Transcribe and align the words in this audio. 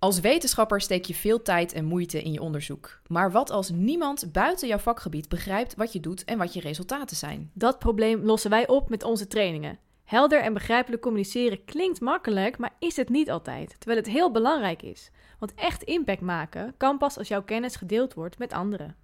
Als 0.00 0.20
wetenschapper 0.20 0.80
steek 0.80 1.04
je 1.04 1.14
veel 1.14 1.42
tijd 1.42 1.72
en 1.72 1.84
moeite 1.84 2.22
in 2.22 2.32
je 2.32 2.40
onderzoek. 2.40 3.00
Maar 3.06 3.32
wat 3.32 3.50
als 3.50 3.70
niemand 3.70 4.32
buiten 4.32 4.68
jouw 4.68 4.78
vakgebied 4.78 5.28
begrijpt 5.28 5.74
wat 5.74 5.92
je 5.92 6.00
doet 6.00 6.24
en 6.24 6.38
wat 6.38 6.52
je 6.52 6.60
resultaten 6.60 7.16
zijn? 7.16 7.50
Dat 7.54 7.78
probleem 7.78 8.24
lossen 8.24 8.50
wij 8.50 8.68
op 8.68 8.88
met 8.88 9.04
onze 9.04 9.26
trainingen. 9.26 9.78
Helder 10.04 10.42
en 10.42 10.52
begrijpelijk 10.52 11.02
communiceren 11.02 11.64
klinkt 11.64 12.00
makkelijk, 12.00 12.58
maar 12.58 12.74
is 12.78 12.96
het 12.96 13.08
niet 13.08 13.30
altijd. 13.30 13.74
Terwijl 13.78 14.00
het 14.00 14.10
heel 14.10 14.30
belangrijk 14.30 14.82
is. 14.82 15.10
Want 15.38 15.54
echt 15.54 15.82
impact 15.82 16.20
maken 16.20 16.74
kan 16.76 16.98
pas 16.98 17.18
als 17.18 17.28
jouw 17.28 17.42
kennis 17.42 17.76
gedeeld 17.76 18.14
wordt 18.14 18.38
met 18.38 18.52
anderen. 18.52 18.96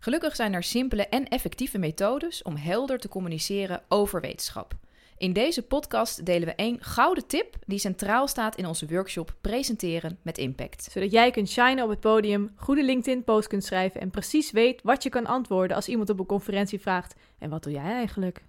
Gelukkig 0.00 0.36
zijn 0.36 0.52
er 0.52 0.62
simpele 0.62 1.06
en 1.06 1.28
effectieve 1.28 1.78
methodes 1.78 2.42
om 2.42 2.56
helder 2.56 2.98
te 2.98 3.08
communiceren 3.08 3.82
over 3.88 4.20
wetenschap. 4.20 4.74
In 5.20 5.32
deze 5.32 5.62
podcast 5.62 6.26
delen 6.26 6.48
we 6.48 6.54
één 6.54 6.76
gouden 6.80 7.26
tip 7.26 7.56
die 7.66 7.78
centraal 7.78 8.28
staat 8.28 8.56
in 8.56 8.66
onze 8.66 8.86
workshop 8.86 9.34
Presenteren 9.40 10.18
met 10.22 10.38
Impact. 10.38 10.88
Zodat 10.92 11.10
jij 11.10 11.30
kunt 11.30 11.48
shinen 11.48 11.84
op 11.84 11.90
het 11.90 12.00
podium, 12.00 12.52
goede 12.56 12.84
LinkedIn-posts 12.84 13.46
kunt 13.46 13.64
schrijven 13.64 14.00
en 14.00 14.10
precies 14.10 14.50
weet 14.50 14.82
wat 14.82 15.02
je 15.02 15.08
kan 15.08 15.26
antwoorden 15.26 15.76
als 15.76 15.88
iemand 15.88 16.10
op 16.10 16.18
een 16.18 16.26
conferentie 16.26 16.80
vraagt: 16.80 17.14
En 17.38 17.50
wat 17.50 17.62
doe 17.62 17.72
jij 17.72 17.92
eigenlijk? 17.92 18.42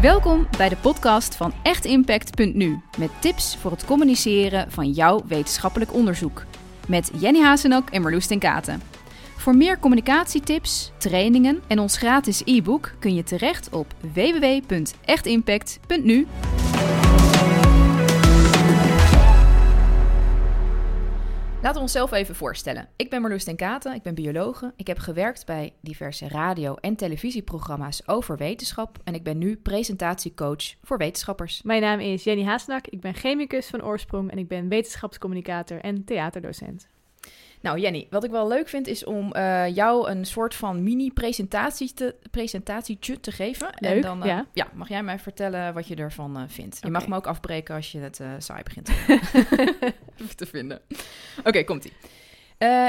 Welkom 0.00 0.46
bij 0.56 0.68
de 0.68 0.76
podcast 0.76 1.34
van 1.34 1.52
echtimpact.nu 1.62 2.80
met 2.98 3.10
tips 3.20 3.56
voor 3.56 3.70
het 3.70 3.84
communiceren 3.84 4.70
van 4.70 4.90
jouw 4.90 5.22
wetenschappelijk 5.26 5.94
onderzoek. 5.94 6.44
Met 6.88 7.10
Jenny 7.14 7.40
Hazenak 7.40 7.90
en 7.90 8.02
Marloes 8.02 8.26
ten 8.26 8.38
Katen. 8.38 8.99
Voor 9.40 9.56
meer 9.56 9.78
communicatietips, 9.78 10.92
trainingen 10.98 11.60
en 11.66 11.78
ons 11.78 11.96
gratis 11.96 12.42
e-book 12.44 12.92
kun 12.98 13.14
je 13.14 13.22
terecht 13.22 13.70
op 13.70 13.86
www.echtimpact.nu. 14.00 16.26
Laten 21.62 21.74
we 21.74 21.80
onszelf 21.80 22.12
even 22.12 22.34
voorstellen. 22.34 22.88
Ik 22.96 23.10
ben 23.10 23.20
Marloes 23.20 23.44
ten 23.44 23.56
Katen, 23.56 23.94
ik 23.94 24.02
ben 24.02 24.14
biologe. 24.14 24.72
Ik 24.76 24.86
heb 24.86 24.98
gewerkt 24.98 25.46
bij 25.46 25.72
diverse 25.80 26.28
radio- 26.28 26.74
en 26.74 26.96
televisieprogramma's 26.96 28.02
over 28.06 28.36
wetenschap. 28.36 28.98
En 29.04 29.14
ik 29.14 29.22
ben 29.22 29.38
nu 29.38 29.56
presentatiecoach 29.56 30.74
voor 30.82 30.98
wetenschappers. 30.98 31.62
Mijn 31.62 31.82
naam 31.82 32.00
is 32.00 32.24
Jenny 32.24 32.44
Haasnak, 32.44 32.86
ik 32.86 33.00
ben 33.00 33.14
chemicus 33.14 33.66
van 33.66 33.84
oorsprong 33.84 34.30
en 34.30 34.38
ik 34.38 34.48
ben 34.48 34.68
wetenschapscommunicator 34.68 35.80
en 35.80 36.04
theaterdocent. 36.04 36.88
Nou, 37.60 37.78
Jenny, 37.78 38.06
wat 38.10 38.24
ik 38.24 38.30
wel 38.30 38.48
leuk 38.48 38.68
vind 38.68 38.86
is 38.86 39.04
om 39.04 39.34
uh, 39.36 39.74
jou 39.74 40.10
een 40.10 40.24
soort 40.24 40.54
van 40.54 40.82
mini-presentatie 40.82 41.92
te, 41.94 42.14
presentatietje 42.30 43.20
te 43.20 43.32
geven. 43.32 43.70
Leuk, 43.74 43.92
en 43.92 44.00
dan 44.00 44.20
uh, 44.20 44.26
ja. 44.26 44.46
ja, 44.52 44.68
mag 44.74 44.88
jij 44.88 45.02
mij 45.02 45.18
vertellen 45.18 45.74
wat 45.74 45.86
je 45.86 45.94
ervan 45.94 46.36
uh, 46.36 46.42
vindt. 46.46 46.78
Je 46.82 46.90
mag 46.90 47.08
me 47.08 47.16
ook 47.16 47.26
afbreken 47.26 47.74
als 47.74 47.92
je 47.92 47.98
het 47.98 48.20
saai 48.38 48.62
begint 48.62 48.86
te, 50.16 50.34
te 50.36 50.46
vinden. 50.46 50.80
Oké, 51.44 51.64
komt-ie. 51.64 51.92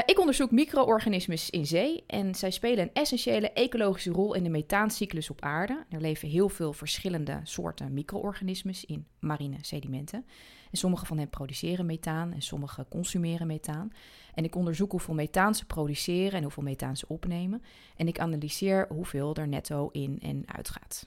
ik 0.06 0.18
onderzoek 0.18 0.50
micro-organismes 0.50 1.50
in 1.50 1.66
zee 1.66 2.04
en 2.06 2.34
zij 2.34 2.50
spelen 2.50 2.84
een 2.84 2.92
essentiële 2.92 3.50
ecologische 3.50 4.10
rol 4.10 4.34
in 4.34 4.42
de 4.42 4.50
methaancyclus 4.50 5.30
op 5.30 5.42
aarde. 5.42 5.84
Er 5.90 6.00
leven 6.00 6.28
heel 6.28 6.48
veel 6.48 6.72
verschillende 6.72 7.40
soorten 7.42 7.94
micro-organismes 7.94 8.84
in 8.84 9.06
marine 9.18 9.58
sedimenten. 9.60 10.26
En 10.70 10.78
sommige 10.78 11.06
van 11.06 11.18
hen 11.18 11.28
produceren 11.28 11.86
methaan 11.86 12.32
en 12.32 12.42
sommige 12.42 12.86
consumeren 12.88 13.46
methaan. 13.46 13.92
En 14.34 14.44
ik 14.44 14.54
onderzoek 14.54 14.90
hoeveel 14.90 15.14
methaan 15.14 15.54
ze 15.54 15.66
produceren 15.66 16.32
en 16.32 16.42
hoeveel 16.42 16.62
methaan 16.62 16.96
ze 16.96 17.04
opnemen. 17.08 17.62
En 17.96 18.08
ik 18.08 18.18
analyseer 18.18 18.86
hoeveel 18.88 19.34
er 19.34 19.48
netto 19.48 19.88
in 19.92 20.18
en 20.22 20.42
uitgaat. 20.46 21.06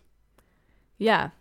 Ja, 0.96 1.34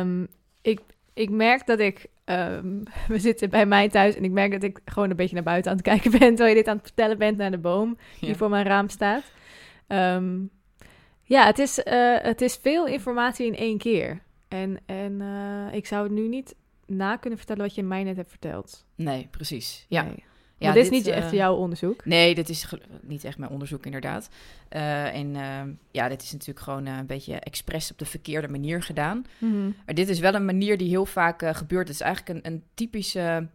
um, 0.00 0.26
ik, 0.62 0.80
ik 1.12 1.30
merk 1.30 1.66
dat 1.66 1.78
ik. 1.78 2.06
Um, 2.24 2.82
we 3.08 3.18
zitten 3.18 3.50
bij 3.50 3.66
mij 3.66 3.88
thuis 3.88 4.14
en 4.16 4.24
ik 4.24 4.30
merk 4.30 4.52
dat 4.52 4.62
ik 4.62 4.80
gewoon 4.84 5.10
een 5.10 5.16
beetje 5.16 5.34
naar 5.34 5.44
buiten 5.44 5.70
aan 5.70 5.76
het 5.76 5.86
kijken 5.92 6.10
ben. 6.10 6.28
Terwijl 6.28 6.48
je 6.48 6.54
dit 6.54 6.68
aan 6.68 6.76
het 6.76 6.86
vertellen 6.86 7.18
bent 7.18 7.36
naar 7.36 7.50
de 7.50 7.58
boom 7.58 7.96
die 8.20 8.28
Ja. 8.28 8.34
voor 8.34 8.48
mijn 8.48 8.64
raam 8.66 8.88
staat. 8.88 9.22
Um, 9.88 10.50
ja, 11.22 11.46
het 11.46 11.58
is, 11.58 11.78
uh, 11.78 12.16
het 12.18 12.40
is 12.40 12.56
veel 12.56 12.86
informatie 12.86 13.46
in 13.46 13.56
één 13.56 13.78
keer. 13.78 14.22
En, 14.48 14.78
en 14.86 15.20
uh, 15.20 15.74
ik 15.74 15.86
zou 15.86 16.02
het 16.02 16.12
nu 16.12 16.28
niet 16.28 16.54
na 16.86 17.16
kunnen 17.16 17.38
vertellen 17.38 17.62
wat 17.62 17.74
je 17.74 17.82
mij 17.82 18.04
net 18.04 18.16
hebt 18.16 18.30
verteld. 18.30 18.86
Nee, 18.94 19.28
precies. 19.30 19.86
Ja. 19.88 20.02
Nee. 20.02 20.24
Ja, 20.58 20.72
dit 20.72 20.84
is 20.84 20.90
niet 20.90 21.06
eh, 21.06 21.16
echt 21.16 21.30
jouw 21.30 21.54
onderzoek. 21.54 22.04
Nee, 22.04 22.34
dit 22.34 22.48
is 22.48 22.66
niet 23.02 23.24
echt 23.24 23.38
mijn 23.38 23.50
onderzoek, 23.50 23.84
inderdaad. 23.84 24.28
Uh, 24.70 25.14
en 25.14 25.34
uh, 25.34 25.60
ja, 25.90 26.08
dit 26.08 26.22
is 26.22 26.32
natuurlijk 26.32 26.60
gewoon 26.60 26.86
uh, 26.86 26.96
een 26.98 27.06
beetje 27.06 27.34
expres 27.34 27.90
op 27.90 27.98
de 27.98 28.04
verkeerde 28.04 28.48
manier 28.48 28.82
gedaan. 28.82 29.24
Mm-hmm. 29.38 29.74
Maar 29.86 29.94
dit 29.94 30.08
is 30.08 30.18
wel 30.18 30.34
een 30.34 30.44
manier 30.44 30.78
die 30.78 30.88
heel 30.88 31.06
vaak 31.06 31.44
gebeurt. 31.56 31.88
Het 31.88 31.96
is 31.96 32.02
eigenlijk 32.02 32.38
een, 32.38 32.52
een 32.52 32.62
typische 32.74 33.48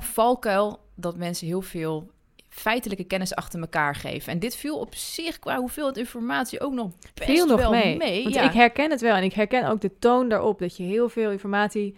valkuil 0.00 0.80
dat 0.94 1.16
mensen 1.16 1.46
heel 1.46 1.62
veel 1.62 2.10
feitelijke 2.48 3.04
kennis 3.04 3.34
achter 3.34 3.60
elkaar 3.60 3.94
geven. 3.94 4.32
En 4.32 4.38
dit 4.38 4.56
viel 4.56 4.78
op 4.78 4.94
zich 4.94 5.38
qua 5.38 5.56
hoeveelheid 5.56 5.96
informatie 5.96 6.60
ook 6.60 6.72
nog 6.72 6.90
best 7.14 7.30
Veel 7.30 7.46
nog 7.46 7.60
wel 7.60 7.70
mee. 7.70 7.96
mee. 7.96 8.22
Want 8.22 8.34
ja. 8.34 8.42
ik 8.42 8.52
herken 8.52 8.90
het 8.90 9.00
wel 9.00 9.14
en 9.14 9.22
ik 9.22 9.32
herken 9.32 9.68
ook 9.68 9.80
de 9.80 9.98
toon 9.98 10.28
daarop 10.28 10.58
dat 10.58 10.76
je 10.76 10.82
heel 10.82 11.08
veel 11.08 11.30
informatie 11.30 11.96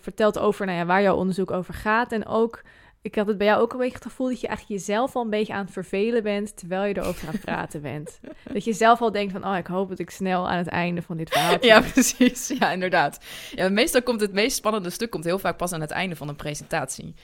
vertelt 0.00 0.38
over 0.38 0.66
nou 0.66 0.78
ja, 0.78 0.84
waar 0.84 1.02
jouw 1.02 1.16
onderzoek 1.16 1.50
over 1.50 1.74
gaat. 1.74 2.12
En 2.12 2.26
ook, 2.26 2.62
ik 3.02 3.14
had 3.14 3.26
het 3.26 3.38
bij 3.38 3.46
jou 3.46 3.60
ook 3.60 3.72
een 3.72 3.78
beetje 3.78 3.94
het 3.94 4.02
gevoel 4.02 4.28
dat 4.28 4.40
je 4.40 4.46
eigenlijk 4.46 4.80
jezelf 4.80 5.16
al 5.16 5.22
een 5.22 5.30
beetje 5.30 5.52
aan 5.52 5.64
het 5.64 5.72
vervelen 5.72 6.22
bent 6.22 6.56
terwijl 6.56 6.84
je 6.84 6.96
erover 6.96 7.26
aan 7.26 7.32
het 7.32 7.44
praten 7.44 7.82
bent. 7.82 8.20
Dat 8.52 8.64
je 8.64 8.72
zelf 8.72 9.00
al 9.00 9.12
denkt 9.12 9.32
van, 9.32 9.44
oh, 9.44 9.56
ik 9.56 9.66
hoop 9.66 9.88
dat 9.88 9.98
ik 9.98 10.10
snel 10.10 10.48
aan 10.48 10.58
het 10.58 10.68
einde 10.68 11.02
van 11.02 11.16
dit 11.16 11.30
verhaal 11.30 11.64
Ja, 11.64 11.80
precies. 11.80 12.48
Ja, 12.58 12.72
inderdaad. 12.72 13.24
Ja, 13.54 13.68
meestal 13.68 14.02
komt 14.02 14.20
het 14.20 14.32
meest 14.32 14.56
spannende 14.56 14.90
stuk 14.90 15.10
komt 15.10 15.24
heel 15.24 15.38
vaak 15.38 15.56
pas 15.56 15.72
aan 15.72 15.80
het 15.80 15.90
einde 15.90 16.16
van 16.16 16.28
een 16.28 16.36
presentatie. 16.36 17.14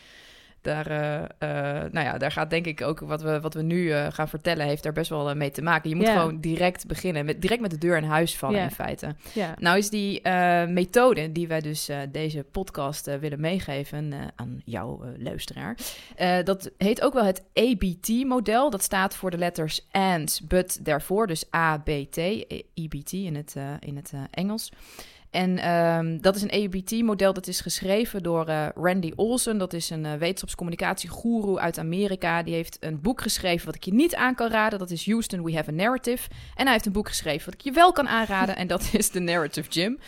Daar, 0.67 0.91
uh, 0.91 1.15
uh, 1.15 1.91
nou 1.93 2.07
ja, 2.07 2.19
daar 2.19 2.33
gaat 2.33 2.51
denk 2.51 2.67
ik 2.67 2.83
ook 2.83 3.01
wat 3.01 3.23
we, 3.23 3.41
wat 3.41 3.55
we 3.55 3.63
nu 3.63 3.83
uh, 3.83 4.07
gaan 4.11 4.29
vertellen, 4.29 4.67
heeft 4.67 4.83
daar 4.83 4.93
best 4.93 5.11
wel 5.11 5.35
mee 5.35 5.51
te 5.51 5.63
maken. 5.63 5.91
Je 5.91 5.97
moet 5.97 6.09
gewoon 6.09 6.41
direct 6.41 6.87
beginnen, 6.87 7.25
met, 7.25 7.41
direct 7.43 7.61
met 7.61 7.71
de 7.71 7.79
deur 7.79 7.97
in 7.97 8.05
huis 8.05 8.37
vallen 8.37 8.61
in 8.61 8.71
feite. 8.71 9.15
Nou 9.59 9.79
is 9.79 9.91
die 9.91 10.21
eh, 10.23 10.67
methode 10.67 11.33
die 11.33 11.49
wij 11.49 11.61
dus 11.61 11.89
eh, 11.89 11.99
deze 12.13 12.45
podcast 12.53 13.07
eh, 13.07 13.17
willen 13.17 13.41
meegeven 13.41 14.13
eh, 14.13 14.19
aan 14.37 14.63
jouw 14.65 15.03
eh, 15.03 15.23
luisteraar, 15.25 15.77
eh, 16.17 16.39
dat 16.45 16.71
heet 16.79 17.03
ook 17.03 17.13
wel 17.13 17.25
het 17.25 17.43
ABT-model. 17.55 18.71
Dat 18.71 18.83
staat 18.83 19.17
voor 19.17 19.31
de 19.31 19.39
letters 19.39 19.87
and, 19.91 20.41
but, 20.49 20.85
daarvoor, 20.85 21.27
dus 21.27 21.45
A-B-T, 21.55 22.17
eh, 22.17 22.63
EBT 22.75 23.13
in 23.13 23.35
het, 23.35 23.55
eh, 23.57 23.71
in 23.81 23.97
het 23.97 24.13
eh, 24.15 24.21
Engels. 24.31 24.73
En 25.31 25.59
ehm, 25.59 26.19
dat 26.21 26.37
is 26.37 26.43
een 26.43 26.65
ABT-model 26.65 27.33
dat 27.33 27.47
is 27.47 27.61
geschreven 27.61 28.23
door 28.23 28.47
eh, 28.47 28.69
Randy 28.75 29.13
Olsen. 29.17 29.59
Dat 29.59 29.73
is 29.73 29.91
een 29.91 30.05
uh, 30.05 30.15
wetenschapscommunicatiegoeroe 30.15 31.59
uit 31.59 31.79
Amerika. 31.79 32.43
Die 32.43 32.55
heeft 32.55 32.77
een 32.81 33.01
boek 33.01 33.21
geschreven 33.21 33.67
wat 33.67 33.75
ik 33.75 33.85
je 33.85 33.95
niet 33.95 34.15
aan 34.15 34.35
kan 34.35 34.51
raden. 34.51 34.79
Dat 34.79 34.91
is 34.91 35.07
Houston, 35.07 35.45
We 35.45 35.55
Have 35.55 35.71
a 35.71 35.75
Narrative. 35.75 36.29
En 36.55 36.65
hij 36.65 36.73
heeft 36.73 36.87
een 36.87 36.93
boek 36.93 37.09
geschreven 37.09 37.45
wat 37.45 37.55
ik 37.55 37.61
je 37.61 37.73
wel 37.73 37.93
kan 37.93 38.09
aanraden. 38.09 38.57
en 38.57 38.67
dat 38.67 38.89
is 38.93 39.09
The 39.09 39.21
Narrative 39.21 39.71
Gym. 39.71 39.99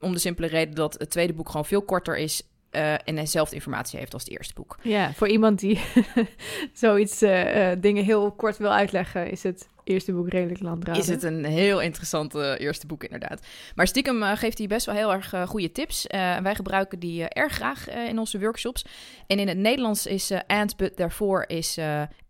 Om 0.00 0.12
de 0.12 0.18
simpele 0.18 0.46
reden 0.46 0.74
dat 0.74 0.94
het 0.98 1.10
tweede 1.10 1.32
boek 1.32 1.46
gewoon 1.48 1.66
veel 1.66 1.82
korter 1.82 2.16
is... 2.16 2.42
Uh, 2.74 2.92
en 2.92 3.14
dezelfde 3.14 3.54
informatie 3.54 3.98
heeft 3.98 4.12
als 4.12 4.22
het 4.22 4.32
eerste 4.32 4.54
boek. 4.54 4.78
Ja, 4.82 5.12
voor 5.12 5.28
iemand 5.28 5.58
die 5.58 5.80
zoiets 6.72 7.22
uh, 7.22 7.70
uh, 7.70 7.76
dingen 7.80 8.04
heel 8.04 8.32
kort 8.32 8.56
wil 8.56 8.72
uitleggen, 8.72 9.30
is 9.30 9.42
het 9.42 9.68
eerste 9.84 10.12
boek 10.12 10.28
redelijk 10.28 10.60
langdradig. 10.60 11.02
Is 11.02 11.08
het 11.08 11.22
een 11.22 11.44
heel 11.44 11.80
interessant 11.80 12.34
eerste 12.34 12.86
boek, 12.86 13.04
inderdaad. 13.04 13.46
Maar 13.74 13.86
stiekem 13.86 14.22
geeft 14.22 14.58
hij 14.58 14.66
best 14.66 14.86
wel 14.86 14.94
heel 14.94 15.12
erg 15.12 15.34
goede 15.46 15.72
tips. 15.72 16.06
wij 16.42 16.54
gebruiken 16.54 16.98
die 16.98 17.28
erg 17.28 17.52
graag 17.52 17.90
in 17.90 18.18
onze 18.18 18.40
workshops. 18.40 18.84
En 19.26 19.38
in 19.38 19.48
het 19.48 19.58
Nederlands 19.58 20.06
is 20.06 20.32
and, 20.46 20.76
but, 20.76 20.96
daarvoor 20.96 21.44
is 21.46 21.78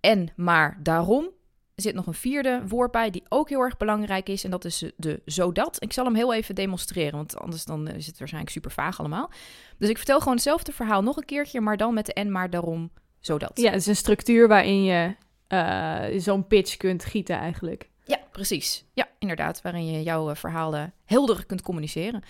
en, 0.00 0.32
maar, 0.36 0.78
daarom. 0.82 1.30
Er 1.74 1.82
zit 1.82 1.94
nog 1.94 2.06
een 2.06 2.14
vierde 2.14 2.62
woord 2.66 2.90
bij 2.90 3.10
die 3.10 3.22
ook 3.28 3.48
heel 3.48 3.60
erg 3.60 3.76
belangrijk 3.76 4.28
is. 4.28 4.44
En 4.44 4.50
dat 4.50 4.64
is 4.64 4.84
de 4.96 5.22
zodat. 5.24 5.82
Ik 5.82 5.92
zal 5.92 6.04
hem 6.04 6.14
heel 6.14 6.34
even 6.34 6.54
demonstreren, 6.54 7.12
want 7.12 7.38
anders 7.38 7.64
dan 7.64 7.88
is 7.88 8.06
het 8.06 8.18
waarschijnlijk 8.18 8.54
super 8.54 8.70
vaag 8.70 8.98
allemaal. 8.98 9.30
Dus 9.78 9.88
ik 9.88 9.96
vertel 9.96 10.18
gewoon 10.18 10.34
hetzelfde 10.34 10.72
verhaal 10.72 11.02
nog 11.02 11.16
een 11.16 11.24
keertje, 11.24 11.60
maar 11.60 11.76
dan 11.76 11.94
met 11.94 12.06
de 12.06 12.12
en, 12.12 12.30
maar, 12.30 12.50
daarom, 12.50 12.90
zodat. 13.20 13.50
Ja, 13.54 13.70
het 13.70 13.80
is 13.80 13.86
een 13.86 13.96
structuur 13.96 14.48
waarin 14.48 14.84
je 14.84 15.14
uh, 15.48 16.20
zo'n 16.20 16.46
pitch 16.46 16.76
kunt 16.76 17.04
gieten 17.04 17.36
eigenlijk. 17.36 17.90
Ja, 18.04 18.18
precies. 18.32 18.84
Ja, 18.92 19.08
inderdaad. 19.18 19.62
Waarin 19.62 19.86
je 19.86 20.02
jouw 20.02 20.34
verhaal 20.34 20.74
helder 21.04 21.46
kunt 21.46 21.62
communiceren. 21.62 22.22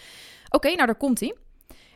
Oké, 0.45 0.57
okay, 0.57 0.73
nou 0.75 0.87
daar 0.87 0.97
komt 0.97 1.21
hij. 1.21 1.35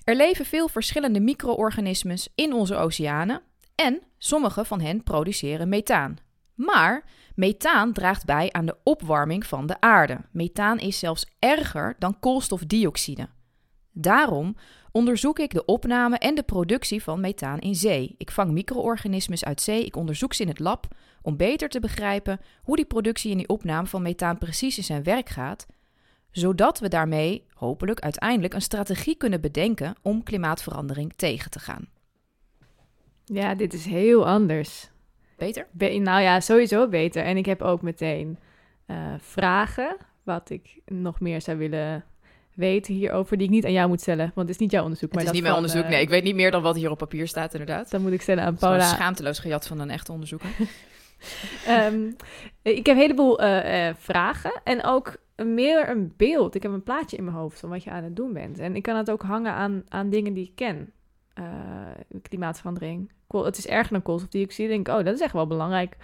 Er 0.05 0.17
leven 0.17 0.45
veel 0.45 0.69
verschillende 0.69 1.21
micro-organismes 1.21 2.29
in 2.35 2.53
onze 2.53 2.77
oceanen 2.77 3.43
en 3.75 4.03
sommige 4.19 4.65
van 4.65 4.81
hen 4.81 5.03
produceren 5.03 5.69
methaan. 5.69 6.17
Maar 6.59 7.05
methaan 7.35 7.93
draagt 7.93 8.25
bij 8.25 8.53
aan 8.53 8.67
de 8.67 8.77
opwarming 8.83 9.47
van 9.47 9.67
de 9.67 9.81
aarde. 9.81 10.21
Methaan 10.31 10.79
is 10.79 10.99
zelfs 10.99 11.27
erger 11.39 11.95
dan 11.99 12.19
koolstofdioxide. 12.21 13.29
Daarom 13.93 14.57
onderzoek 14.93 15.39
ik 15.39 15.53
de 15.53 15.65
opname 15.65 16.19
en 16.19 16.35
de 16.35 16.43
productie 16.43 17.03
van 17.03 17.21
methaan 17.21 17.59
in 17.59 17.75
zee. 17.75 18.15
Ik 18.19 18.31
vang 18.31 18.51
micro-organismes 18.51 19.45
uit 19.45 19.61
zee, 19.61 19.85
ik 19.85 19.97
onderzoek 19.97 20.35
ze 20.35 20.43
in 20.43 20.49
het 20.49 20.59
lab 20.59 20.87
om 21.23 21.37
beter 21.37 21.69
te 21.69 21.81
begrijpen 21.81 22.41
hoe 22.63 22.77
die 22.77 22.85
productie 22.85 23.31
en 23.31 23.37
die 23.37 23.49
opname 23.49 23.87
van 23.87 24.03
methaan 24.03 24.39
precies 24.39 24.77
in 24.77 24.85
zijn 24.85 25.03
werk 25.03 25.29
gaat. 25.29 25.67
zodat 26.31 26.79
we 26.79 26.89
daarmee 26.89 27.47
hopelijk 27.55 28.01
uiteindelijk 28.01 28.55
een 28.55 28.63
strategie 28.63 29.17
kunnen 29.17 29.41
bedenken 29.41 29.95
om 30.03 30.23
klimaatverandering 30.23 31.13
tegen 31.17 31.51
te 31.51 31.59
gaan. 31.59 31.89
Ja, 33.25 33.55
dit 33.55 33.75
is 33.75 33.85
heel 33.85 34.27
anders. 34.27 34.91
Beter? 35.39 35.67
Be- 35.71 35.99
nou 35.99 36.23
ja, 36.23 36.41
sowieso 36.41 36.89
beter. 36.89 37.25
En 37.25 37.37
ik 37.37 37.47
heb 37.47 37.63
ook 37.63 37.83
meteen 37.83 38.39
eh, 38.87 38.97
vragen 39.21 39.97
wat 40.23 40.51
ik 40.51 40.81
nog 40.87 41.21
meer 41.21 41.43
zou 41.43 41.59
willen 41.59 42.05
weten 42.55 42.95
hierover, 42.95 43.37
die 43.37 43.47
ik 43.47 43.53
niet 43.53 43.65
aan 43.65 43.73
jou 43.73 43.89
moet 43.89 44.01
stellen, 44.01 44.33
want 44.35 44.47
het 44.49 44.57
is 44.57 44.63
niet 44.63 44.71
jouw 44.71 44.83
onderzoek. 44.83 45.09
Het 45.09 45.15
maar 45.15 45.21
is 45.23 45.27
dat 45.27 45.35
niet 45.35 45.43
mijn 45.51 45.55
onderzoek. 45.57 45.83
eh, 45.85 45.91
Nee, 45.91 46.01
ik 46.01 46.09
weet 46.09 46.25
niet 46.25 46.35
meer 46.35 46.51
dan 46.51 46.63
wat 46.63 46.77
hier 46.77 46.91
op 46.91 46.99
papier 46.99 47.29
staat, 47.29 47.53
inderdaad. 47.53 47.91
Dan 47.91 48.03
moet 48.03 48.13
ik 48.13 48.23
stellen 48.23 48.43
aan 48.45 48.53
Het 48.53 48.63
is 48.63 48.69
Paula. 48.69 48.85
schaamteloos 48.85 49.39
gejat 49.39 49.67
van 49.67 49.81
een 49.81 49.91
echte 49.91 50.13
onderzoeker. 50.13 50.49
Ehm, 51.67 52.11
ik 52.63 52.87
heb 52.87 52.97
een 52.97 53.01
heleboel 53.03 53.41
eh, 53.41 53.95
vragen 53.99 54.61
en 54.65 54.85
ook 54.85 55.17
meer 55.37 55.89
een 55.91 56.13
beeld. 56.17 56.55
Ik 56.55 56.63
heb 56.63 56.73
een 56.73 56.83
plaatje 56.83 57.17
in 57.17 57.25
mijn 57.25 57.37
hoofd 57.37 57.61
van 57.61 57.69
wat 57.69 57.85
je 57.85 57.91
aan 57.91 58.05
het 58.05 58.17
doen 58.17 58.33
bent. 58.33 58.59
En 58.59 58.77
ik 58.77 58.83
kan 58.83 58.97
het 58.97 59.11
ook 59.11 59.23
hangen 59.23 59.53
aan, 59.53 59.83
aan 59.89 60.11
dingen 60.11 60.33
die 60.33 60.45
ik 60.45 60.55
ken. 60.55 60.93
Eh, 61.39 62.21
klimaatverandering. 62.23 63.13
Kool- 63.27 63.45
Het 63.45 63.59
is 63.59 63.67
erger 63.67 63.93
dan 63.93 64.03
koolstofdioxide. 64.03 64.73
Ik 64.73 64.85
denk, 64.85 64.99
oh, 64.99 65.05
dat 65.05 65.15
is 65.15 65.21
echt 65.21 65.33
wel 65.33 65.47
belangrijk 65.47 65.97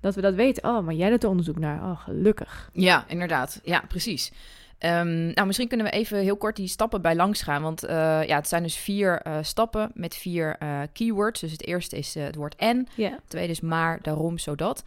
dat 0.00 0.14
we 0.14 0.20
dat 0.20 0.34
weten. 0.34 0.64
Oh, 0.64 0.84
maar 0.84 0.94
jij 0.94 1.10
doet 1.10 1.22
er 1.22 1.28
onderzoek 1.28 1.58
naar. 1.58 1.82
Oh, 1.82 2.00
gelukkig. 2.00 2.70
Ja, 2.72 3.04
inderdaad. 3.08 3.60
Ja, 3.62 3.82
precies. 3.88 4.32
Ehm, 4.78 5.26
nou, 5.26 5.46
misschien 5.46 5.68
kunnen 5.68 5.86
we 5.86 5.92
even 5.92 6.18
heel 6.18 6.36
kort 6.36 6.56
die 6.56 6.68
stappen 6.68 7.02
bij 7.02 7.14
langs 7.16 7.42
gaan. 7.42 7.62
Want 7.62 7.84
eh, 7.84 8.24
ja, 8.26 8.36
het 8.36 8.48
zijn 8.48 8.62
dus 8.62 8.76
vier 8.76 9.20
eh, 9.20 9.36
stappen 9.40 9.90
met 9.94 10.14
vier 10.14 10.58
keywords. 10.92 11.40
Dus 11.40 11.52
het 11.52 11.66
eerste 11.66 11.96
is 11.96 12.14
het 12.14 12.34
woord 12.34 12.56
en. 12.56 12.86
Ja. 12.94 13.10
Het 13.10 13.28
tweede 13.28 13.50
is 13.52 13.60
maar, 13.60 13.98
daarom, 14.02 14.38
zodat. 14.38 14.84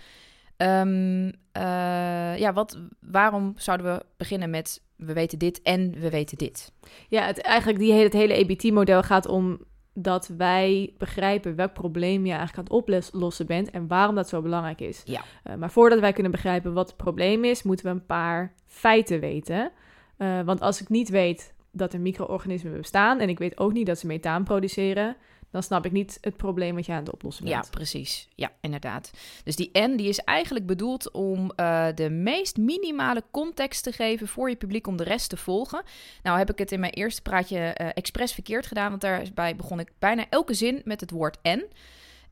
Eh, 1.51 2.38
ja, 2.38 2.54
wat, 2.54 2.80
waarom 3.00 3.54
zouden 3.57 3.94
we 3.95 4.06
beginnen 4.18 4.50
met 4.50 4.81
we 4.95 5.13
weten 5.13 5.39
dit 5.39 5.62
en 5.62 5.92
we 6.00 6.09
weten 6.09 6.38
dit? 6.38 6.71
Ja, 7.07 7.25
het, 7.25 7.42
eigenlijk 7.42 7.80
die 7.80 7.92
hele, 7.92 8.04
het 8.04 8.13
hele 8.13 8.33
EBT-model 8.33 9.04
gaat 9.04 9.27
om 9.27 9.59
dat 9.93 10.27
wij 10.27 10.93
begrijpen 10.97 11.55
welk 11.55 11.73
probleem 11.73 12.25
je 12.25 12.33
eigenlijk 12.33 12.57
aan 12.57 12.77
het 12.77 13.03
oplossen 13.13 13.45
bent 13.45 13.69
en 13.69 13.88
waarom 13.88 14.15
dat 14.15 14.29
zo 14.29 14.41
belangrijk 14.41 14.81
is. 14.81 15.01
Ja. 15.05 15.21
Eh, 15.43 15.55
maar 15.55 15.71
voordat 15.71 15.99
wij 15.99 16.13
kunnen 16.13 16.31
begrijpen 16.31 16.73
wat 16.73 16.88
het 16.88 16.97
probleem 16.97 17.43
is, 17.43 17.63
moeten 17.63 17.85
we 17.85 17.91
een 17.91 18.05
paar 18.05 18.53
feiten 18.67 19.19
weten. 19.19 19.71
Eh, 20.17 20.41
want 20.41 20.61
als 20.61 20.81
ik 20.81 20.89
niet 20.89 21.09
weet 21.09 21.53
dat 21.71 21.93
er 21.93 21.99
micro-organismen 21.99 22.77
bestaan 22.77 23.19
en 23.19 23.29
ik 23.29 23.39
weet 23.39 23.59
ook 23.59 23.73
niet 23.73 23.85
dat 23.85 23.99
ze 23.99 24.07
methaan 24.07 24.43
produceren, 24.43 25.15
dan 25.51 25.63
snap 25.63 25.86
ik 25.86 25.92
niet 25.92 26.18
het 26.21 26.38
probleem 26.38 26.75
wat 26.75 26.86
je 26.86 26.92
aan 26.92 27.03
het 27.03 27.13
oplossen 27.13 27.45
Ja, 27.48 27.59
bent. 27.59 27.71
precies. 27.71 28.27
Ja, 28.36 28.51
inderdaad. 28.62 29.12
Dus 29.44 29.56
die 29.56 29.69
en 29.71 29.95
die 29.98 30.07
is 30.07 30.19
eigenlijk 30.19 30.65
bedoeld 30.65 31.12
om 31.12 31.51
eh, 31.56 31.88
de 31.95 32.09
meest 32.09 32.57
minimale 32.57 33.24
context 33.31 33.83
te 33.83 33.92
geven 33.92 34.27
voor 34.27 34.50
je 34.50 34.56
publiek 34.56 34.88
om 34.88 34.98
de 34.98 35.03
rest 35.03 35.30
te 35.30 35.38
volgen. 35.38 35.83
Nou 36.24 36.38
heb 36.38 36.51
ik 36.51 36.57
het 36.57 36.71
in 36.71 36.80
mijn 36.80 36.94
eerste 36.94 37.21
praatje 37.21 37.57
eh 37.59 37.88
expres 37.94 38.33
verkeerd 38.33 38.65
gedaan, 38.65 38.89
want 38.89 39.01
daarbij 39.01 39.56
begon 39.56 39.80
ik 39.80 39.92
bijna 40.00 40.25
elke 40.30 40.53
zin 40.53 40.81
met 40.86 41.00
het 41.01 41.12
woord 41.12 41.38
en. 41.42 41.63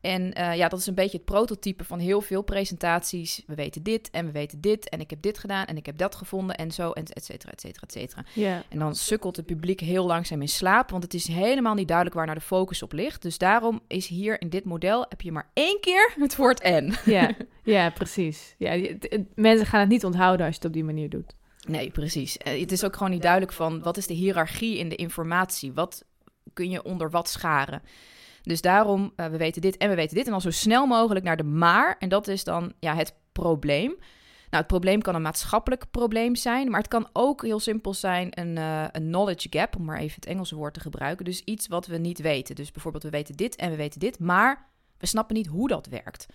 En 0.01 0.33
eh, 0.33 0.55
ja, 0.55 0.67
dat 0.67 0.79
is 0.79 0.87
een 0.87 0.93
beetje 0.95 1.17
het 1.17 1.25
prototype 1.25 1.83
van 1.83 1.99
heel 1.99 2.21
veel 2.21 2.41
presentaties. 2.41 3.43
We 3.47 3.55
weten 3.55 3.83
dit 3.83 4.09
en 4.09 4.25
we 4.25 4.31
weten 4.31 4.61
dit 4.61 4.89
en 4.89 4.99
ik 4.99 5.09
heb 5.09 5.21
dit 5.21 5.37
gedaan 5.39 5.65
en 5.65 5.77
ik 5.77 5.85
heb 5.85 5.97
dat 5.97 6.15
gevonden 6.15 6.55
en 6.55 6.71
zo 6.71 6.91
en 6.91 7.05
et 7.05 7.25
cetera, 7.25 7.51
et 7.51 7.61
cetera, 7.61 7.81
et 7.85 7.91
cetera. 7.91 8.23
Ja. 8.33 8.63
En 8.69 8.79
dan 8.79 8.95
sukkelt 8.95 9.35
het 9.35 9.45
publiek 9.45 9.79
heel 9.79 10.05
langzaam 10.05 10.41
in 10.41 10.47
slaap, 10.49 10.89
want 10.89 11.03
het 11.03 11.13
is 11.13 11.27
helemaal 11.27 11.73
niet 11.73 11.87
duidelijk 11.87 12.15
waar 12.17 12.25
naar 12.25 12.35
de 12.35 12.41
focus 12.41 12.83
op 12.83 12.93
ligt. 12.93 13.21
Dus 13.21 13.37
daarom 13.37 13.81
is 13.87 14.07
hier 14.07 14.41
in 14.41 14.49
dit 14.49 14.65
model 14.65 15.05
heb 15.09 15.21
je 15.21 15.31
maar 15.31 15.49
één 15.53 15.79
keer 15.79 16.13
het 16.19 16.35
woord 16.35 16.61
en. 16.61 16.93
Ja, 17.05 17.31
ja, 17.63 17.89
precies. 17.89 18.55
Ja, 18.57 18.71
je- 18.71 18.87
het- 18.87 19.07
het- 19.09 19.35
mensen 19.35 19.65
gaan 19.65 19.79
het 19.79 19.89
niet 19.89 20.05
onthouden 20.05 20.45
als 20.45 20.55
je 20.55 20.61
het 20.61 20.67
op 20.69 20.73
die 20.73 20.83
manier 20.83 21.09
doet. 21.09 21.35
Nee, 21.67 21.89
precies. 21.91 22.37
Eh, 22.37 22.59
Het 22.59 22.71
is 22.71 22.83
ook 22.83 22.93
gewoon 22.95 23.11
niet 23.11 23.21
duidelijk 23.21 23.53
van 23.53 23.81
wat 23.81 23.97
is 23.97 24.07
de 24.07 24.13
hiërarchie 24.13 24.77
in 24.77 24.89
de 24.89 24.95
informatie? 24.95 25.73
Wat 25.73 26.05
kun 26.53 26.69
je 26.69 26.83
onder 26.83 27.09
wat 27.09 27.29
scharen? 27.29 27.81
Dus 28.49 28.61
daarom, 28.61 29.13
eh, 29.15 29.25
we 29.25 29.37
weten 29.37 29.61
dit 29.61 29.77
en 29.77 29.89
we 29.89 29.95
weten 29.95 30.15
dit. 30.15 30.25
En 30.25 30.31
dan 30.31 30.41
zo 30.41 30.51
snel 30.51 30.85
mogelijk 30.85 31.25
naar 31.25 31.37
de 31.37 31.43
maar. 31.43 31.95
En 31.99 32.09
dat 32.09 32.27
is 32.27 32.43
dan 32.43 32.73
ja, 32.79 32.95
het 32.95 33.13
probleem. 33.31 33.89
Nou, 34.49 34.63
het 34.63 34.67
probleem 34.67 35.01
kan 35.01 35.15
een 35.15 35.21
maatschappelijk 35.21 35.85
probleem 35.91 36.35
zijn, 36.35 36.69
maar 36.69 36.79
het 36.79 36.89
kan 36.89 37.09
ook 37.13 37.43
heel 37.43 37.59
simpel 37.59 37.93
zijn 37.93 38.39
een, 38.39 38.57
eh, 38.57 38.83
een 38.91 39.07
knowledge 39.07 39.47
gap, 39.49 39.75
om 39.75 39.85
maar 39.85 39.97
even 39.97 40.15
het 40.15 40.25
Engelse 40.25 40.55
woord 40.55 40.73
te 40.73 40.79
gebruiken. 40.79 41.25
Dus 41.25 41.43
iets 41.43 41.67
wat 41.67 41.87
we 41.87 41.97
niet 41.97 42.19
weten. 42.19 42.55
Dus 42.55 42.71
bijvoorbeeld, 42.71 43.03
we 43.03 43.09
weten 43.09 43.35
dit 43.35 43.55
en 43.55 43.69
we 43.69 43.75
weten 43.75 43.99
dit, 43.99 44.19
maar 44.19 44.67
we 44.97 45.05
snappen 45.05 45.35
niet 45.35 45.47
hoe 45.47 45.67
dat 45.67 45.87
werkt. 45.87 46.25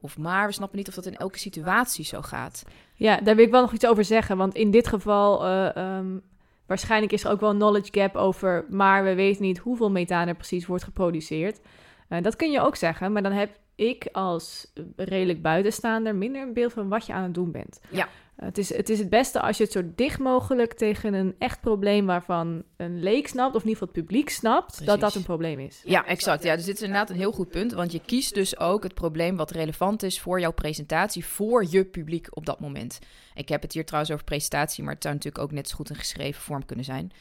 Of 0.00 0.18
maar 0.18 0.46
we 0.46 0.52
snappen 0.52 0.78
niet 0.78 0.88
of 0.88 0.94
dat 0.94 1.06
in 1.06 1.16
elke 1.16 1.38
situatie 1.38 2.04
zo 2.04 2.22
gaat. 2.22 2.62
Ja, 2.94 3.20
daar 3.20 3.36
wil 3.36 3.44
ik 3.44 3.50
wel 3.50 3.60
nog 3.60 3.72
iets 3.72 3.86
over 3.86 4.04
zeggen. 4.04 4.36
Want 4.36 4.54
in 4.54 4.70
dit 4.70 4.88
geval, 4.88 5.44
eh, 5.44 5.76
ehm, 5.76 6.18
waarschijnlijk 6.66 7.12
is 7.12 7.24
er 7.24 7.30
ook 7.30 7.40
wel 7.40 7.50
een 7.50 7.56
knowledge 7.56 8.00
gap 8.00 8.16
over, 8.16 8.64
maar 8.68 9.04
we 9.04 9.14
weten 9.14 9.42
niet 9.42 9.58
hoeveel 9.58 9.90
methaan 9.90 10.28
er 10.28 10.34
precies 10.34 10.66
wordt 10.66 10.84
geproduceerd. 10.84 11.60
Eh, 12.08 12.22
dat 12.22 12.36
kun 12.36 12.50
je 12.50 12.60
ook 12.60 12.76
zeggen, 12.76 13.12
maar 13.12 13.22
dan 13.22 13.32
heb 13.32 13.58
ik 13.74 14.08
als 14.12 14.72
redelijk 14.96 15.42
buitenstaander 15.42 16.14
minder 16.14 16.42
een 16.42 16.52
beeld 16.52 16.72
van 16.72 16.88
wat 16.88 17.06
je 17.06 17.12
aan 17.12 17.22
het 17.22 17.34
doen 17.34 17.50
bent. 17.50 17.80
Ja. 17.90 18.08
Het, 18.36 18.58
is, 18.58 18.76
het 18.76 18.88
is 18.88 18.98
het 18.98 19.08
beste 19.08 19.40
als 19.40 19.56
je 19.56 19.62
het 19.62 19.72
zo 19.72 19.82
dicht 19.94 20.18
mogelijk 20.18 20.74
tegen 20.74 21.14
een 21.14 21.34
echt 21.38 21.60
probleem 21.60 22.06
waarvan 22.06 22.62
een 22.76 23.02
leek 23.02 23.28
snapt, 23.28 23.54
of 23.54 23.62
in 23.62 23.68
ieder 23.68 23.82
geval 23.82 23.94
het 23.94 24.06
publiek 24.06 24.30
snapt, 24.30 24.86
dat 24.86 25.00
dat 25.00 25.14
een 25.14 25.22
probleem 25.22 25.58
is. 25.58 25.82
Ja, 25.84 26.06
exact. 26.06 26.42
Ja, 26.42 26.56
dus 26.56 26.64
dit 26.64 26.74
is 26.74 26.82
inderdaad 26.82 27.10
een 27.10 27.16
heel 27.16 27.32
goed 27.32 27.50
punt. 27.50 27.72
Want 27.72 27.92
je 27.92 28.00
kiest 28.00 28.34
dus 28.34 28.58
ook 28.58 28.82
het 28.82 28.94
probleem 28.94 29.36
wat 29.36 29.50
relevant 29.50 30.02
is 30.02 30.20
voor 30.20 30.40
jouw 30.40 30.52
presentatie, 30.52 31.24
voor 31.24 31.66
je 31.70 31.84
publiek 31.84 32.26
op 32.30 32.46
dat 32.46 32.60
moment. 32.60 32.98
Ik 33.34 33.48
heb 33.48 33.62
het 33.62 33.72
hier 33.72 33.84
trouwens 33.84 34.12
over 34.12 34.24
presentatie, 34.24 34.84
maar 34.84 34.94
het 34.94 35.02
zou 35.02 35.14
natuurlijk 35.14 35.44
ook 35.44 35.52
net 35.52 35.68
zo 35.68 35.76
goed 35.76 35.90
een 35.90 35.96
geschreven 35.96 36.42
vorm 36.42 36.66
kunnen 36.66 36.84
zijn. 36.84 37.12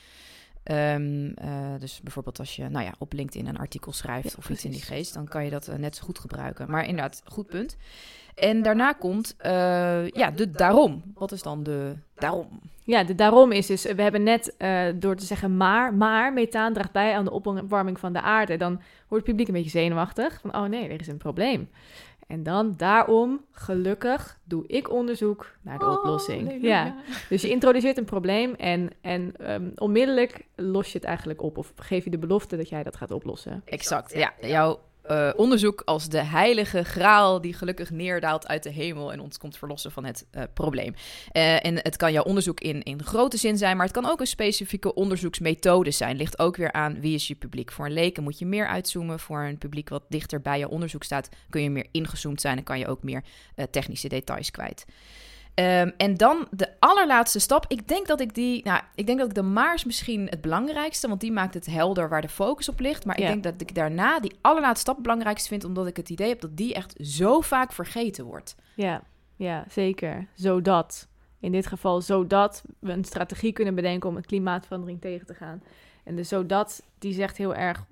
Ehm, 0.65 1.31
eh, 1.35 1.79
dus 1.79 2.01
bijvoorbeeld 2.03 2.39
als 2.39 2.55
je 2.55 2.69
nou 2.69 2.85
ja, 2.85 2.93
op 2.97 3.13
LinkedIn 3.13 3.47
een 3.47 3.57
artikel 3.57 3.91
schrijft 3.91 4.29
Ja, 4.29 4.35
of 4.37 4.49
iets 4.49 4.65
in 4.65 4.71
die 4.71 4.81
geest, 4.81 5.13
dan 5.13 5.27
kan 5.27 5.43
je 5.43 5.49
dat 5.49 5.67
eh, 5.67 5.75
net 5.75 5.95
zo 5.95 6.03
goed 6.03 6.19
gebruiken. 6.19 6.71
Maar 6.71 6.85
inderdaad, 6.85 7.21
goed 7.25 7.47
punt. 7.47 7.77
En 8.35 8.61
daarna 8.61 8.93
komt 8.93 9.35
eh, 9.37 10.07
ja, 10.07 10.31
de 10.31 10.51
daarom. 10.51 11.03
Wat 11.13 11.31
is 11.31 11.41
dan 11.41 11.63
de 11.63 11.95
daarom? 12.15 12.59
Ja, 12.83 13.03
de 13.03 13.15
daarom 13.15 13.51
is 13.51 13.67
dus, 13.67 13.83
we 13.83 14.01
hebben 14.01 14.23
net 14.23 14.55
door 14.95 15.15
te 15.15 15.25
zeggen 15.25 15.57
maar, 15.57 15.93
maar 15.93 16.33
methaan 16.33 16.73
draagt 16.73 16.91
bij 16.91 17.15
aan 17.15 17.25
de 17.25 17.31
opwarming 17.31 17.99
van 17.99 18.13
de 18.13 18.21
aarde. 18.21 18.57
Dan 18.57 18.81
wordt 19.07 19.25
het 19.25 19.35
publiek 19.35 19.47
een 19.47 19.53
beetje 19.53 19.79
zenuwachtig 19.79 20.39
van, 20.41 20.55
oh 20.55 20.63
nee, 20.63 20.89
er 20.89 20.99
is 20.99 21.07
een 21.07 21.17
probleem. 21.17 21.69
En 22.27 22.43
dan 22.43 22.73
daarom, 22.77 23.45
gelukkig, 23.51 24.39
doe 24.43 24.67
ik 24.67 24.91
onderzoek 24.91 25.51
naar 25.61 25.79
de 25.79 25.89
oplossing. 25.89 26.57
Ja, 26.61 26.95
dus 27.29 27.41
je 27.41 27.49
introduceert 27.49 27.97
een 27.97 28.05
probleem 28.05 28.53
en, 28.53 28.89
en 29.01 29.33
ehm, 29.37 29.69
onmiddellijk 29.75 30.45
los 30.55 30.91
je 30.91 30.97
het 30.97 31.07
eigenlijk 31.07 31.41
op. 31.41 31.57
Of 31.57 31.73
geef 31.75 32.03
je 32.03 32.09
de 32.09 32.17
belofte 32.17 32.57
dat 32.57 32.69
jij 32.69 32.83
dat 32.83 32.95
gaat 32.95 33.11
oplossen. 33.11 33.61
Exact, 33.65 34.13
ja. 34.13 34.33
Jouw 34.41 34.79
eh, 35.07 35.29
onderzoek 35.35 35.81
als 35.85 36.09
de 36.09 36.23
heilige 36.23 36.83
graal 36.83 37.41
die 37.41 37.53
gelukkig 37.53 37.89
neerdaalt 37.89 38.47
uit 38.47 38.63
de 38.63 38.69
hemel 38.69 39.11
en 39.11 39.19
ons 39.19 39.37
komt 39.37 39.57
verlossen 39.57 39.91
van 39.91 40.05
het 40.05 40.25
eh, 40.31 40.43
probleem. 40.53 40.93
Eh, 41.31 41.65
en 41.65 41.75
het 41.75 41.97
kan 41.97 42.11
jouw 42.11 42.23
onderzoek 42.23 42.59
in, 42.59 42.83
in 42.83 43.03
grote 43.03 43.37
zin 43.37 43.57
zijn, 43.57 43.77
maar 43.77 43.85
het 43.85 43.95
kan 43.95 44.09
ook 44.09 44.19
een 44.19 44.27
specifieke 44.27 44.93
onderzoeksmethode 44.93 45.91
zijn. 45.91 46.17
Ligt 46.17 46.39
ook 46.39 46.55
weer 46.55 46.71
aan 46.71 46.99
wie 46.99 47.13
is 47.13 47.27
je 47.27 47.35
publiek. 47.35 47.71
Voor 47.71 47.85
een 47.85 47.93
leken 47.93 48.23
moet 48.23 48.39
je 48.39 48.45
meer 48.45 48.67
uitzoomen. 48.67 49.19
Voor 49.19 49.43
een 49.43 49.57
publiek 49.57 49.89
wat 49.89 50.03
dichter 50.09 50.41
bij 50.41 50.59
je 50.59 50.69
onderzoek 50.69 51.03
staat, 51.03 51.29
kun 51.49 51.61
je 51.61 51.69
meer 51.69 51.87
ingezoomd 51.91 52.41
zijn 52.41 52.57
en 52.57 52.63
kan 52.63 52.79
je 52.79 52.87
ook 52.87 53.03
meer 53.03 53.23
technische 53.71 54.07
details 54.07 54.51
kwijt. 54.51 54.85
Ehm, 55.55 55.91
en 55.97 56.15
dan 56.15 56.47
de 56.51 56.69
allerlaatste 56.79 57.39
stap. 57.39 57.65
Ik 57.67 57.87
denk 57.87 58.07
dat 58.07 58.19
ik 58.19 58.33
die. 58.35 58.63
Nou, 58.63 58.81
ik 58.95 59.05
denk 59.05 59.19
dat 59.19 59.27
ik 59.27 59.33
de 59.33 59.41
maars 59.41 59.83
misschien 59.83 60.27
het 60.29 60.41
belangrijkste. 60.41 61.07
Want 61.07 61.21
die 61.21 61.31
maakt 61.31 61.53
het 61.53 61.65
helder 61.65 62.09
waar 62.09 62.21
de 62.21 62.29
focus 62.29 62.69
op 62.69 62.79
ligt. 62.79 63.05
Maar 63.05 63.19
Ja. 63.19 63.23
ik 63.25 63.31
denk 63.31 63.43
dat 63.43 63.69
ik 63.69 63.75
daarna 63.75 64.19
die 64.19 64.35
allerlaatste 64.41 64.79
stap 64.81 64.93
het 64.95 65.03
belangrijkste 65.03 65.47
vind. 65.49 65.63
Omdat 65.63 65.87
ik 65.87 65.97
het 65.97 66.09
idee 66.09 66.27
heb 66.27 66.41
dat 66.41 66.57
die 66.57 66.73
echt 66.73 66.95
zo 66.99 67.41
vaak 67.41 67.73
vergeten 67.73 68.25
wordt. 68.25 68.55
Ja, 68.75 69.01
ja, 69.35 69.65
zeker. 69.69 70.27
Zodat, 70.33 71.07
in 71.39 71.51
dit 71.51 71.67
geval 71.67 72.01
zodat 72.01 72.63
we 72.79 72.91
een 72.91 73.05
strategie 73.05 73.51
kunnen 73.53 73.75
bedenken 73.75 74.09
om 74.09 74.15
het 74.15 74.25
klimaatverandering 74.25 75.01
tegen 75.01 75.25
te 75.25 75.33
gaan. 75.33 75.63
En 76.03 76.15
de 76.15 76.23
zodat, 76.23 76.83
die 76.99 77.13
zegt 77.13 77.37
heel 77.37 77.55
erg, 77.55 77.85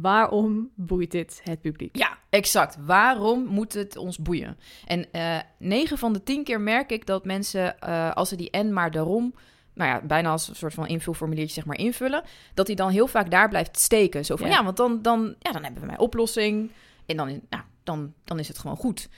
waarom 0.00 0.70
boeit 0.74 1.10
dit 1.10 1.40
het 1.44 1.60
publiek? 1.60 1.96
Ja, 1.96 2.18
exact. 2.30 2.76
Waarom 2.86 3.44
moet 3.44 3.72
het 3.74 3.96
ons 3.96 4.18
boeien? 4.18 4.56
En 4.86 5.12
eh 5.12 5.38
9 5.58 5.98
van 5.98 6.12
de 6.12 6.22
10 6.22 6.44
keer 6.44 6.60
merk 6.60 6.90
ik 6.90 7.06
dat 7.06 7.24
mensen, 7.24 7.78
eh, 7.80 8.12
als 8.12 8.28
ze 8.28 8.36
die 8.36 8.50
en 8.50 8.72
maar 8.72 8.90
daarom. 8.90 9.34
Nou 9.74 9.90
ja, 9.90 10.00
bijna 10.06 10.30
als 10.30 10.48
een 10.48 10.54
soort 10.56 10.74
van 10.74 10.86
invulformuliertje 10.86 11.54
zeg 11.54 11.64
maar 11.64 11.78
invullen. 11.78 12.22
Dat 12.54 12.66
hij 12.66 12.76
dan 12.76 12.90
heel 12.90 13.06
vaak 13.06 13.30
daar 13.30 13.48
blijft 13.48 13.78
steken. 13.78 14.24
Zo 14.24 14.36
van, 14.36 14.48
Ja. 14.48 14.54
ja, 14.54 14.64
want 14.64 14.76
dan, 14.76 15.02
dan, 15.02 15.34
ja, 15.38 15.52
dan 15.52 15.62
hebben 15.62 15.80
we 15.80 15.86
mijn 15.86 15.98
oplossing. 15.98 16.70
En 17.06 17.16
dan, 17.16 17.26
nou, 17.50 17.62
dan, 17.84 18.12
dan 18.24 18.38
is 18.38 18.48
het 18.48 18.58
gewoon 18.58 18.76
goed. 18.76 19.08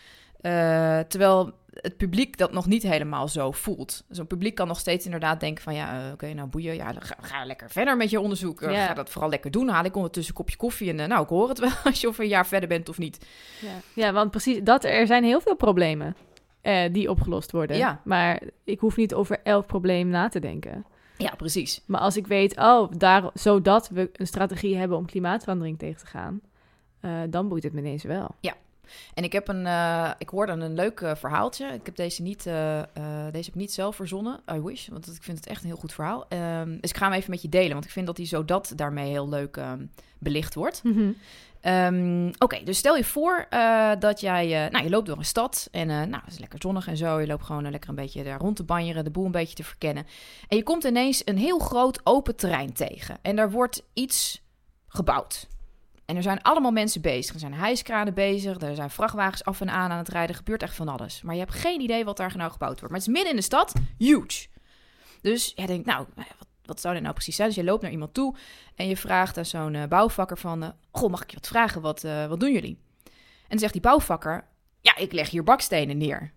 Eh, 0.40 0.98
terwijl 1.00 1.52
het 1.80 1.96
publiek 1.96 2.36
dat 2.36 2.52
nog 2.52 2.66
niet 2.66 2.82
helemaal 2.82 3.28
zo 3.28 3.50
voelt. 3.50 4.04
Zo'n 4.08 4.26
publiek 4.26 4.54
kan 4.54 4.66
nog 4.68 4.78
steeds 4.78 5.04
inderdaad 5.04 5.40
denken 5.40 5.62
van... 5.62 5.74
ja, 5.74 6.06
eh, 6.06 6.12
oké, 6.12 6.32
nou 6.32 6.48
boeien, 6.48 6.74
ja, 6.74 6.92
ga, 6.98 7.16
ga 7.20 7.44
lekker 7.44 7.70
verder 7.70 7.96
met 7.96 8.10
je 8.10 8.20
onderzoek. 8.20 8.62
Eh, 8.62 8.72
Ja. 8.72 8.86
Ga 8.86 8.94
dat 8.94 9.10
vooral 9.10 9.30
lekker 9.30 9.50
doen. 9.50 9.68
Haal 9.68 9.84
ik 9.84 9.96
ondertussen 9.96 10.32
een 10.34 10.40
kopje 10.40 10.56
koffie 10.56 10.90
en 10.90 11.00
eh, 11.00 11.06
nou, 11.08 11.22
ik 11.22 11.28
hoor 11.28 11.48
het 11.48 11.58
wel... 11.58 11.70
als 11.84 12.00
je 12.00 12.08
over 12.08 12.22
een 12.22 12.28
jaar 12.30 12.46
verder 12.46 12.68
bent 12.68 12.88
of 12.88 12.98
niet. 12.98 13.26
Ja, 13.60 14.02
ja 14.04 14.12
want 14.12 14.30
precies 14.30 14.58
dat, 14.62 14.84
er 14.84 15.06
zijn 15.06 15.24
heel 15.24 15.40
veel 15.40 15.56
problemen. 15.56 16.16
eh, 16.60 16.92
die 16.92 17.10
opgelost 17.10 17.52
worden. 17.52 17.76
Ja. 17.76 18.00
Maar 18.04 18.40
ik 18.64 18.80
hoef 18.80 18.96
niet 18.96 19.14
over 19.14 19.40
elk 19.42 19.66
probleem 19.66 20.08
na 20.08 20.28
te 20.28 20.40
denken. 20.40 20.84
Ja, 21.16 21.34
precies. 21.36 21.82
Maar 21.86 22.00
als 22.00 22.16
ik 22.16 22.26
weet, 22.26 22.56
oh, 22.56 22.90
daar, 22.96 23.30
zodat 23.34 23.88
we 23.88 24.10
een 24.12 24.26
strategie 24.26 24.76
hebben 24.76 24.96
om 24.96 25.06
klimaatverandering 25.06 25.78
tegen 25.78 25.98
te 25.98 26.06
gaan, 26.06 26.40
dan 27.30 27.48
boeit 27.48 27.62
het 27.62 27.72
me 27.72 27.78
ineens 27.80 28.02
wel. 28.02 28.34
En 29.14 29.24
ik 29.24 29.32
heb 29.32 29.48
een, 29.48 29.66
eh, 29.66 30.10
ik 30.18 30.28
hoorde 30.28 30.52
een 30.52 30.74
leuk 30.74 31.00
eh, 31.00 31.14
verhaaltje. 31.14 31.66
Ik 31.66 31.86
heb 31.86 31.96
deze 31.96 32.22
niet, 32.22 32.46
eh, 32.46 32.82
deze 33.30 33.44
heb 33.44 33.46
ik 33.46 33.54
niet 33.54 33.72
zelf 33.72 33.96
verzonnen. 33.96 34.40
I 34.52 34.60
wish, 34.60 34.88
want 34.88 35.06
ik 35.06 35.22
vind 35.22 35.38
het 35.38 35.46
echt 35.46 35.62
een 35.62 35.68
heel 35.68 35.76
goed 35.76 35.92
verhaal. 35.92 36.28
Ehm, 36.28 36.78
dus 36.80 36.90
ik 36.90 36.96
ga 36.96 37.04
hem 37.04 37.14
even 37.14 37.30
met 37.30 37.42
je 37.42 37.48
delen, 37.48 37.72
want 37.72 37.84
ik 37.84 37.90
vind 37.90 38.06
dat 38.06 38.16
hij 38.16 38.26
zo 38.26 38.44
dat 38.44 38.72
daarmee 38.76 39.10
heel 39.10 39.28
leuk 39.28 39.56
ehm, 39.56 39.86
belicht 40.18 40.54
wordt. 40.54 40.82
Ehm, 41.60 42.32
Oké, 42.38 42.62
dus 42.64 42.78
stel 42.78 42.96
je 42.96 43.04
voor 43.04 43.46
dat 43.98 44.20
jij, 44.20 44.68
nou, 44.70 44.84
je 44.84 44.90
loopt 44.90 45.06
door 45.06 45.16
een 45.18 45.24
stad 45.24 45.68
en 45.70 45.86
nou, 45.86 46.22
het 46.24 46.32
is 46.32 46.38
lekker 46.38 46.58
zonnig 46.62 46.86
en 46.86 46.96
zo. 46.96 47.20
Je 47.20 47.26
loopt 47.26 47.44
gewoon 47.44 47.70
lekker 47.70 47.90
een 47.90 47.96
beetje 47.96 48.24
daar 48.24 48.38
rond 48.38 48.56
te 48.56 48.64
banjeren, 48.64 49.04
de 49.04 49.10
boel 49.10 49.24
een 49.24 49.30
beetje 49.30 49.54
te 49.54 49.64
verkennen. 49.64 50.06
En 50.48 50.56
je 50.56 50.62
komt 50.62 50.84
ineens 50.84 51.22
een 51.24 51.38
heel 51.38 51.58
groot 51.58 52.00
open 52.04 52.36
terrein 52.36 52.72
tegen 52.72 53.18
en 53.22 53.36
daar 53.36 53.50
wordt 53.50 53.82
iets 53.92 54.42
gebouwd. 54.88 55.48
En 56.08 56.16
er 56.16 56.22
zijn 56.22 56.42
allemaal 56.42 56.70
mensen 56.70 57.00
bezig. 57.00 57.34
Er 57.34 57.40
zijn 57.40 57.54
hijskranen 57.54 58.14
bezig, 58.14 58.60
er 58.60 58.74
zijn 58.74 58.90
vrachtwagens 58.90 59.44
af 59.44 59.60
en 59.60 59.70
aan 59.70 59.90
aan 59.90 59.98
het 59.98 60.08
rijden. 60.08 60.30
Er 60.30 60.36
gebeurt 60.36 60.62
echt 60.62 60.74
van 60.74 60.88
alles. 60.88 61.22
Maar 61.22 61.34
je 61.34 61.40
hebt 61.40 61.54
geen 61.54 61.80
idee 61.80 62.04
wat 62.04 62.16
daar 62.16 62.36
nou 62.36 62.50
gebouwd 62.50 62.80
wordt. 62.80 62.88
Maar 62.94 62.98
het 62.98 63.08
is 63.08 63.14
midden 63.14 63.30
in 63.30 63.36
de 63.36 63.42
stad, 63.44 63.72
huge. 63.98 64.46
Dus 65.20 65.52
jij 65.54 65.66
denkt, 65.66 65.86
nou, 65.86 66.06
wat, 66.14 66.46
wat 66.64 66.80
zou 66.80 66.94
dit 66.94 67.02
nou 67.02 67.14
precies 67.14 67.36
zijn? 67.36 67.48
Dus 67.48 67.56
je 67.56 67.64
loopt 67.64 67.82
naar 67.82 67.90
iemand 67.90 68.14
toe 68.14 68.36
en 68.74 68.88
je 68.88 68.96
vraagt 68.96 69.38
aan 69.38 69.44
zo'n 69.46 69.74
eh, 69.74 69.88
bouwvakker 69.88 70.38
van... 70.38 70.62
eh, 70.62 70.68
Goh, 70.90 71.10
mag 71.10 71.22
ik 71.22 71.30
je 71.30 71.36
wat 71.36 71.48
vragen? 71.48 71.80
Wat, 71.80 72.04
eh, 72.04 72.26
wat 72.26 72.40
doen 72.40 72.52
jullie? 72.52 72.78
En 73.04 73.10
dan 73.48 73.58
zegt 73.58 73.72
die 73.72 73.82
bouwvakker, 73.82 74.44
ja, 74.80 74.96
ik 74.96 75.12
leg 75.12 75.30
hier 75.30 75.44
bakstenen 75.44 75.98
neer. 75.98 76.32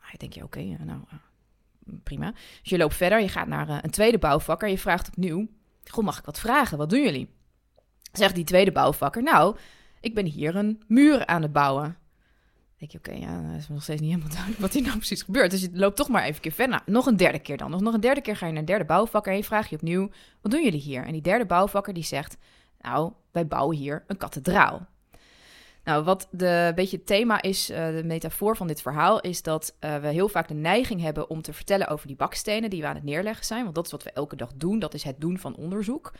Dan 0.00 0.10
denk 0.16 0.32
je, 0.32 0.42
oké, 0.44 0.58
eh, 0.58 0.80
nou, 0.84 1.00
eh, 1.10 1.18
prima. 2.02 2.30
Dus 2.30 2.70
je 2.70 2.78
loopt 2.78 2.94
verder, 2.94 3.20
je 3.20 3.28
gaat 3.28 3.46
naar 3.46 3.68
eh, 3.68 3.78
een 3.80 3.90
tweede 3.90 4.18
bouwvakker... 4.18 4.68
je 4.68 4.78
vraagt 4.78 5.08
opnieuw, 5.08 5.48
goh, 5.90 6.04
mag 6.04 6.18
ik 6.18 6.24
wat 6.24 6.40
vragen? 6.40 6.78
Wat 6.78 6.90
doen 6.90 7.02
jullie? 7.02 7.36
Zegt 8.12 8.34
die 8.34 8.44
tweede 8.44 8.72
bouwvakker, 8.72 9.22
nou, 9.22 9.56
ik 10.00 10.14
ben 10.14 10.26
hier 10.26 10.56
een 10.56 10.82
muur 10.86 11.26
aan 11.26 11.42
het 11.42 11.52
bouwen. 11.52 11.82
Dan 11.82 12.88
denk 12.88 12.90
je, 12.90 12.98
oké, 12.98 13.26
ja, 13.26 13.42
dan 13.42 13.50
is 13.50 13.68
nog 13.68 13.82
steeds 13.82 14.00
niet 14.00 14.10
helemaal 14.10 14.32
duidelijk 14.34 14.60
wat 14.60 14.72
hier 14.72 14.82
nou 14.82 14.96
precies 14.96 15.22
gebeurt. 15.22 15.50
Dus 15.50 15.60
je 15.60 15.70
loopt 15.72 15.96
toch 15.96 16.08
maar 16.08 16.22
even 16.22 16.52
verder. 16.52 16.68
Nou, 16.68 16.82
nog 16.86 17.06
een 17.06 17.16
derde 17.16 17.38
keer 17.38 17.56
dan. 17.56 17.70
Nog, 17.70 17.94
een 17.94 18.00
derde 18.00 18.20
keer 18.20 18.36
ga 18.36 18.46
je 18.46 18.52
naar 18.52 18.60
een 18.60 18.66
derde 18.66 18.84
bouwvakker 18.84 19.32
en 19.32 19.38
je 19.38 19.44
vraagt 19.44 19.70
je 19.70 19.76
opnieuw, 19.76 20.10
wat 20.40 20.52
doen 20.52 20.64
jullie 20.64 20.80
hier? 20.80 21.04
En 21.04 21.12
die 21.12 21.22
derde 21.22 21.46
bouwvakker 21.46 21.94
die 21.94 22.04
zegt, 22.04 22.36
nou, 22.80 23.12
wij 23.32 23.46
bouwen 23.46 23.76
hier 23.76 24.04
een 24.06 24.16
kathedraal. 24.16 24.86
Nou, 25.84 26.04
wat 26.04 26.28
de 26.30 26.72
beetje 26.74 26.96
het 26.96 27.06
thema 27.06 27.42
is, 27.42 27.70
eh, 27.70 27.86
de 27.86 28.04
metafoor 28.04 28.56
van 28.56 28.66
dit 28.66 28.82
verhaal, 28.82 29.20
is 29.20 29.42
dat 29.42 29.76
eh, 29.78 29.96
we 29.96 30.08
heel 30.08 30.28
vaak 30.28 30.48
de 30.48 30.54
neiging 30.54 31.00
hebben 31.00 31.30
om 31.30 31.42
te 31.42 31.52
vertellen 31.52 31.88
over 31.88 32.06
die 32.06 32.16
bakstenen 32.16 32.70
die 32.70 32.80
we 32.80 32.86
aan 32.86 32.94
het 32.94 33.04
neerleggen 33.04 33.44
zijn. 33.44 33.62
Want 33.62 33.74
dat 33.74 33.84
is 33.84 33.90
wat 33.90 34.02
we 34.02 34.12
elke 34.12 34.36
dag 34.36 34.52
doen. 34.54 34.78
Dat 34.78 34.94
is 34.94 35.02
het 35.02 35.20
doen 35.20 35.38
van 35.38 35.56
onderzoek. 35.56 36.12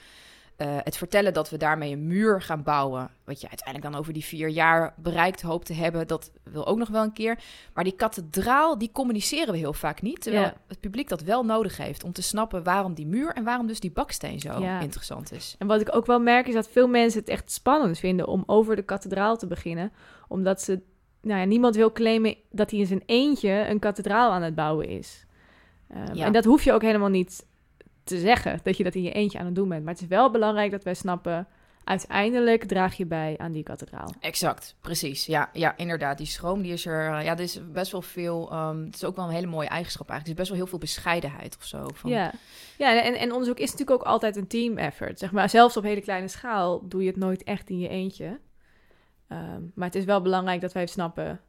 Eh, 0.58 0.76
het 0.82 0.96
vertellen 0.96 1.32
dat 1.32 1.50
we 1.50 1.56
daarmee 1.56 1.92
een 1.92 2.06
muur 2.06 2.42
gaan 2.42 2.62
bouwen, 2.62 3.10
wat 3.24 3.40
je 3.40 3.48
uiteindelijk 3.48 3.90
dan 3.92 4.00
over 4.00 4.12
die 4.12 4.24
vier 4.24 4.48
jaar 4.48 4.94
bereikt 4.96 5.42
hoopt 5.42 5.66
te 5.66 5.72
hebben, 5.74 6.06
dat 6.06 6.30
wil 6.44 6.66
ook 6.66 6.78
nog 6.78 6.88
wel 6.88 7.02
een 7.02 7.12
keer. 7.12 7.38
Maar 7.74 7.84
die 7.84 7.92
kathedraal, 7.92 8.78
die 8.78 8.90
communiceren 8.92 9.52
we 9.52 9.58
heel 9.58 9.72
vaak 9.72 10.02
niet, 10.02 10.20
terwijl 10.22 10.44
Ja. 10.44 10.54
het 10.68 10.80
publiek 10.80 11.08
dat 11.08 11.22
wel 11.22 11.44
nodig 11.44 11.76
heeft 11.76 12.04
om 12.04 12.12
te 12.12 12.22
snappen 12.22 12.62
waarom 12.62 12.94
die 12.94 13.06
muur 13.06 13.32
en 13.32 13.44
waarom 13.44 13.66
dus 13.66 13.80
die 13.80 13.90
baksteen 13.90 14.40
zo 14.40 14.60
Ja. 14.60 14.80
interessant 14.80 15.32
is. 15.32 15.54
En 15.58 15.66
wat 15.66 15.80
ik 15.80 15.94
ook 15.94 16.06
wel 16.06 16.20
merk 16.20 16.46
is 16.46 16.54
dat 16.54 16.68
veel 16.68 16.88
mensen 16.88 17.20
het 17.20 17.28
echt 17.28 17.52
spannend 17.52 17.98
vinden 17.98 18.26
om 18.28 18.42
over 18.46 18.76
de 18.76 18.82
kathedraal 18.84 19.36
te 19.36 19.46
beginnen. 19.46 19.92
Omdat 20.28 20.62
ze, 20.62 20.80
nou 21.22 21.40
ja, 21.40 21.46
niemand 21.46 21.76
wil 21.76 21.92
claimen 21.92 22.36
dat 22.50 22.70
hij 22.70 22.80
in 22.80 22.86
zijn 22.86 23.02
eentje 23.06 23.50
een 23.68 23.78
kathedraal 23.78 24.30
aan 24.32 24.42
het 24.42 24.54
bouwen 24.54 24.88
is. 24.88 25.26
Ehm, 25.88 26.14
Ja. 26.14 26.24
En 26.24 26.32
dat 26.32 26.44
hoef 26.44 26.62
je 26.64 26.72
ook 26.72 26.82
helemaal 26.82 27.08
niet 27.08 27.46
te 28.08 28.18
zeggen, 28.18 28.60
dat 28.62 28.76
je 28.76 28.84
dat 28.84 28.94
in 28.94 29.02
je 29.02 29.12
eentje 29.12 29.38
aan 29.38 29.46
het 29.46 29.54
doen 29.54 29.68
bent. 29.68 29.84
Maar 29.84 29.92
het 29.92 30.02
is 30.02 30.08
wel 30.08 30.30
belangrijk 30.30 30.70
dat 30.70 30.84
wij 30.84 30.94
snappen, 30.94 31.46
uiteindelijk 31.84 32.64
draag 32.64 32.94
je 32.96 33.06
bij 33.06 33.34
aan 33.38 33.52
die 33.52 33.62
kathedraal. 33.62 34.12
Exact, 34.20 34.76
precies. 34.80 35.26
Ja, 35.26 35.50
ja, 35.52 35.76
inderdaad. 35.76 36.18
Die 36.18 36.26
schroom 36.26 36.62
die 36.62 36.72
is 36.72 36.86
er. 36.86 37.12
eh, 37.12 37.24
Ja, 37.24 37.32
er 37.32 37.40
is 37.40 37.60
best 37.72 37.92
wel 37.92 38.02
veel. 38.02 38.50
ehm, 38.50 38.84
het 38.84 38.94
is 38.94 39.04
ook 39.04 39.16
wel 39.16 39.24
een 39.24 39.34
hele 39.34 39.46
mooie 39.46 39.68
eigenschap 39.68 40.08
eigenlijk. 40.10 40.38
Er 40.38 40.44
is 40.44 40.48
best 40.48 40.48
wel 40.48 40.58
heel 40.58 40.66
veel 40.66 40.78
bescheidenheid 40.78 41.56
of 41.56 41.64
zo. 41.64 41.86
Van, 41.94 42.10
Ja, 42.10 42.32
ja 42.78 43.02
en, 43.02 43.14
en 43.14 43.30
onderzoek 43.32 43.58
is 43.58 43.70
natuurlijk 43.70 44.00
ook 44.00 44.06
altijd 44.06 44.36
een 44.36 44.46
team 44.46 44.76
effort. 44.78 45.18
Zeg 45.18 45.32
maar, 45.32 45.48
zelfs 45.48 45.76
op 45.76 45.82
hele 45.82 46.00
kleine 46.00 46.28
schaal 46.28 46.88
doe 46.88 47.02
je 47.02 47.08
het 47.08 47.16
nooit 47.16 47.42
echt 47.42 47.70
in 47.70 47.78
je 47.78 47.88
eentje. 47.88 48.40
Ehm, 49.28 49.62
maar 49.74 49.86
het 49.86 49.94
is 49.96 50.04
wel 50.04 50.22
belangrijk 50.22 50.60
dat 50.60 50.72
wij 50.72 50.86
snappen 50.86 51.40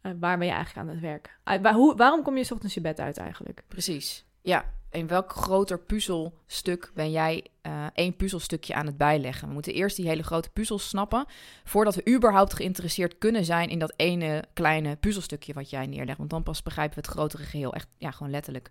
eh, 0.00 0.12
waar 0.20 0.38
ben 0.38 0.46
je 0.46 0.52
eigenlijk 0.52 0.86
aan 0.88 0.94
het 0.94 1.02
werk. 1.02 1.38
Uh, 1.44 1.54
waar, 1.62 1.74
hoe, 1.74 1.96
waarom 1.96 2.22
kom 2.22 2.36
je 2.36 2.44
's 2.44 2.50
ochtends 2.50 2.74
je 2.74 2.80
bed 2.80 3.00
uit 3.00 3.16
eigenlijk? 3.18 3.62
Precies. 3.68 4.24
Ja. 4.42 4.64
In 4.90 5.06
welk 5.06 5.32
groter 5.32 5.80
puzzelstuk 5.80 6.90
ben 6.94 7.10
jij 7.10 7.46
eh, 7.60 7.86
één 7.94 8.16
puzzelstukje 8.16 8.74
aan 8.74 8.86
het 8.86 8.96
bijleggen? 8.96 9.48
We 9.48 9.54
moeten 9.54 9.72
eerst 9.72 9.96
die 9.96 10.08
hele 10.08 10.22
grote 10.22 10.50
puzzel 10.50 10.78
snappen. 10.78 11.24
Voordat 11.64 11.94
we 11.94 12.08
überhaupt 12.14 12.54
geïnteresseerd 12.54 13.18
kunnen 13.18 13.44
zijn 13.44 13.68
in 13.68 13.78
dat 13.78 13.92
ene 13.96 14.44
kleine 14.52 14.96
puzzelstukje 14.96 15.52
wat 15.52 15.70
jij 15.70 15.86
neerlegt. 15.86 16.18
Want 16.18 16.30
dan 16.30 16.42
pas 16.42 16.62
begrijpen 16.62 16.94
we 16.94 17.00
het 17.00 17.10
grotere 17.10 17.42
geheel. 17.42 17.72
Echt, 17.72 17.88
ja, 17.98 18.10
gewoon 18.10 18.32
letterlijk. 18.32 18.70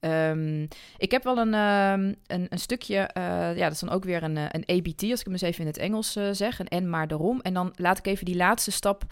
Ehm, 0.00 0.66
ik 0.96 1.10
heb 1.10 1.22
wel 1.22 1.38
een, 1.38 1.54
ehm, 1.54 2.14
een, 2.26 2.46
een 2.48 2.58
stukje, 2.58 2.96
eh, 2.96 3.56
ja, 3.56 3.62
dat 3.62 3.72
is 3.72 3.80
dan 3.80 3.90
ook 3.90 4.04
weer 4.04 4.22
een, 4.22 4.36
eh, 4.36 4.44
een 4.48 4.76
ABT, 4.76 5.02
als 5.10 5.20
ik 5.20 5.24
hem 5.24 5.32
eens 5.32 5.42
even 5.42 5.60
in 5.60 5.66
het 5.66 5.78
Engels 5.78 6.12
zeg. 6.30 6.58
Een 6.58 6.68
en 6.68 6.90
maar 6.90 7.08
daarom. 7.08 7.40
En 7.40 7.54
dan 7.54 7.72
laat 7.76 7.98
ik 7.98 8.06
even 8.06 8.24
die 8.24 8.36
laatste 8.36 8.70
stap, 8.70 9.04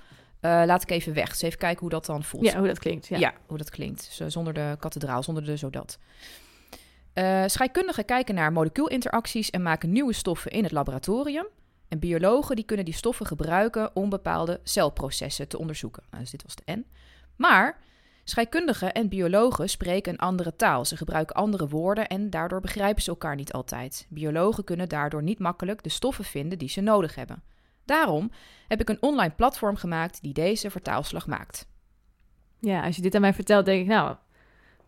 eh, 0.44 0.62
laat 0.66 0.82
ik 0.82 0.90
even 0.90 1.14
weg. 1.14 1.28
Dus 1.28 1.42
even 1.42 1.58
kijken 1.58 1.80
hoe 1.80 1.90
dat 1.90 2.06
dan 2.06 2.22
voelt. 2.24 2.44
Ja, 2.44 2.58
hoe 2.58 2.66
dat 2.66 2.78
klinkt. 2.78 3.06
Ja. 3.06 3.18
Ja. 3.18 3.34
hoe 3.46 3.58
dat 3.58 3.70
klinkt. 3.70 4.02
Zo, 4.02 4.28
zonder 4.28 4.52
de 4.52 4.76
kathedraal, 4.78 5.22
zonder 5.22 5.44
de 5.44 5.56
zodat. 5.56 5.98
Eh 7.12 7.42
scheikundigen 7.46 8.04
kijken 8.04 8.34
naar 8.34 8.52
molecuulinteracties 8.52 9.50
en 9.50 9.62
maken 9.62 9.92
nieuwe 9.92 10.12
stoffen 10.12 10.50
in 10.50 10.62
het 10.62 10.72
laboratorium. 10.72 11.46
En 11.88 11.98
biologen 11.98 12.56
die 12.56 12.64
kunnen 12.64 12.84
die 12.84 12.94
stoffen 12.94 13.26
gebruiken 13.26 13.96
om 13.96 14.08
bepaalde 14.08 14.60
celprocessen 14.62 15.48
te 15.48 15.58
onderzoeken. 15.58 16.02
Nou, 16.10 16.22
dus 16.22 16.30
dit 16.30 16.42
was 16.42 16.54
de 16.54 16.72
N. 16.72 16.86
Maar 17.36 17.78
scheikundigen 18.24 18.92
en 18.92 19.08
biologen 19.08 19.68
spreken 19.68 20.12
een 20.12 20.18
andere 20.18 20.56
taal. 20.56 20.84
Ze 20.84 20.96
gebruiken 20.96 21.34
andere 21.34 21.68
woorden 21.68 22.08
en 22.08 22.30
daardoor 22.30 22.60
begrijpen 22.60 23.02
ze 23.02 23.10
elkaar 23.10 23.34
niet 23.34 23.52
altijd. 23.52 24.06
Biologen 24.08 24.64
kunnen 24.64 24.88
daardoor 24.88 25.22
niet 25.22 25.38
makkelijk 25.38 25.82
de 25.82 25.88
stoffen 25.88 26.24
vinden 26.24 26.58
die 26.58 26.68
ze 26.68 26.80
nodig 26.80 27.14
hebben. 27.14 27.42
Daarom 27.84 28.30
heb 28.68 28.80
ik 28.80 28.88
een 28.88 28.98
online 29.00 29.32
platform 29.36 29.76
gemaakt 29.76 30.22
die 30.22 30.32
deze 30.32 30.70
vertaalslag 30.70 31.26
maakt. 31.26 31.66
ja, 32.60 32.82
als 32.84 32.96
je 32.96 33.02
dit 33.02 33.14
aan 33.14 33.20
mij 33.20 33.34
vertelt, 33.34 33.64
denk 33.64 33.80
ik, 33.82 33.86
nou, 33.86 34.16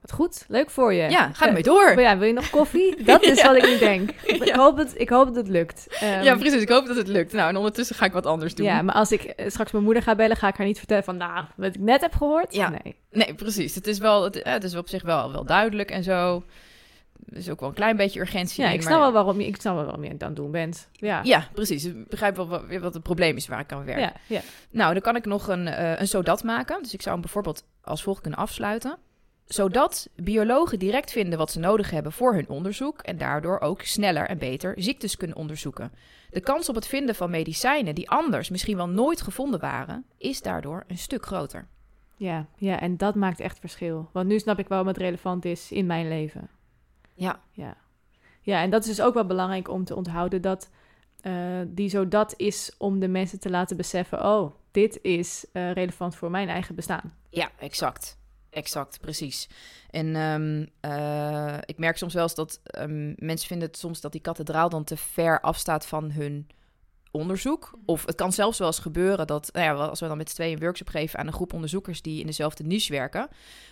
wat 0.01 0.13
goed, 0.13 0.45
leuk 0.49 0.71
voor 0.71 0.93
je. 0.93 1.11
Ja, 1.11 1.33
ga 1.33 1.47
ermee 1.47 1.63
door. 1.63 2.01
Ja, 2.01 2.19
wil 2.19 2.27
je 2.27 2.33
nog 2.33 2.51
koffie? 2.51 3.03
Dat 3.05 3.23
is 3.23 3.39
Ja. 3.41 3.47
wat 3.47 3.57
ik 3.57 3.67
nu 3.67 3.79
denk. 3.79 4.11
Ik, 4.11 4.45
Ja. 4.45 4.57
hoop 4.57 4.77
dat, 4.77 4.93
ik 5.01 5.09
hoop 5.09 5.27
dat 5.27 5.37
het 5.37 5.49
lukt. 5.49 5.87
Ehm, 6.01 6.23
ja, 6.23 6.37
precies. 6.37 6.63
Ik 6.63 6.69
hoop 6.69 6.87
dat 6.87 6.97
het 6.97 7.09
lukt. 7.09 7.33
Nou, 7.33 7.49
en 7.49 7.57
ondertussen 7.57 7.97
ga 7.97 8.05
ik 8.05 8.13
wat 8.13 8.27
anders 8.27 8.55
doen. 8.55 8.67
Ja, 8.67 8.83
maar 8.83 8.95
als 8.95 9.13
ik 9.13 9.23
eh, 9.23 9.49
straks 9.51 9.73
mijn 9.73 9.85
moeder 9.85 10.03
ga 10.03 10.15
bellen, 10.15 10.37
ga 10.37 10.49
ik 10.49 10.57
haar 10.57 10.67
niet 10.67 10.79
vertellen 10.79 11.05
van, 11.05 11.17
nou, 11.17 11.45
wat 11.57 11.75
ik 11.75 11.81
net 11.81 12.01
heb 12.01 12.15
gehoord. 12.15 12.55
Ja. 12.55 12.69
Nee. 12.69 12.97
Nee, 13.11 13.35
precies. 13.35 13.75
Het 13.75 13.87
is, 13.87 13.99
wel, 13.99 14.25
het, 14.25 14.43
eh, 14.43 14.53
het 14.53 14.65
is 14.65 14.75
op 14.77 14.89
zich 14.89 15.03
wel, 15.03 15.33
wel 15.33 15.45
duidelijk 15.45 15.91
en 15.91 16.03
zo. 16.03 16.45
Is 17.29 17.51
ook 17.51 17.61
wel 17.61 17.69
een 17.69 17.75
klein 17.75 17.97
beetje 17.97 18.21
urgentie 18.21 18.63
Ja, 18.63 18.69
in, 18.69 18.75
ik 18.75 18.81
maar 18.81 18.93
snap 18.93 19.03
wel 19.03 19.13
waarom 19.13 19.41
je, 19.41 19.47
ik 19.47 19.61
snap 19.61 19.75
wel 19.75 19.85
waarom 19.85 20.05
je 20.05 20.11
het 20.11 20.23
aan 20.23 20.29
het 20.29 20.37
doen 20.37 20.51
bent. 20.51 20.89
Ja. 20.93 21.21
Ja, 21.23 21.49
precies. 21.53 21.85
Ik 21.85 22.09
begrijp 22.09 22.37
wel 22.37 22.49
wat, 22.49 22.63
wat 22.81 22.95
het 22.95 23.03
probleem 23.03 23.37
is 23.37 23.49
waar 23.49 23.61
ik 23.61 23.73
aan 23.73 23.85
werk. 23.85 23.99
ja, 23.99 24.13
ja. 24.27 24.41
Nou, 24.71 24.93
dan 24.93 25.03
kan 25.03 25.17
ik 25.17 25.25
nog 25.25 25.49
een, 25.49 25.67
eh, 25.67 26.01
een 26.01 26.09
zodat 26.09 26.45
maken. 26.45 26.83
Dus 26.83 26.95
ik 26.95 27.03
zou 27.03 27.13
hem 27.13 27.25
bijvoorbeeld 27.25 27.65
als 27.83 28.03
volgt 28.03 28.21
kunnen 28.21 28.39
afsluiten. 28.39 28.99
Zodat 29.47 30.09
biologen 30.15 30.79
direct 30.79 31.13
vinden 31.13 31.39
wat 31.39 31.51
ze 31.51 31.59
nodig 31.59 31.91
hebben 31.91 32.13
voor 32.13 32.35
hun 32.35 32.49
onderzoek 32.49 33.03
en 33.03 33.19
daardoor 33.19 33.61
ook 33.61 33.83
sneller 33.83 34.29
en 34.29 34.39
beter 34.39 34.75
ziektes 34.77 35.17
kunnen 35.17 35.37
onderzoeken. 35.37 35.93
De 36.31 36.41
kans 36.41 36.69
op 36.69 36.75
het 36.75 36.87
vinden 36.87 37.15
van 37.15 37.31
medicijnen 37.31 37.95
die 37.95 38.11
anders 38.11 38.51
misschien 38.51 38.77
wel 38.77 38.89
nooit 38.89 39.21
gevonden 39.23 39.61
waren, 39.61 40.05
is 40.19 40.43
daardoor 40.43 40.85
een 40.87 40.99
stuk 40.99 41.27
groter. 41.27 41.67
Ja, 42.17 42.47
ja, 42.57 42.81
en 42.81 42.97
dat 42.97 43.15
maakt 43.15 43.41
echt 43.41 43.59
verschil. 43.59 44.09
Want 44.13 44.29
nu 44.29 44.39
snap 44.39 44.59
ik 44.59 44.69
waarom 44.69 44.87
het 44.87 44.97
relevant 44.97 45.45
is 45.45 45.73
in 45.73 45.87
mijn 45.87 46.09
leven. 46.09 46.49
Ja, 47.17 47.41
Ja, 47.51 47.77
ja 48.43 48.63
en 48.63 48.71
dat 48.71 48.83
is 48.83 48.89
dus 48.89 49.01
ook 49.05 49.15
wel 49.15 49.27
belangrijk 49.27 49.69
om 49.69 49.85
te 49.85 49.95
onthouden 49.97 50.43
dat 50.43 50.71
eh, 51.21 51.61
die 51.67 51.89
zo 51.89 52.09
dat 52.09 52.35
is 52.37 52.73
om 52.79 53.01
de 53.01 53.09
mensen 53.09 53.41
te 53.41 53.51
laten 53.51 53.77
beseffen: 53.77 54.25
oh, 54.25 54.55
dit 54.71 54.99
is 55.03 55.45
eh, 55.53 55.73
relevant 55.73 56.17
voor 56.17 56.31
mijn 56.31 56.49
eigen 56.49 56.75
bestaan. 56.75 57.15
Ja, 57.31 57.51
exact. 57.59 58.19
Exact, 58.51 59.01
precies. 59.01 59.49
En 59.91 60.17
ehm, 60.17 60.67
eh, 60.81 61.59
ik 61.65 61.79
merk 61.79 61.97
soms 61.97 62.15
wel 62.15 62.23
eens 62.23 62.35
dat 62.35 62.61
ehm, 62.63 63.13
mensen 63.17 63.49
vinden 63.49 63.69
het 63.69 63.79
soms 63.79 64.01
dat 64.01 64.13
die 64.13 64.21
kathedraal 64.21 64.69
dan 64.69 64.85
te 64.85 64.97
ver 64.97 65.41
afstaat 65.41 65.87
van 65.87 66.11
hun 66.11 66.47
onderzoek. 67.11 67.79
Of 67.85 68.07
het 68.07 68.15
kan 68.15 68.33
zelfs 68.33 68.59
wel 68.59 68.67
eens 68.67 68.79
gebeuren 68.79 69.27
dat, 69.27 69.51
nou 69.53 69.65
ja, 69.65 69.85
als 69.85 70.01
we 70.01 70.07
dan 70.07 70.17
met 70.17 70.29
z'n 70.29 70.35
tweeën 70.35 70.53
een 70.53 70.61
workshop 70.61 70.89
geven 70.89 71.19
aan 71.19 71.27
een 71.27 71.33
groep 71.33 71.53
onderzoekers 71.53 72.03
die 72.03 72.21
in 72.21 72.27
dezelfde 72.27 72.65
niche 72.65 72.93
werken, 72.93 73.29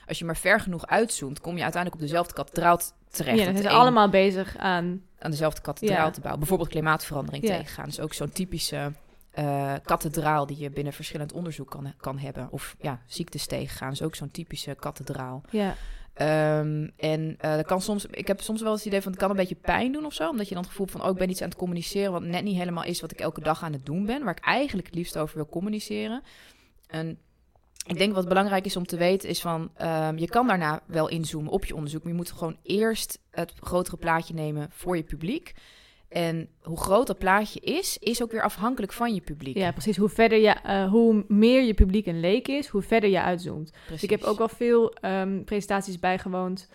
als 0.06 0.18
je 0.18 0.24
maar 0.24 0.36
ver 0.36 0.60
genoeg 0.60 0.86
uitzoomt, 0.86 1.40
kom 1.40 1.56
je 1.56 1.62
uiteindelijk 1.62 2.02
op 2.02 2.08
dezelfde 2.08 2.34
kathedraal 2.34 2.80
terecht. 3.14 3.38
ja, 3.38 3.44
zijn 3.44 3.56
ze 3.56 3.68
één 3.68 3.76
allemaal 3.78 4.08
bezig 4.08 4.56
aan. 4.56 5.02
aan 5.18 5.30
dezelfde 5.30 5.60
kathedraal 5.60 6.04
Ja. 6.06 6.10
te 6.10 6.18
bouwen. 6.20 6.38
Bijvoorbeeld 6.40 6.70
klimaatverandering 6.70 7.44
Ja. 7.44 7.56
tegengaan. 7.56 7.84
Dus 7.84 8.00
ook 8.00 8.12
zo'n 8.12 8.32
typische 8.32 8.92
eh, 9.30 9.72
kathedraal 9.82 10.46
die 10.46 10.58
je 10.58 10.70
binnen 10.70 10.92
verschillend 10.92 11.32
onderzoek 11.32 11.70
kan, 11.70 11.92
kan 11.96 12.18
hebben. 12.18 12.48
Of 12.50 12.76
ja, 12.80 13.00
ziektes 13.06 13.46
tegengaan 13.46 13.92
is 13.92 14.02
ook 14.02 14.14
zo'n 14.14 14.30
typische 14.30 14.74
kathedraal. 14.80 15.42
Ja. 15.50 15.74
Ehm, 16.14 16.88
en 16.96 17.34
eh, 17.38 17.54
dat 17.56 17.66
kan 17.66 17.80
soms, 17.80 18.06
ik 18.06 18.26
heb 18.26 18.40
soms 18.40 18.60
wel 18.62 18.70
eens 18.70 18.78
het 18.78 18.88
idee 18.88 19.02
van 19.02 19.10
het 19.12 19.20
kan 19.20 19.30
een 19.30 19.36
beetje 19.36 19.54
pijn 19.54 19.92
doen 19.92 20.04
of 20.04 20.12
zo. 20.12 20.28
Omdat 20.28 20.48
je 20.48 20.54
dan 20.54 20.62
het 20.62 20.70
gevoel 20.72 20.86
van, 20.86 21.02
oh, 21.02 21.10
ik 21.10 21.16
ben 21.16 21.30
iets 21.30 21.42
aan 21.42 21.48
het 21.48 21.58
communiceren 21.58 22.12
wat 22.12 22.22
net 22.22 22.44
niet 22.44 22.56
helemaal 22.56 22.84
is 22.84 23.00
wat 23.00 23.10
ik 23.12 23.20
elke 23.20 23.40
dag 23.40 23.62
aan 23.62 23.72
het 23.72 23.86
doen 23.86 24.06
ben. 24.06 24.24
Waar 24.24 24.36
ik 24.36 24.44
eigenlijk 24.44 24.86
het 24.86 24.96
liefst 24.96 25.18
over 25.18 25.36
wil 25.36 25.46
communiceren. 25.48 26.22
En 26.86 27.18
ik 27.86 27.98
denk 27.98 28.14
wat 28.14 28.28
belangrijk 28.28 28.64
is 28.64 28.76
om 28.76 28.86
te 28.86 28.96
weten 28.96 29.28
is 29.28 29.40
van, 29.40 29.70
ehm, 29.74 30.16
je 30.16 30.28
kan 30.28 30.46
daarna 30.46 30.80
wel 30.86 31.08
inzoomen 31.08 31.52
op 31.52 31.64
je 31.64 31.74
onderzoek. 31.74 32.02
Maar 32.02 32.12
je 32.12 32.18
moet 32.18 32.32
gewoon 32.32 32.56
eerst 32.62 33.18
het 33.30 33.52
grotere 33.60 33.96
plaatje 33.96 34.34
nemen 34.34 34.68
voor 34.70 34.96
je 34.96 35.02
publiek. 35.02 35.54
En 36.08 36.48
hoe 36.62 36.76
groot 36.76 37.06
dat 37.06 37.18
plaatje 37.18 37.60
is, 37.60 37.98
is 37.98 38.22
ook 38.22 38.30
weer 38.30 38.42
afhankelijk 38.42 38.92
van 38.92 39.14
je 39.14 39.20
publiek. 39.20 39.56
Ja, 39.56 39.72
precies. 39.72 39.96
Hoe, 39.96 40.08
verder 40.08 40.38
je, 40.38 40.48
eh, 40.48 40.90
hoe 40.90 41.24
meer 41.28 41.62
je 41.62 41.74
publiek 41.74 42.06
een 42.06 42.20
leek 42.20 42.48
is, 42.48 42.66
hoe 42.66 42.82
verder 42.82 43.10
je 43.10 43.22
uitzoomt. 43.22 43.72
Dus 43.88 44.02
ik 44.02 44.10
heb 44.10 44.22
ook 44.22 44.40
al 44.40 44.48
veel 44.48 44.92
ehm, 44.92 45.44
presentaties 45.44 45.98
bijgewoond 45.98 46.68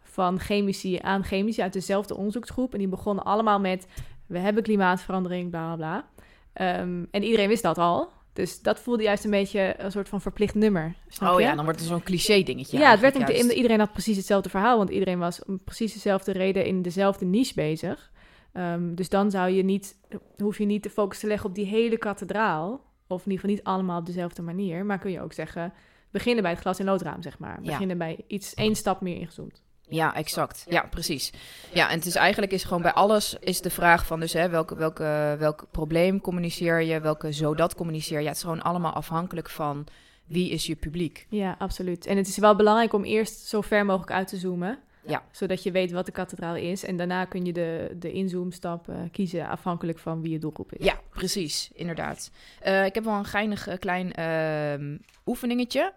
van 0.00 0.40
chemici 0.40 0.98
aan 1.02 1.24
chemici 1.24 1.62
uit 1.62 1.72
dezelfde 1.72 2.16
onderzoeksgroep. 2.16 2.72
En 2.72 2.78
die 2.78 2.88
begonnen 2.88 3.24
allemaal 3.24 3.60
met, 3.60 3.86
we 4.26 4.38
hebben 4.38 4.62
klimaatverandering, 4.62 5.50
bla 5.50 5.74
bla 5.74 5.76
bla. 5.76 6.08
Ehm, 6.52 7.04
en 7.10 7.22
iedereen 7.22 7.48
wist 7.48 7.62
dat 7.62 7.78
al. 7.78 8.10
Dus 8.36 8.62
dat 8.62 8.80
voelde 8.80 9.02
juist 9.02 9.24
een 9.24 9.30
beetje 9.30 9.74
een 9.78 9.90
soort 9.90 10.08
van 10.08 10.20
verplicht 10.20 10.54
nummer. 10.54 10.94
Snap 11.08 11.34
oh 11.34 11.40
ja, 11.40 11.54
dan 11.54 11.64
wordt 11.64 11.80
het 11.80 11.88
zo'n 11.88 12.02
cliché 12.02 12.42
dingetje. 12.42 12.78
Ja, 12.78 12.90
het 12.90 13.00
werd 13.00 13.16
ook 13.16 13.26
de, 13.26 13.54
iedereen 13.54 13.78
had 13.78 13.92
precies 13.92 14.16
hetzelfde 14.16 14.48
verhaal, 14.48 14.76
want 14.76 14.90
iedereen 14.90 15.18
was 15.18 15.44
om 15.44 15.64
precies 15.64 15.92
dezelfde 15.92 16.32
reden 16.32 16.64
in 16.64 16.82
dezelfde 16.82 17.24
niche 17.24 17.54
bezig. 17.54 18.10
Ehm, 18.52 18.94
dus 18.94 19.08
dan 19.08 19.30
zou 19.30 19.50
je 19.50 19.62
niet, 19.62 19.96
hoef 20.36 20.58
je 20.58 20.64
niet 20.64 20.82
de 20.82 20.90
focus 20.90 21.18
te 21.18 21.26
leggen 21.26 21.48
op 21.48 21.54
die 21.54 21.66
hele 21.66 21.96
kathedraal. 21.96 22.84
Of 23.06 23.24
in 23.24 23.30
ieder 23.30 23.40
geval 23.40 23.56
niet 23.56 23.64
allemaal 23.64 23.98
op 23.98 24.06
dezelfde 24.06 24.42
manier. 24.42 24.84
Maar 24.84 24.98
kun 24.98 25.10
je 25.10 25.20
ook 25.20 25.32
zeggen, 25.32 25.72
beginnen 26.10 26.42
bij 26.42 26.52
het 26.52 26.60
glas- 26.60 26.78
en 26.78 26.84
loodraam, 26.84 27.22
zeg 27.22 27.38
maar. 27.38 27.60
Beginnen 27.62 27.98
bij 27.98 28.24
iets, 28.26 28.54
één 28.54 28.74
stap 28.74 29.00
meer 29.00 29.16
ingezoomd. 29.16 29.62
Ja, 29.88 30.14
exact. 30.14 30.64
Ja, 30.68 30.86
precies. 30.90 31.32
Ja, 31.72 31.90
en 31.90 31.96
het 31.96 32.06
is 32.06 32.14
eigenlijk 32.14 32.52
is 32.52 32.64
gewoon 32.64 32.82
bij 32.82 32.92
alles 32.92 33.36
is 33.40 33.60
de 33.60 33.70
vraag 33.70 34.06
van 34.06 34.20
dus 34.20 34.32
hè, 34.32 34.48
welke, 34.48 34.76
welke, 34.76 35.36
welk 35.38 35.66
probleem 35.70 36.20
communiceer 36.20 36.82
je, 36.82 37.00
welke 37.00 37.32
zodat 37.32 37.74
communiceer 37.74 38.18
je. 38.18 38.22
Ja, 38.22 38.28
het 38.28 38.36
is 38.36 38.42
gewoon 38.42 38.62
allemaal 38.62 38.92
afhankelijk 38.92 39.50
van 39.50 39.86
wie 40.26 40.50
is 40.50 40.66
je 40.66 40.74
publiek. 40.74 41.26
Ja, 41.28 41.56
absoluut. 41.58 42.06
En 42.06 42.16
het 42.16 42.26
is 42.26 42.38
wel 42.38 42.56
belangrijk 42.56 42.92
om 42.92 43.04
eerst 43.04 43.46
zo 43.46 43.60
ver 43.60 43.84
mogelijk 43.84 44.12
uit 44.12 44.28
te 44.28 44.36
zoomen. 44.36 44.78
Ja. 45.06 45.22
Zodat 45.30 45.62
je 45.62 45.70
weet 45.70 45.90
wat 45.90 46.06
de 46.06 46.12
kathedraal 46.12 46.56
is. 46.56 46.84
En 46.84 46.96
daarna 46.96 47.24
kun 47.24 47.44
je 47.44 47.52
de, 47.52 47.94
de 47.98 48.12
inzoomstap 48.12 48.88
uh, 48.88 48.96
kiezen 49.12 49.48
afhankelijk 49.48 49.98
van 49.98 50.22
wie 50.22 50.32
je 50.32 50.38
doelgroep 50.38 50.72
is. 50.72 50.84
Ja, 50.84 51.00
precies. 51.10 51.70
Inderdaad. 51.74 52.30
Uh, 52.66 52.84
ik 52.84 52.94
heb 52.94 53.04
wel 53.04 53.14
een 53.14 53.24
geinig 53.24 53.68
uh, 53.68 53.74
klein 53.78 54.12
ehm, 54.12 54.96
oefeningetje. 55.26 55.92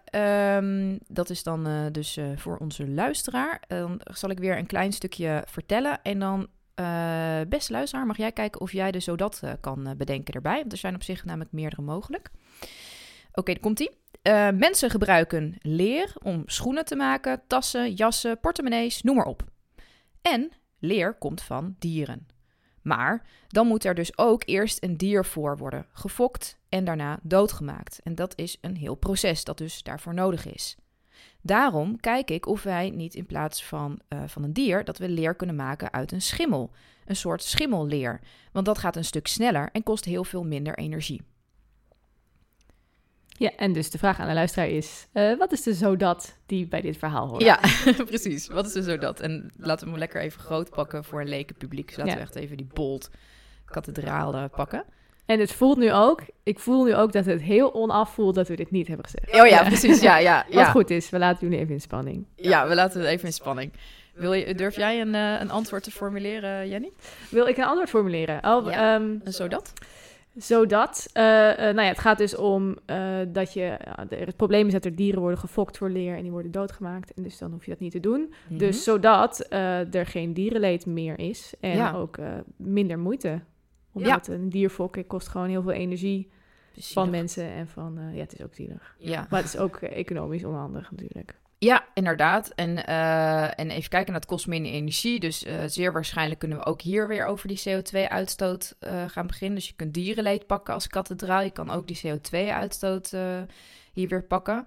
Um, 0.56 0.98
dat 1.08 1.30
is 1.30 1.42
dan 1.42 1.88
dus 1.92 2.18
voor 2.36 2.56
onze 2.56 2.88
luisteraar. 2.88 3.62
Dan 3.66 4.00
zal 4.04 4.30
ik 4.30 4.38
weer 4.38 4.58
een 4.58 4.66
klein 4.66 4.92
stukje 4.92 5.44
vertellen. 5.46 6.02
En 6.02 6.18
dan, 6.18 6.48
beste 7.48 7.72
luisteraar, 7.72 8.06
mag 8.06 8.16
jij 8.16 8.32
kijken 8.32 8.60
of 8.60 8.72
jij 8.72 8.90
dus 8.90 9.04
zo 9.04 9.16
dat 9.16 9.42
kan 9.60 9.94
bedenken 9.96 10.34
erbij. 10.34 10.58
Want 10.58 10.72
er 10.72 10.78
zijn 10.78 10.94
op 10.94 11.02
zich 11.02 11.24
namelijk 11.24 11.52
meerdere 11.52 11.82
mogelijk. 11.82 12.30
Oké, 13.28 13.40
okay, 13.40 13.56
komt-ie. 13.56 13.99
Uh, 14.22 14.50
mensen 14.50 14.90
gebruiken 14.90 15.56
leer 15.58 16.12
om 16.22 16.42
schoenen 16.46 16.84
te 16.84 16.96
maken, 16.96 17.42
tassen, 17.46 17.92
jassen, 17.92 18.40
portemonnees, 18.40 19.02
noem 19.02 19.16
maar 19.16 19.24
op. 19.24 19.44
En 20.22 20.50
leer 20.78 21.14
komt 21.14 21.42
van 21.42 21.76
dieren. 21.78 22.26
Maar 22.82 23.26
dan 23.48 23.66
moet 23.66 23.84
er 23.84 23.94
dus 23.94 24.18
ook 24.18 24.42
eerst 24.44 24.82
een 24.82 24.96
dier 24.96 25.24
voor 25.24 25.56
worden 25.56 25.86
gefokt 25.92 26.58
en 26.68 26.84
daarna 26.84 27.18
doodgemaakt. 27.22 28.00
En 28.02 28.14
dat 28.14 28.38
is 28.38 28.58
een 28.60 28.76
heel 28.76 28.94
proces 28.94 29.44
dat 29.44 29.58
dus 29.58 29.82
daarvoor 29.82 30.14
nodig 30.14 30.46
is. 30.46 30.76
Daarom 31.42 32.00
kijk 32.00 32.30
ik 32.30 32.46
of 32.46 32.62
wij 32.62 32.90
niet 32.90 33.14
in 33.14 33.26
plaats 33.26 33.64
van, 33.64 34.00
uh, 34.08 34.22
van 34.26 34.42
een 34.42 34.52
dier, 34.52 34.84
dat 34.84 34.98
we 34.98 35.08
leer 35.08 35.34
kunnen 35.34 35.56
maken 35.56 35.92
uit 35.92 36.12
een 36.12 36.22
schimmel. 36.22 36.70
Een 37.04 37.16
soort 37.16 37.42
schimmelleer. 37.42 38.20
Want 38.52 38.66
dat 38.66 38.78
gaat 38.78 38.96
een 38.96 39.04
stuk 39.04 39.26
sneller 39.26 39.68
en 39.72 39.82
kost 39.82 40.04
heel 40.04 40.24
veel 40.24 40.44
minder 40.44 40.78
energie. 40.78 41.22
Ja, 43.40 43.50
en 43.56 43.72
dus 43.72 43.90
de 43.90 43.98
vraag 43.98 44.18
aan 44.18 44.28
de 44.28 44.34
luisteraar 44.34 44.68
is: 44.68 45.06
uh, 45.12 45.38
wat 45.38 45.52
is 45.52 45.62
de 45.62 45.74
zodat 45.74 46.36
die 46.46 46.66
bij 46.66 46.80
dit 46.80 46.96
verhaal 46.96 47.28
hoort? 47.28 47.42
Ja, 47.42 47.60
precies. 48.06 48.46
Wat 48.46 48.66
is 48.66 48.72
de 48.72 48.82
zodat? 48.82 49.20
En 49.20 49.50
laten 49.56 49.84
we 49.84 49.90
hem 49.90 49.98
lekker 49.98 50.20
even 50.20 50.40
groot 50.40 50.70
pakken 50.70 51.04
voor 51.04 51.20
een 51.20 51.28
leken 51.28 51.56
publiek. 51.56 51.86
Dus 51.86 51.96
laten 51.96 52.14
we 52.14 52.20
echt 52.20 52.34
even 52.34 52.56
die 52.56 52.68
bold 52.72 53.10
kathedraal 53.64 54.48
pakken. 54.48 54.84
En 55.26 55.40
het 55.40 55.52
voelt 55.52 55.78
nu 55.78 55.92
ook, 55.92 56.22
ik 56.42 56.58
voel 56.58 56.84
nu 56.84 56.94
ook 56.94 57.12
dat 57.12 57.24
het 57.24 57.42
heel 57.42 57.74
onaf 57.74 58.14
voelt 58.14 58.34
dat 58.34 58.48
we 58.48 58.56
dit 58.56 58.70
niet 58.70 58.86
hebben 58.86 59.04
gezegd. 59.04 59.40
Oh 59.40 59.48
ja, 59.48 59.62
precies. 59.62 60.00
Ja, 60.00 60.18
ja, 60.18 60.44
ja. 60.48 60.56
Wat 60.56 60.66
goed 60.66 60.90
is, 60.90 61.10
we 61.10 61.18
laten 61.18 61.46
jullie 61.46 61.62
even 61.62 61.74
in 61.74 61.80
spanning. 61.80 62.26
Ja, 62.36 62.68
we 62.68 62.74
laten 62.74 63.00
het 63.00 63.08
even 63.08 63.26
in 63.26 63.32
spanning. 63.32 63.72
Wil 64.14 64.32
je, 64.32 64.54
durf 64.54 64.76
jij 64.76 65.00
een, 65.00 65.14
uh, 65.14 65.40
een 65.40 65.50
antwoord 65.50 65.82
te 65.82 65.90
formuleren, 65.90 66.68
Jenny? 66.68 66.90
Wil 67.30 67.46
ik 67.46 67.56
een 67.56 67.64
antwoord 67.64 67.88
formuleren? 67.88 68.44
Oh, 68.44 68.70
ja. 68.70 68.94
um, 68.94 69.20
zodat? 69.24 69.72
Zodat, 70.36 71.10
uh, 71.14 71.22
uh, 71.22 71.56
nou 71.56 71.80
ja, 71.80 71.88
het 71.88 71.98
gaat 71.98 72.18
dus 72.18 72.36
om 72.36 72.76
uh, 72.86 73.18
dat 73.28 73.52
je, 73.52 73.76
het 74.08 74.36
probleem 74.36 74.66
is 74.66 74.72
dat 74.72 74.84
er 74.84 74.94
dieren 74.94 75.20
worden 75.20 75.38
gefokt 75.38 75.78
voor 75.78 75.90
leer 75.90 76.16
en 76.16 76.22
die 76.22 76.30
worden 76.30 76.50
doodgemaakt. 76.50 77.14
En 77.14 77.22
dus 77.22 77.38
dan 77.38 77.52
hoef 77.52 77.64
je 77.64 77.70
dat 77.70 77.80
niet 77.80 77.92
te 77.92 78.00
doen. 78.00 78.20
Mm 78.20 78.28
-hmm. 78.48 78.58
Dus 78.58 78.84
zodat 78.84 79.46
er 79.50 80.06
geen 80.06 80.32
dierenleed 80.32 80.86
meer 80.86 81.18
is 81.18 81.54
en 81.60 81.76
ja. 81.76 81.92
ook 81.92 82.18
minder 82.56 82.98
moeite. 82.98 83.40
Omdat 83.92 84.26
ja. 84.26 84.32
een 84.32 84.48
dier 84.48 84.70
fokken 84.70 85.06
kost 85.06 85.28
gewoon 85.28 85.48
heel 85.48 85.62
veel 85.62 85.72
energie 85.72 86.30
van 86.76 87.10
mensen 87.10 87.44
en 87.50 87.68
van, 87.68 87.98
ja, 88.12 88.20
het 88.20 88.32
is 88.32 88.42
ook 88.42 88.54
zielig. 88.54 88.96
Ja. 88.98 89.26
Maar 89.30 89.40
het 89.42 89.54
is 89.54 89.60
ook 89.60 89.76
economisch 89.76 90.44
onhandig 90.44 90.90
natuurlijk. 90.90 91.38
Ja, 91.62 91.84
inderdaad. 91.94 92.48
En, 92.48 92.70
uh, 92.70 93.58
en 93.58 93.70
even 93.70 93.90
kijken, 93.90 94.12
dat 94.12 94.26
kost 94.26 94.46
minder 94.46 94.72
energie. 94.72 95.20
Dus 95.20 95.44
uh, 95.44 95.54
zeer 95.66 95.92
waarschijnlijk 95.92 96.40
kunnen 96.40 96.58
we 96.58 96.64
ook 96.64 96.80
hier 96.80 97.08
weer 97.08 97.26
over 97.26 97.48
die 97.48 97.62
CO2-uitstoot 97.68 98.76
uh, 98.80 99.04
gaan 99.06 99.26
beginnen. 99.26 99.58
Dus 99.58 99.68
je 99.68 99.74
kunt 99.76 99.94
dierenleed 99.94 100.46
pakken 100.46 100.74
als 100.74 100.86
kathedraal. 100.86 101.42
Je 101.42 101.50
kan 101.50 101.70
ook 101.70 101.86
die 101.86 102.00
CO2-uitstoot 102.06 103.14
hier 103.92 104.08
weer 104.08 104.24
pakken. 104.24 104.66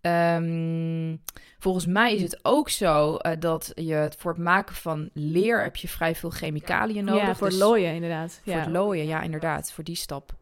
Um, 0.00 1.22
volgens 1.58 1.86
mij 1.86 2.14
is 2.14 2.22
het 2.22 2.38
ook 2.42 2.68
zo 2.68 3.18
dat 3.38 3.72
je 3.74 4.10
voor 4.18 4.32
het 4.32 4.40
maken 4.40 4.74
van 4.74 5.10
leer 5.12 5.62
heb 5.62 5.76
je 5.76 5.88
vrij 5.88 6.14
veel 6.14 6.30
chemicaliën 6.30 7.04
nodig. 7.04 7.26
Ja, 7.26 7.34
voor 7.34 7.48
dus 7.48 7.58
het 7.58 7.66
looien 7.66 7.94
inderdaad. 7.94 8.40
Voor 8.44 8.52
ja. 8.52 8.58
het 8.58 8.68
looien, 8.68 9.06
ja 9.06 9.22
inderdaad, 9.22 9.72
voor 9.72 9.84
die 9.84 9.96
stap. 9.96 10.34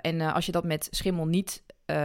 en 0.00 0.20
als 0.20 0.46
je 0.46 0.52
dat 0.52 0.64
met 0.64 0.88
schimmel 0.90 1.26
niet 1.26 1.62
uh, 1.90 1.96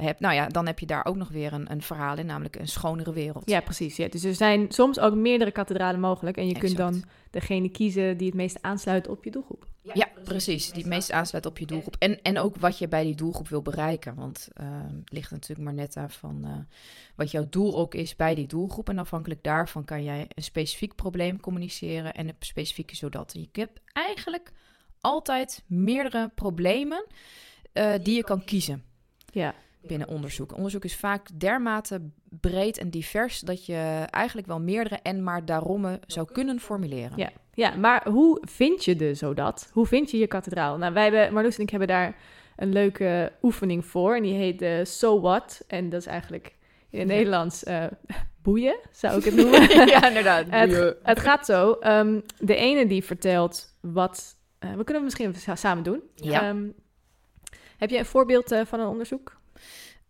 hebt, 0.00 0.20
nou 0.20 0.34
ja, 0.34 0.46
dan 0.46 0.66
heb 0.66 0.78
je 0.78 0.86
daar 0.86 1.04
ook 1.04 1.16
nog 1.16 1.28
weer 1.28 1.52
een, 1.52 1.70
een 1.70 1.82
verhaal 1.82 2.16
in, 2.16 2.26
namelijk 2.26 2.56
een 2.56 2.68
schonere 2.68 3.12
wereld. 3.12 3.50
Ja, 3.50 3.60
precies. 3.60 3.96
Ja. 3.96 4.08
Dus 4.08 4.24
er 4.24 4.34
zijn 4.34 4.66
soms 4.72 5.00
ook 5.00 5.14
meerdere 5.14 5.50
kathedralen 5.50 6.00
mogelijk 6.00 6.36
en 6.36 6.46
je 6.46 6.54
exact. 6.54 6.74
kunt 6.74 6.92
dan 6.92 7.10
degene 7.30 7.68
kiezen 7.68 8.16
die 8.16 8.26
het 8.26 8.36
meest 8.36 8.62
aansluit 8.62 9.08
op 9.08 9.24
je 9.24 9.30
doelgroep. 9.30 9.66
Ja, 9.82 9.92
ja 9.94 10.08
precies. 10.24 10.70
Die 10.70 10.82
het 10.82 10.92
meest 10.92 11.12
aansluit 11.12 11.46
op 11.46 11.58
je 11.58 11.66
doelgroep. 11.66 11.96
En, 11.98 12.22
en 12.22 12.38
ook 12.38 12.56
wat 12.56 12.78
je 12.78 12.88
bij 12.88 13.04
die 13.04 13.14
doelgroep 13.14 13.48
wil 13.48 13.62
bereiken. 13.62 14.14
Want 14.14 14.48
uh, 14.60 14.66
het 15.00 15.12
ligt 15.12 15.30
natuurlijk 15.30 15.60
maar 15.60 15.74
net 15.74 15.96
aan 15.96 16.10
van 16.10 16.42
uh, 16.44 16.56
wat 17.16 17.30
jouw 17.30 17.46
doel 17.50 17.76
ook 17.76 17.94
is 17.94 18.16
bij 18.16 18.34
die 18.34 18.46
doelgroep. 18.46 18.88
En 18.88 18.98
afhankelijk 18.98 19.42
daarvan 19.42 19.84
kan 19.84 20.04
jij 20.04 20.26
een 20.34 20.42
specifiek 20.42 20.94
probleem 20.94 21.40
communiceren 21.40 22.14
en 22.14 22.28
een 22.28 22.34
specifieke 22.38 22.96
zodat. 22.96 23.32
Je 23.32 23.48
hebt 23.52 23.80
eigenlijk 23.92 24.52
altijd 25.00 25.64
meerdere 25.66 26.30
problemen 26.34 27.06
uh, 27.72 27.92
die 28.02 28.16
je 28.16 28.24
kan 28.24 28.44
kiezen 28.44 28.90
ja. 29.32 29.54
binnen 29.80 30.08
onderzoek. 30.08 30.56
Onderzoek 30.56 30.84
is 30.84 30.96
vaak 30.96 31.28
dermate 31.34 32.00
breed 32.40 32.78
en 32.78 32.90
divers 32.90 33.40
dat 33.40 33.66
je 33.66 34.06
eigenlijk 34.10 34.46
wel 34.46 34.60
meerdere 34.60 34.98
en 35.02 35.22
maar 35.22 35.44
daarom 35.44 35.98
zou 36.06 36.26
kunnen 36.32 36.60
formuleren. 36.60 37.12
Ja, 37.16 37.30
ja 37.54 37.76
maar 37.76 38.08
hoe 38.08 38.42
vind 38.48 38.84
je 38.84 38.96
de 38.96 39.14
zodat? 39.14 39.70
Hoe 39.72 39.86
vind 39.86 40.10
je 40.10 40.18
je 40.18 40.26
kathedraal? 40.26 40.76
Nou, 40.76 40.92
wij 40.92 41.02
hebben, 41.02 41.32
Marloes 41.32 41.56
en 41.56 41.62
ik 41.62 41.70
hebben 41.70 41.88
daar 41.88 42.16
een 42.56 42.72
leuke 42.72 43.32
oefening 43.42 43.86
voor 43.86 44.16
en 44.16 44.22
die 44.22 44.34
heet 44.34 44.62
uh, 44.62 44.84
So 44.84 45.20
What. 45.20 45.64
En 45.66 45.88
dat 45.88 46.00
is 46.00 46.06
eigenlijk 46.06 46.54
in 46.90 46.98
het 46.98 47.08
ja. 47.08 47.14
Nederlands 47.14 47.64
uh, 47.64 47.84
boeien, 48.42 48.78
zou 48.92 49.18
ik 49.18 49.24
het 49.24 49.34
noemen. 49.40 49.86
ja, 49.86 50.08
inderdaad. 50.08 50.46
het, 50.48 50.96
het, 51.02 51.20
gaat 51.20 51.46
zo. 51.46 51.76
Um, 51.80 52.22
de 52.38 52.54
ene 52.54 52.86
die 52.86 53.04
vertelt 53.04 53.76
wat... 53.80 54.36
Uh, 54.60 54.70
we 54.70 54.84
kunnen 54.84 55.02
het 55.04 55.18
misschien 55.18 55.56
samen 55.56 55.84
doen. 55.84 56.02
Ja. 56.14 56.48
Um, 56.48 56.74
heb 57.82 57.90
je 57.90 57.98
een 57.98 58.06
voorbeeld 58.06 58.52
uh, 58.52 58.60
van 58.64 58.80
een 58.80 58.86
onderzoek? 58.86 59.36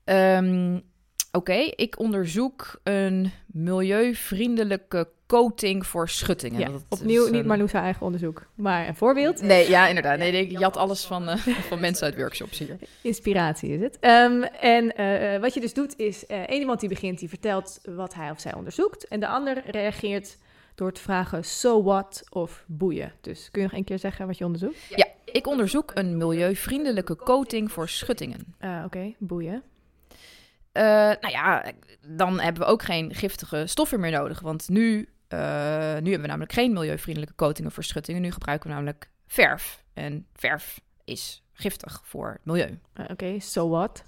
Um, 0.05 0.75
Oké, 0.75 1.51
okay. 1.51 1.73
ik 1.77 1.99
onderzoek 1.99 2.81
een 2.83 3.33
milieuvriendelijke 3.47 5.09
coating 5.27 5.87
voor 5.87 6.09
schuttingen. 6.09 6.61
Ja, 6.61 6.71
opnieuw 6.89 7.31
niet 7.31 7.45
Marloes 7.45 7.73
haar 7.73 7.83
eigen 7.83 8.07
onderzoek, 8.07 8.47
maar 8.55 8.89
een 8.89 8.97
voorbeeld. 8.97 9.43
Nee, 9.43 9.69
ja, 9.69 9.87
inderdaad. 9.87 10.19
Nee, 10.19 10.33
ik 10.33 10.59
jat 10.59 10.77
alles 10.77 11.05
van, 11.05 11.29
uh, 11.29 11.37
van 11.71 11.81
mensen 11.81 12.05
uit 12.05 12.17
workshops 12.17 12.59
hier. 12.59 12.77
Inspiratie 13.01 13.71
is 13.71 13.81
het. 13.81 13.99
Um, 14.01 14.43
en 14.43 15.01
uh, 15.01 15.41
wat 15.41 15.55
je 15.55 15.61
dus 15.61 15.75
doet 15.75 15.99
is, 15.99 16.25
uh, 16.29 16.39
één 16.39 16.61
iemand 16.61 16.81
die 16.81 16.89
begint, 16.89 17.19
die 17.19 17.29
vertelt 17.29 17.81
wat 17.85 18.15
hij 18.15 18.31
of 18.31 18.41
zij 18.41 18.55
onderzoekt. 18.55 19.09
En 19.09 19.21
de 19.21 19.29
ander 19.29 19.63
reageert 19.67 20.37
door 20.75 20.93
te 20.93 21.01
vragen 21.01 21.45
so 21.45 21.83
what 21.83 22.23
of 22.31 22.65
boeien. 22.67 23.13
Dus 23.21 23.51
kun 23.51 23.63
je 23.63 23.69
nog 23.69 23.77
een 23.77 23.85
keer 23.85 23.99
zeggen 23.99 24.27
wat 24.27 24.39
je 24.39 24.45
onderzoekt? 24.45 24.79
Ja, 24.89 25.07
Ik 25.25 25.47
onderzoek 25.47 25.91
een 25.95 26.17
milieuvriendelijke 26.17 27.17
coating 27.17 27.73
voor 27.73 27.89
schuttingen. 27.89 28.55
Uh, 28.61 28.83
Oké, 28.85 29.15
boeien. 29.19 29.63
Uh, 30.73 30.83
nou 30.83 31.31
ja, 31.31 31.73
dan 32.09 32.41
hebben 32.41 32.63
we 32.63 32.69
ook 32.69 32.83
geen 32.83 33.15
giftige 33.15 33.67
stoffen 33.67 34.01
meer 34.01 34.11
nodig. 34.11 34.41
Want 34.41 34.69
nu, 34.69 34.99
uh, 34.99 35.39
nu 35.39 36.11
hebben 36.11 36.21
we 36.21 36.27
namelijk 36.27 36.53
geen 36.53 36.73
milieuvriendelijke 36.73 37.35
coatingen 37.37 37.73
voor 37.73 37.85
schuttingen. 37.85 38.23
Nu 38.23 38.31
gebruiken 38.31 38.69
we 38.69 38.75
namelijk 38.75 39.11
verf. 39.27 39.85
En 39.93 40.27
verf 40.35 40.81
is 41.05 41.43
giftig 41.53 42.01
voor 42.05 42.31
het 42.33 42.45
milieu. 42.45 42.79
Uh, 42.95 43.07
Oké, 43.09 43.41
so 43.41 43.69
what? 43.69 44.05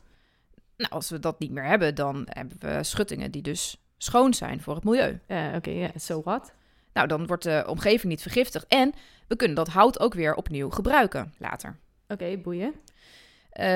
Nou, 0.76 0.90
als 0.90 1.10
we 1.10 1.18
dat 1.18 1.38
niet 1.38 1.50
meer 1.50 1.64
hebben, 1.64 1.94
dan 1.94 2.26
hebben 2.28 2.56
we 2.60 2.82
schuttingen 2.82 3.30
die 3.30 3.42
dus 3.42 3.76
schoon 3.98 4.34
zijn 4.34 4.60
voor 4.60 4.74
het 4.74 4.84
milieu. 4.84 5.20
Oké, 5.28 5.52
okay, 5.56 5.74
yeah, 5.76 5.90
so 5.96 6.22
what? 6.22 6.52
Nou, 6.92 7.08
dan 7.08 7.26
wordt 7.26 7.42
de 7.42 7.64
omgeving 7.68 8.04
niet 8.04 8.22
vergiftigd. 8.22 8.66
En 8.66 8.92
we 9.28 9.36
kunnen 9.36 9.56
dat 9.56 9.68
hout 9.68 10.00
ook 10.00 10.14
weer 10.14 10.34
opnieuw 10.34 10.70
gebruiken 10.70 11.34
later. 11.38 11.76
Oké, 12.08 12.12
okay, 12.12 12.40
boeien. 12.40 12.74
Uh, 13.60 13.66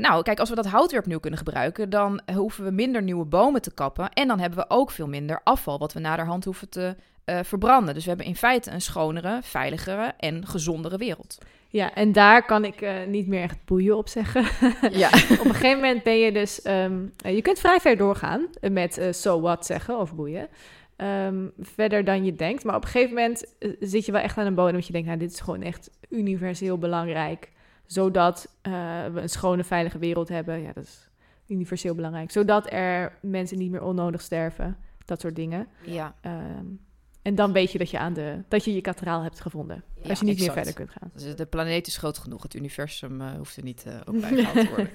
nou, 0.00 0.22
kijk, 0.22 0.38
als 0.38 0.48
we 0.48 0.54
dat 0.54 0.66
hout 0.66 0.90
weer 0.90 1.00
opnieuw 1.00 1.18
kunnen 1.18 1.38
gebruiken, 1.38 1.90
dan 1.90 2.20
hoeven 2.34 2.64
we 2.64 2.70
minder 2.70 3.02
nieuwe 3.02 3.24
bomen 3.24 3.62
te 3.62 3.74
kappen. 3.74 4.10
En 4.10 4.28
dan 4.28 4.38
hebben 4.40 4.58
we 4.58 4.70
ook 4.70 4.90
veel 4.90 5.08
minder 5.08 5.40
afval, 5.44 5.78
wat 5.78 5.92
we 5.92 6.00
naderhand 6.00 6.44
hoeven 6.44 6.68
te 6.68 6.96
uh, 7.26 7.38
verbranden. 7.42 7.94
Dus 7.94 8.02
we 8.02 8.08
hebben 8.08 8.26
in 8.26 8.36
feite 8.36 8.70
een 8.70 8.80
schonere, 8.80 9.38
veiligere 9.42 10.14
en 10.18 10.46
gezondere 10.46 10.96
wereld. 10.96 11.38
Ja, 11.72 11.94
en 11.94 12.12
daar 12.12 12.44
kan 12.44 12.64
ik 12.64 12.80
uh, 12.80 13.04
niet 13.06 13.26
meer 13.26 13.42
echt 13.42 13.64
boeien 13.64 13.96
op 13.96 14.08
zeggen. 14.08 14.44
Ja. 14.90 15.08
op 15.40 15.44
een 15.44 15.54
gegeven 15.54 15.80
moment 15.80 16.02
ben 16.02 16.18
je 16.18 16.32
dus... 16.32 16.66
Um, 16.66 17.12
je 17.16 17.42
kunt 17.42 17.58
vrij 17.58 17.80
ver 17.80 17.96
doorgaan 17.96 18.46
met 18.70 18.98
uh, 18.98 19.12
so 19.12 19.40
what 19.40 19.66
zeggen 19.66 19.98
of 19.98 20.14
boeien. 20.14 20.48
Um, 20.96 21.52
verder 21.58 22.04
dan 22.04 22.24
je 22.24 22.34
denkt. 22.34 22.64
Maar 22.64 22.76
op 22.76 22.82
een 22.82 22.88
gegeven 22.88 23.14
moment 23.14 23.54
zit 23.80 24.06
je 24.06 24.12
wel 24.12 24.20
echt 24.20 24.38
aan 24.38 24.46
een 24.46 24.54
bodem 24.54 24.74
dat 24.74 24.86
je 24.86 24.92
denkt... 24.92 25.06
nou, 25.06 25.18
dit 25.18 25.32
is 25.32 25.40
gewoon 25.40 25.62
echt 25.62 25.90
universeel 26.08 26.78
belangrijk. 26.78 27.50
Zodat 27.86 28.48
we 28.62 29.20
een 29.20 29.28
schone, 29.28 29.64
veilige 29.64 29.98
wereld 29.98 30.28
hebben. 30.28 30.62
Ja, 30.62 30.72
dat 30.72 30.84
is 30.84 31.10
universeel 31.46 31.94
belangrijk. 31.94 32.30
Zodat 32.30 32.72
er 32.72 33.18
mensen 33.20 33.58
niet 33.58 33.70
meer 33.70 33.82
onnodig 33.82 34.20
sterven. 34.20 34.76
Dat 35.04 35.20
soort 35.20 35.36
dingen. 35.36 35.66
Ja. 35.84 36.14
Um, 36.26 36.80
en 37.22 37.34
dan 37.34 37.52
weet 37.52 37.72
je 37.72 37.78
dat 37.78 37.90
je, 37.90 37.98
aan 37.98 38.12
de, 38.12 38.42
dat 38.48 38.64
je 38.64 38.74
je 38.74 38.80
kathedraal 38.80 39.22
hebt 39.22 39.40
gevonden. 39.40 39.84
Ja, 40.02 40.08
als 40.08 40.18
je 40.18 40.24
niet 40.24 40.38
exact. 40.38 40.54
meer 40.54 40.64
verder 40.64 40.86
kunt 40.86 40.98
gaan. 40.98 41.10
Dus 41.14 41.36
de 41.36 41.46
planeet 41.46 41.86
is 41.86 41.96
groot 41.96 42.18
genoeg. 42.18 42.42
Het 42.42 42.54
universum 42.54 43.20
uh, 43.20 43.30
hoeft 43.36 43.56
er 43.56 43.62
niet 43.62 43.84
uh, 43.86 43.94
op 44.06 44.20
bijgehaald 44.20 44.54
te 44.54 44.68
worden. 44.68 44.90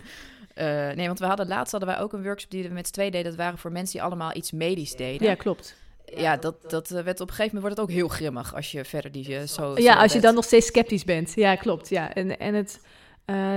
Uh, 0.56 0.96
nee, 0.98 1.08
want 1.08 1.20
we 1.20 1.26
hadden 1.26 1.48
laatst 1.48 1.72
hadden 1.72 1.90
wij 1.90 2.00
ook 2.00 2.14
een 2.14 2.24
workshop 2.24 2.52
die 2.52 2.64
we 2.64 2.70
met 2.70 2.88
z'n 2.88 2.94
twee 2.94 3.12
deden. 3.12 3.26
Dat 3.26 3.36
waren 3.36 3.58
voor 3.58 3.72
mensen 3.72 3.94
die 3.94 4.04
allemaal 4.04 4.36
iets 4.36 4.52
medisch 4.52 4.96
deden. 4.96 5.28
Ja, 5.28 5.36
klopt. 5.36 5.76
Ja, 6.16 6.38
dat, 6.38 6.70
dat 6.70 6.90
werd 6.90 7.20
op 7.20 7.28
een 7.28 7.36
gegeven 7.36 7.56
moment 7.56 7.62
wordt 7.62 7.78
het 7.78 7.80
ook 7.80 7.92
heel 7.92 8.08
grimmig 8.08 8.56
als 8.56 8.72
je 8.72 8.86
verder 8.86 9.12
die 9.12 9.30
je 9.30 9.48
zo. 9.48 9.78
Ja, 9.78 9.94
zo 9.94 10.00
als 10.00 10.14
je 10.14 10.20
dan 10.20 10.36
nog 10.36 10.44
steeds 10.44 10.68
sceptisch 10.68 11.04
bent. 11.04 11.34
Ja, 11.36 11.56
klopt. 11.56 11.90
Ja, 11.90 12.14
en, 12.14 12.40
en 12.40 12.54
het. 12.54 12.82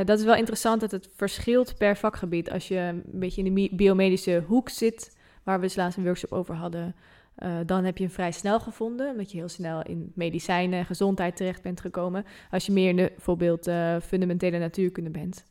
dat 0.06 0.18
is 0.18 0.24
wel 0.24 0.34
interessant 0.34 0.80
dat 0.80 0.90
het 0.90 1.08
verschilt 1.16 1.76
per 1.78 1.96
vakgebied. 1.96 2.50
Als 2.50 2.68
je 2.68 2.76
een 2.76 3.02
beetje 3.06 3.42
in 3.42 3.54
de 3.54 3.68
biomedische 3.72 4.44
hoek 4.46 4.68
zit, 4.68 5.16
waar 5.42 5.60
we 5.60 5.66
dus 5.66 5.76
laatst 5.76 5.98
een 5.98 6.04
workshop 6.04 6.32
over 6.32 6.54
hadden, 6.54 6.94
uh, 7.42 7.56
dan 7.66 7.84
heb 7.84 7.98
je 7.98 8.04
hem 8.04 8.12
vrij 8.12 8.32
snel 8.32 8.60
gevonden, 8.60 9.10
omdat 9.10 9.32
je 9.32 9.38
heel 9.38 9.48
snel 9.48 9.82
in 9.82 10.12
medicijnen 10.14 10.78
en 10.78 10.84
gezondheid 10.84 11.36
terecht 11.36 11.62
bent 11.62 11.80
gekomen. 11.80 12.24
Als 12.50 12.66
je 12.66 12.72
meer 12.72 12.88
in 12.88 12.96
de 12.96 13.12
bijvoorbeeld 13.14 13.68
uh, 13.68 13.96
fundamentele 14.00 14.58
natuurkunde 14.58 15.10
bent, 15.10 15.44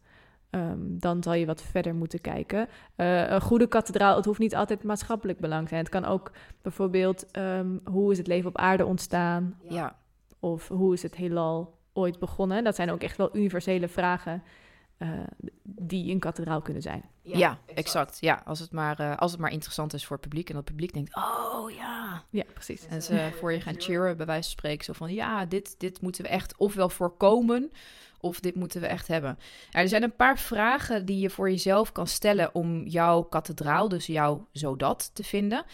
um, 0.51 0.99
dan 0.99 1.23
zal 1.23 1.33
je 1.33 1.45
wat 1.45 1.61
verder 1.61 1.95
moeten 1.95 2.21
kijken. 2.21 2.67
Uh, 2.97 3.29
een 3.29 3.41
goede 3.41 3.67
kathedraal, 3.67 4.15
het 4.15 4.25
hoeft 4.25 4.39
niet 4.39 4.55
altijd 4.55 4.83
maatschappelijk 4.83 5.39
belang 5.39 5.61
te 5.61 5.69
zijn. 5.69 5.81
Het 5.81 5.89
kan 5.89 6.05
ook 6.05 6.31
bijvoorbeeld, 6.61 7.25
um, 7.37 7.79
hoe 7.83 8.11
is 8.11 8.17
het 8.17 8.27
leven 8.27 8.49
op 8.49 8.57
aarde 8.57 8.85
ontstaan? 8.85 9.59
Ja. 9.69 9.95
Of 10.39 10.67
hoe 10.67 10.93
is 10.93 11.03
het 11.03 11.15
heelal 11.15 11.77
ooit 11.93 12.19
begonnen? 12.19 12.63
Dat 12.63 12.75
zijn 12.75 12.91
ook 12.91 13.01
echt 13.01 13.17
wel 13.17 13.35
universele 13.35 13.87
vragen 13.87 14.43
uh, 14.99 15.09
die 15.63 16.11
een 16.11 16.19
kathedraal 16.19 16.61
kunnen 16.61 16.81
zijn. 16.81 17.03
Ja, 17.21 17.37
ja 17.37 17.57
exact. 17.75 18.17
Ja, 18.19 18.41
als 18.45 18.59
het, 18.59 18.71
maar, 18.71 19.01
uh, 19.01 19.17
als 19.17 19.31
het 19.31 19.39
maar 19.39 19.51
interessant 19.51 19.93
is 19.93 20.05
voor 20.05 20.15
het 20.15 20.25
publiek 20.25 20.49
en 20.49 20.55
dat 20.55 20.63
het 20.63 20.71
publiek 20.71 20.93
denkt, 20.93 21.15
oh 21.15 21.71
ja. 21.71 22.23
Ja, 22.29 22.43
precies. 22.53 22.87
En 22.87 23.03
ze 23.03 23.29
voor 23.39 23.53
je 23.53 23.61
gaan 23.61 23.81
cheeren, 23.81 24.17
bij 24.17 24.25
wijze 24.25 24.49
van 24.49 24.51
spreken, 24.51 24.85
zo 24.85 24.93
van, 24.93 25.13
ja, 25.13 25.45
dit, 25.45 25.75
dit 25.77 26.01
moeten 26.01 26.23
we 26.23 26.29
echt 26.29 26.57
ofwel 26.57 26.89
voorkomen, 26.89 27.71
of 28.19 28.39
dit 28.39 28.55
moeten 28.55 28.81
we 28.81 28.87
echt 28.87 29.07
hebben. 29.07 29.39
er 29.71 29.87
zijn 29.87 30.03
een 30.03 30.15
paar 30.15 30.39
vragen 30.39 31.05
die 31.05 31.19
je 31.19 31.29
voor 31.29 31.49
jezelf 31.49 31.91
kan 31.91 32.07
stellen 32.07 32.55
om 32.55 32.87
jouw 32.87 33.21
kathedraal, 33.21 33.89
dus 33.89 34.05
jouw 34.05 34.47
zodat, 34.51 35.11
te 35.13 35.23
vinden. 35.23 35.65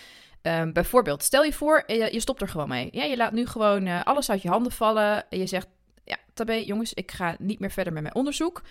Um, 0.42 0.74
bijvoorbeeld, 0.74 1.24
stel 1.24 1.44
je 1.44 1.54
voor, 1.54 1.84
je, 1.88 2.10
je, 2.12 2.20
stopt 2.20 2.42
er 2.42 2.48
gewoon 2.48 2.68
mee. 2.68 2.90
Ja, 2.92 3.04
je 3.04 3.18
laat 3.18 3.32
nu 3.32 3.46
gewoon 3.46 3.88
uh, 3.88 4.04
alles 4.04 4.30
uit 4.30 4.42
je 4.42 4.50
handen 4.50 4.72
vallen. 4.72 5.30
En 5.30 5.40
je 5.40 5.46
zegt, 5.46 5.68
ja, 6.04 6.18
tabé, 6.34 6.54
jongens, 6.54 6.94
ik 6.94 7.12
ga 7.12 7.36
niet 7.40 7.60
meer 7.60 7.72
verder 7.72 7.94
met 7.94 8.02
mijn 8.02 8.16
onderzoek. 8.16 8.62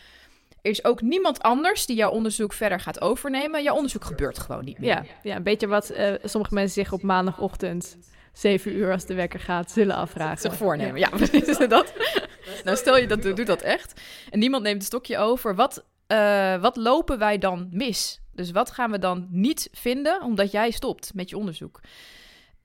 Er 0.65 0.71
is 0.71 0.85
ook 0.85 1.01
niemand 1.01 1.43
anders 1.43 1.87
die 1.87 1.97
jouw 1.97 2.11
onderzoek 2.11 2.53
verder 2.53 2.81
gaat 2.81 3.01
overnemen. 3.01 3.63
Jouw 3.63 3.75
onderzoek 3.75 4.05
gebeurt 4.05 4.39
gewoon 4.39 4.65
niet 4.65 4.79
meer. 4.79 4.89
Ja, 4.89 5.05
ja 5.23 5.37
een 5.37 5.43
beetje 5.43 5.67
wat 5.67 5.91
uh, 5.91 6.15
sommige 6.23 6.55
mensen 6.55 6.83
zich 6.83 6.93
op 6.93 7.03
maandagochtend, 7.03 7.99
7 8.33 8.77
uur 8.77 8.93
als 8.93 9.07
de 9.07 9.15
wekker 9.15 9.41
gaat, 9.41 9.71
zullen 9.71 9.97
afvragen. 9.97 10.39
Zich 10.39 10.57
voornemen, 10.57 10.99
ja, 10.99 11.09
precies 11.17 11.43
is 11.43 11.69
dat. 11.69 11.93
nou, 12.65 12.77
stel 12.77 12.99
je 12.99 13.07
dat 13.07 13.23
doet 13.23 13.47
dat 13.47 13.63
echt. 13.63 14.01
En 14.31 14.39
niemand 14.39 14.63
neemt 14.63 14.77
het 14.77 14.87
stokje 14.87 15.19
over. 15.19 15.55
Wat, 15.55 15.85
uh, 16.09 16.61
wat 16.61 16.77
lopen 16.77 17.19
wij 17.19 17.39
dan 17.39 17.69
mis? 17.71 18.21
Dus 18.33 18.51
wat 18.51 18.71
gaan 18.71 18.91
we 18.91 18.99
dan 18.99 19.29
niet 19.31 19.69
vinden 19.73 20.23
omdat 20.23 20.51
jij 20.51 20.71
stopt 20.71 21.15
met 21.15 21.31
je 21.31 21.37
onderzoek? 21.37 21.81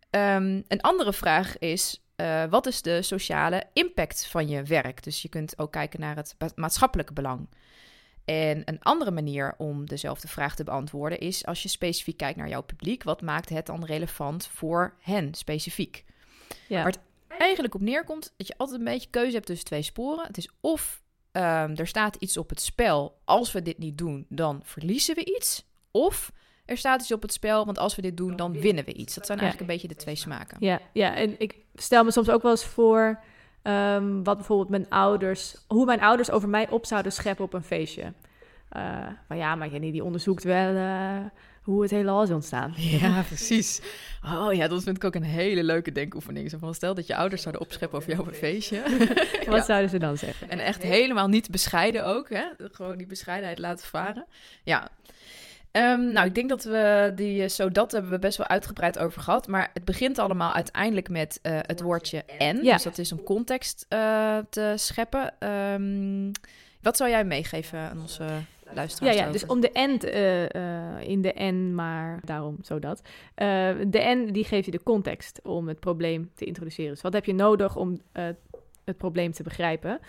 Um, 0.10 0.64
een 0.68 0.82
andere 0.82 1.14
vraag 1.14 1.58
is: 1.58 2.04
uh, 2.16 2.44
wat 2.50 2.68
is 2.68 2.82
de 2.82 3.02
sociale 3.02 3.64
impact 3.74 4.28
van 4.28 4.48
je 4.48 4.64
werk? 4.64 5.04
Dus 5.04 5.22
je 5.22 5.30
kunt 5.30 5.60
ook 5.60 5.72
kijken 5.72 6.00
naar 6.00 6.16
het 6.16 6.36
maatschappelijke 6.56 7.14
belang. 7.14 7.48
En 8.26 8.62
een 8.66 8.82
andere 8.82 9.12
manier 9.12 9.56
om 9.58 9.86
dezelfde 9.86 10.28
vraag 10.28 10.56
te 10.56 10.64
beantwoorden 10.64 11.20
is 11.20 11.46
als 11.46 11.64
je 11.64 11.70
specifiek 11.70 12.18
kijkt 12.18 12.38
naar 12.38 12.50
jouw 12.50 12.62
publiek, 12.62 13.04
wat 13.04 13.22
maakt 13.22 13.50
het 13.50 13.66
dan 13.66 13.86
relevant 13.86 14.48
voor 14.48 14.96
hen 15.02 15.34
specifiek? 15.34 16.06
Ja. 16.68 16.84
Waar 16.84 16.92
het 16.92 17.00
eigenlijk 17.38 17.76
op 17.76 17.82
neerkomt, 17.82 18.34
dat 18.38 18.48
je 18.48 18.54
altijd 18.58 18.80
een 18.80 18.86
beetje 18.86 19.10
keuze 19.10 19.34
hebt 19.34 19.46
tussen 19.46 19.66
twee 19.66 19.82
sporen. 19.82 20.28
Het 20.28 20.38
is 20.38 20.50
of 20.60 21.02
um, 21.32 21.76
er 21.76 21.88
staat 21.88 22.16
iets 22.16 22.38
op 22.38 22.50
het 22.50 22.62
spel, 22.62 23.20
als 23.26 23.52
we 23.52 23.62
dit 23.62 23.78
niet 23.78 23.98
doen, 23.98 24.26
dan 24.30 24.62
verliezen 24.64 25.16
we 25.16 25.26
iets. 25.26 25.66
Of 25.92 26.32
er 26.66 26.78
staat 26.78 27.02
iets 27.02 27.12
op 27.12 27.22
het 27.22 27.34
spel, 27.34 27.66
want 27.66 27.78
als 27.78 27.96
we 27.96 28.02
dit 28.02 28.18
doen, 28.18 28.36
dan 28.36 28.60
winnen 28.60 28.86
we 28.86 28.94
iets. 28.94 29.16
Dat 29.16 29.26
zijn 29.26 29.40
eigenlijk 29.40 29.70
een 29.70 29.76
beetje 29.76 29.96
de 29.96 30.02
twee 30.02 30.16
smaken. 30.16 30.58
Ja, 30.60 30.82
ja, 30.94 31.16
en 31.16 31.40
ik 31.40 31.58
stel 31.76 32.04
me 32.04 32.12
soms 32.12 32.30
ook 32.30 32.42
wel 32.42 32.52
eens 32.52 32.66
voor 32.66 33.20
Um, 33.64 34.24
wat 34.24 34.38
bijvoorbeeld 34.38 34.70
mijn 34.70 34.90
ouders, 34.90 35.56
hoe 35.68 35.86
mijn 35.86 36.02
ouders 36.02 36.32
over 36.32 36.50
mij 36.50 36.70
op 36.70 36.86
zouden 36.86 37.12
scheppen 37.12 37.46
op 37.46 37.54
een 37.54 37.64
feestje. 37.64 38.14
Uh, 38.78 39.08
van 39.28 39.38
ja, 39.38 39.56
maar 39.56 39.70
Jenny 39.70 39.92
die 39.92 40.04
onderzoekt 40.04 40.44
wel 40.44 40.74
uh, 40.74 41.18
hoe 41.64 41.82
het 41.82 41.92
heelal 41.92 42.24
is 42.24 42.30
ontstaan. 42.30 42.74
Ja, 43.02 43.22
precies. 43.28 43.82
Oh 44.26 44.54
ja, 44.54 44.68
dat 44.68 44.84
vind 44.84 44.96
ik 44.96 45.04
ook 45.04 45.16
een 45.16 45.24
hele 45.24 45.64
leuke 45.64 45.92
denkoefening. 45.92 46.50
Zo 46.50 46.58
van, 46.58 46.74
stel 46.74 46.94
dat 46.94 47.08
je 47.08 47.16
ouders 47.16 47.42
zouden 47.42 47.62
opscheppen 47.62 47.98
over 47.98 48.10
jou 48.10 48.22
op 48.22 48.28
een 48.28 48.34
feestje. 48.34 48.82
wat 49.46 49.56
ja. 49.56 49.62
zouden 49.62 49.90
ze 49.90 49.98
dan 49.98 50.18
zeggen? 50.18 50.50
En 50.50 50.60
echt 50.60 50.84
helemaal 50.84 51.28
niet 51.28 51.52
bescheiden 51.52 52.06
ook, 52.06 52.30
hè? 52.30 52.44
Gewoon 52.58 52.98
die 52.98 53.08
bescheidenheid 53.08 53.60
laten 53.60 53.88
varen. 53.88 54.26
Ja, 54.64 54.90
Um, 55.72 56.12
nou, 56.12 56.28
ik 56.28 56.36
denk 56.36 56.50
dat 56.50 56.64
we 56.64 57.12
die 57.16 57.42
uh, 57.42 57.48
zodat 57.48 57.92
hebben 57.92 58.12
we 58.12 58.20
best 58.20 58.38
wel 58.38 58.48
uitgebreid 58.48 59.00
over 59.00 59.22
gehad. 59.22 59.48
Maar 59.48 59.70
het 59.74 59.86
begint 59.86 60.20
allemaal 60.20 60.54
uiteindelijk 60.54 61.10
met 61.10 61.40
uh, 61.44 61.58
het 61.62 61.82
woordje 61.82 62.24
en. 62.24 62.64
Ja. 62.64 62.74
Dus 62.74 62.84
dat 62.84 62.98
is 62.98 63.12
om 63.12 63.24
context 63.24 63.86
uh, 63.90 64.38
te 64.50 64.74
scheppen. 64.76 65.34
Um, 65.74 66.32
wat 66.82 66.98
zou 66.98 67.10
jij 67.10 67.24
meegeven 67.24 67.80
aan 67.80 68.00
onze 68.00 68.26
luisteraars? 68.74 69.16
Ja, 69.16 69.26
ja 69.26 69.32
dus 69.32 69.46
om 69.46 69.60
de 69.60 69.72
end 69.72 70.04
in 71.08 71.22
de 71.22 71.34
en, 71.34 71.76
maar 71.76 72.20
daarom 72.24 72.58
zodat. 72.62 73.02
de 73.88 74.00
en 74.00 74.34
die 74.34 74.44
geeft 74.44 74.66
je 74.66 74.72
de 74.72 74.84
context 74.84 75.40
om 75.44 75.68
het 75.68 75.80
probleem 75.80 76.32
te 76.36 76.46
introduceren. 76.46 76.92
Dus 76.92 77.02
wat 77.02 77.14
heb 77.14 77.26
je 77.26 77.34
nodig 77.34 77.76
om 77.76 78.02
het 78.84 78.98
probleem 78.98 79.32
te 79.32 79.44
begrijpen? 79.44 80.00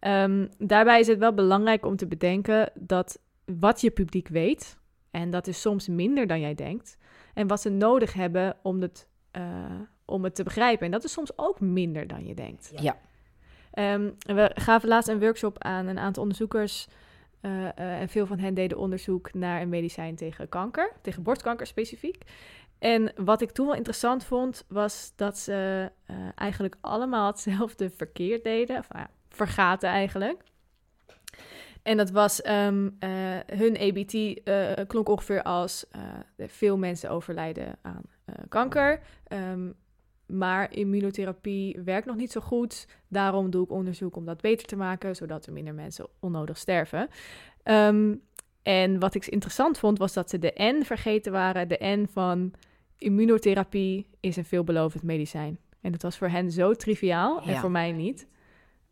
Um, 0.00 0.48
daarbij 0.58 1.00
is 1.00 1.06
het 1.06 1.18
wel 1.18 1.34
belangrijk 1.34 1.86
om 1.86 1.96
te 1.96 2.06
bedenken 2.06 2.70
dat 2.74 3.18
wat 3.44 3.80
je 3.80 3.90
publiek 3.90 4.28
weet 4.28 4.78
en 5.10 5.30
dat 5.30 5.46
is 5.46 5.60
soms 5.60 5.88
minder 5.88 6.26
dan 6.26 6.40
jij 6.40 6.54
denkt. 6.54 6.96
En 7.34 7.46
wat 7.46 7.60
ze 7.60 7.68
nodig 7.68 8.12
hebben 8.12 8.56
om 8.62 8.80
het, 8.80 9.08
uh, 9.36 9.80
om 10.04 10.24
het 10.24 10.34
te 10.34 10.42
begrijpen. 10.42 10.86
En 10.86 10.92
dat 10.92 11.04
is 11.04 11.12
soms 11.12 11.38
ook 11.38 11.60
minder 11.60 12.06
dan 12.06 12.26
je 12.26 12.34
denkt. 12.34 12.72
Ja. 12.76 12.96
Um, 13.94 14.14
we 14.18 14.50
gaven 14.54 14.88
laatst 14.88 15.08
een 15.08 15.20
workshop 15.20 15.62
aan 15.62 15.86
een 15.86 15.98
aantal 15.98 16.22
onderzoekers. 16.22 16.88
Uh, 17.42 17.62
uh, 17.62 17.70
en 17.76 18.08
veel 18.08 18.26
van 18.26 18.38
hen 18.38 18.54
deden 18.54 18.78
onderzoek 18.78 19.34
naar 19.34 19.60
een 19.60 19.68
medicijn 19.68 20.16
tegen 20.16 20.48
kanker, 20.48 20.92
tegen 21.02 21.22
borstkanker 21.22 21.66
specifiek. 21.66 22.24
En 22.78 23.12
wat 23.16 23.40
ik 23.40 23.50
toen 23.50 23.66
wel 23.66 23.74
interessant 23.74 24.24
vond, 24.24 24.64
was 24.68 25.12
dat 25.16 25.38
ze 25.38 25.90
eigenlijk 26.34 26.76
allemaal 26.80 27.26
hetzelfde 27.26 27.90
verkeerd 27.90 28.44
deden. 28.44 28.78
Of 28.78 28.86
ja, 28.92 29.10
vergaten 29.28 29.88
eigenlijk. 29.88 30.42
En 31.82 31.96
dat 31.96 32.10
was 32.10 32.46
um, 32.46 32.84
uh, 32.84 33.10
hun 33.46 33.78
ABT 33.78 34.14
uh, 34.14 34.78
eh, 34.78 34.88
klonk 34.88 35.08
ongeveer 35.08 35.42
als 35.42 35.84
uh, 35.96 36.46
veel 36.48 36.78
mensen 36.78 37.10
overlijden 37.10 37.78
aan 37.82 38.02
kanker. 38.48 39.00
Um, 39.28 39.74
maar 40.30 40.72
immunotherapie 40.72 41.78
werkt 41.84 42.06
nog 42.06 42.16
niet 42.16 42.32
zo 42.32 42.40
goed. 42.40 42.86
Daarom 43.08 43.50
doe 43.50 43.64
ik 43.64 43.70
onderzoek 43.70 44.16
om 44.16 44.24
dat 44.24 44.40
beter 44.40 44.66
te 44.66 44.76
maken, 44.76 45.16
zodat 45.16 45.46
er 45.46 45.52
minder 45.52 45.74
mensen 45.74 46.06
onnodig 46.20 46.58
sterven. 46.58 47.08
Ehm, 47.62 48.14
en 48.62 48.98
wat 48.98 49.14
ik 49.14 49.26
interessant 49.26 49.78
vond, 49.78 49.98
was 49.98 50.12
dat 50.12 50.30
ze 50.30 50.38
de 50.38 50.52
N 50.56 50.82
vergeten 50.84 51.32
waren. 51.32 51.68
De 51.68 51.78
N 51.80 52.08
van 52.12 52.52
immunotherapie 52.98 54.06
is 54.20 54.36
een 54.36 54.44
veelbelovend 54.44 55.02
medicijn. 55.02 55.58
En 55.80 55.92
dat 55.92 56.02
was 56.02 56.18
voor 56.18 56.28
hen 56.28 56.50
zo 56.50 56.74
triviaal 56.74 57.42
en 57.42 57.56
voor 57.56 57.70
mij 57.70 57.92
niet. 57.92 58.26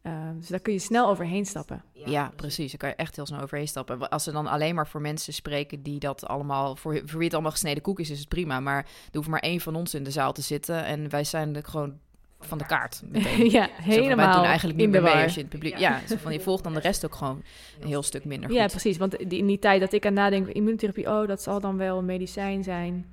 Ehm, 0.09 0.37
dus 0.37 0.49
daar 0.49 0.61
kun 0.61 0.73
je 0.73 0.79
snel 0.79 1.09
overheen 1.09 1.47
stappen. 1.47 1.83
Ja, 1.92 2.33
precies. 2.37 2.71
Daar 2.71 2.81
kan 2.81 2.88
je 2.88 2.94
echt 2.94 3.16
heel 3.16 3.27
snel 3.27 3.40
overheen 3.40 3.68
stappen. 3.68 4.09
Als 4.09 4.25
ze 4.25 4.33
dan 4.33 4.47
alleen 4.47 4.75
maar 4.75 4.88
voor 4.88 5.01
mensen 5.01 5.33
spreken 5.33 5.83
die 5.83 5.99
dat 5.99 6.27
allemaal... 6.27 6.77
Voor, 6.77 7.01
voor 7.05 7.16
wie 7.16 7.25
het 7.25 7.33
allemaal 7.33 7.51
gesneden 7.51 7.83
koek 7.83 8.01
is, 8.01 8.11
is 8.11 8.18
het 8.18 8.29
prima. 8.29 8.61
Maar 8.61 8.79
er 8.79 9.16
hoeft 9.16 9.29
maar 9.29 9.40
één 9.40 9.61
van 9.61 9.75
ons 9.75 9.94
in 9.94 10.03
de 10.03 10.11
zaal 10.11 10.33
te 10.33 10.42
zitten... 10.42 10.85
en 10.85 11.11
wij 11.11 11.25
zijn 11.25 11.57
er 11.57 11.64
gewoon 11.64 11.99
van 12.40 12.59
de 12.59 12.66
kaart 12.66 13.03
meteen. 13.05 13.51
ja, 13.59 13.66
Zo 13.66 13.73
van, 13.75 13.92
helemaal 13.92 14.27
wij 14.27 14.35
doen 14.35 14.44
eigenlijk 14.44 14.79
niet 14.79 14.87
in 14.87 14.92
de 14.92 15.01
meer 15.01 15.14
mee 15.14 15.23
als 15.23 15.35
je 15.35 15.40
in 15.40 15.47
het 15.47 15.55
publiek... 15.55 15.79
Ja, 15.79 16.01
zo 16.09 16.16
van, 16.16 16.33
je 16.33 16.40
volgt 16.40 16.64
dan 16.64 16.75
de 16.75 16.81
rest 16.81 17.05
ook 17.05 17.14
gewoon 17.14 17.42
een 17.81 17.88
heel 17.88 18.03
stuk 18.03 18.25
minder 18.25 18.49
goed. 18.49 18.59
Ja, 18.59 18.66
precies. 18.66 18.97
Want 18.97 19.18
die, 19.29 19.38
in 19.38 19.47
die 19.47 19.59
tijd 19.59 19.81
dat 19.81 19.92
ik 19.92 20.07
aan 20.07 20.12
nadenk, 20.12 20.47
immunotherapie, 20.47 21.09
oh, 21.11 21.27
dat 21.27 21.42
zal 21.42 21.61
dan 21.61 21.77
wel 21.77 21.99
een 21.99 22.05
medicijn 22.05 22.64
zijn. 22.64 23.07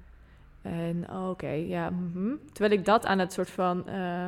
En 0.62 1.06
oh, 1.10 1.30
oké, 1.30 1.52
ja. 1.52 1.90
mhm. 1.90 2.36
Terwijl 2.52 2.80
ik 2.80 2.86
dat 2.86 3.06
aan 3.06 3.20
het 3.20 3.34
soort 3.34 3.50
van 3.50 3.88
eh, 3.88 4.28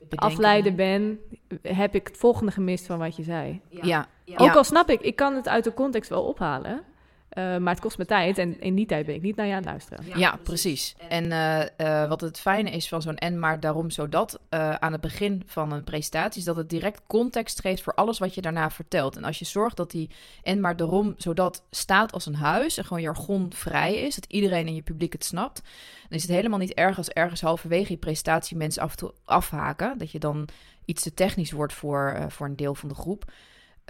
Bedenken. 0.00 0.28
afleiden 0.28 0.76
ben, 0.76 1.20
heb 1.62 1.94
ik 1.94 2.06
het 2.06 2.16
volgende 2.16 2.52
gemist 2.52 2.86
van 2.86 2.98
wat 2.98 3.16
je 3.16 3.22
zei. 3.22 3.60
Ja, 3.68 4.08
ja. 4.24 4.36
Ook 4.36 4.54
al 4.54 4.64
snap 4.64 4.90
ik, 4.90 5.00
ik 5.00 5.16
kan 5.16 5.34
het 5.34 5.48
uit 5.48 5.64
de 5.64 5.74
context 5.74 6.10
wel 6.10 6.22
ophalen, 6.22 6.82
eh, 7.30 7.56
maar 7.56 7.72
het 7.72 7.82
kost 7.82 7.98
me 7.98 8.04
tijd 8.04 8.38
en 8.38 8.60
in 8.60 8.74
die 8.74 8.86
tijd 8.86 9.06
ben 9.06 9.14
ik 9.14 9.22
niet 9.22 9.36
naar 9.36 9.46
je 9.46 9.52
aan 9.52 9.58
het 9.58 9.66
luisteren. 9.66 10.18
Ja, 10.18 10.38
precies. 10.42 10.94
En 11.08 11.32
eh, 11.32 12.02
eh, 12.02 12.08
wat 12.08 12.20
het 12.20 12.40
fijne 12.40 12.70
is 12.70 12.88
van 12.88 13.02
zo'n 13.02 13.16
en 13.16 13.38
maar 13.38 13.60
daarom 13.60 13.90
zodat 13.90 14.40
eh, 14.48 14.74
aan 14.74 14.92
het 14.92 15.00
begin 15.00 15.42
van 15.46 15.72
een 15.72 15.84
presentatie 15.84 16.38
is 16.38 16.46
dat 16.46 16.56
het 16.56 16.68
direct 16.68 17.00
context 17.06 17.60
geeft 17.60 17.82
voor 17.82 17.94
alles 17.94 18.18
wat 18.18 18.34
je 18.34 18.40
daarna 18.40 18.70
vertelt. 18.70 19.16
En 19.16 19.24
als 19.24 19.38
je 19.38 19.44
zorgt 19.44 19.76
dat 19.76 19.90
die 19.90 20.10
en 20.42 20.60
maar 20.60 20.76
daarom 20.76 21.14
zodat 21.16 21.62
staat 21.70 22.12
als 22.12 22.26
een 22.26 22.34
huis 22.34 22.76
en 22.76 22.84
gewoon 22.84 23.02
jargonvrij 23.02 23.94
is, 23.94 24.14
dat 24.14 24.26
iedereen 24.28 24.66
in 24.66 24.74
je 24.74 24.82
publiek 24.82 25.12
het 25.12 25.24
snapt, 25.24 25.62
dan 26.08 26.18
is 26.18 26.22
het 26.22 26.30
helemaal 26.30 26.58
niet 26.58 26.74
erg 26.74 26.96
als 26.96 27.08
ergens 27.08 27.40
halverwege 27.40 27.92
je 27.92 27.98
presentatie 27.98 28.56
mensen 28.56 28.82
af 28.82 28.90
en 28.90 28.96
toe 28.96 29.12
afhaken. 29.24 29.98
Dat 29.98 30.10
je 30.10 30.18
dan 30.18 30.48
iets 30.84 31.02
te 31.02 31.14
technisch 31.14 31.52
wordt 31.52 31.72
voor, 31.72 32.12
eh, 32.16 32.24
voor 32.28 32.46
een 32.46 32.56
deel 32.56 32.74
van 32.74 32.88
de 32.88 32.94
groep. 32.94 33.24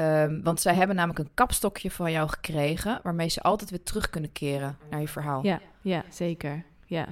Ehm, 0.00 0.42
want 0.42 0.60
zij 0.60 0.74
hebben 0.74 0.96
namelijk 0.96 1.18
een 1.18 1.34
kapstokje 1.34 1.90
van 1.90 2.12
jou 2.12 2.28
gekregen, 2.28 3.00
waarmee 3.02 3.28
ze 3.28 3.40
altijd 3.40 3.70
weer 3.70 3.82
terug 3.82 4.10
kunnen 4.10 4.32
keren 4.32 4.76
naar 4.90 5.00
je 5.00 5.08
verhaal. 5.08 5.44
Ja, 5.44 5.60
ja, 5.82 6.04
zeker. 6.08 6.64
Ja. 6.86 7.06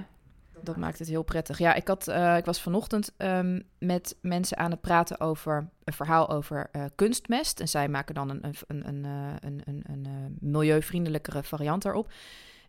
Dat 0.61 0.77
maakt 0.77 0.99
het 0.99 1.07
heel 1.07 1.23
prettig. 1.23 1.57
Ja, 1.57 1.73
ik, 1.73 1.87
had, 1.87 2.07
eh, 2.07 2.37
ik 2.37 2.45
was 2.45 2.61
vanochtend 2.61 3.13
ehm, 3.17 3.61
met 3.79 4.17
mensen 4.21 4.57
aan 4.57 4.71
het 4.71 4.81
praten 4.81 5.19
over 5.19 5.69
een 5.83 5.93
verhaal 5.93 6.29
over 6.29 6.69
eh, 6.71 6.83
kunstmest. 6.95 7.59
En 7.59 7.67
zij 7.67 7.87
maken 7.87 8.15
dan 8.15 8.29
een, 8.29 8.43
een, 8.43 8.55
een, 8.67 8.87
een, 8.87 9.05
eh, 9.05 9.49
een, 9.65 9.83
een, 9.87 10.37
milieuvriendelijkere 10.39 11.43
variant 11.43 11.81
daarop. 11.81 12.11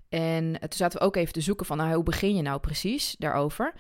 En 0.09 0.53
toen 0.61 0.73
zaten 0.73 0.99
we 0.99 1.05
ook 1.05 1.17
even 1.17 1.33
te 1.33 1.41
zoeken 1.41 1.67
van, 1.67 1.77
nou, 1.77 1.95
hoe 1.95 2.03
begin 2.03 2.37
je 2.37 2.43
nou 2.43 2.61
precies 2.61 3.17
daarover? 3.19 3.73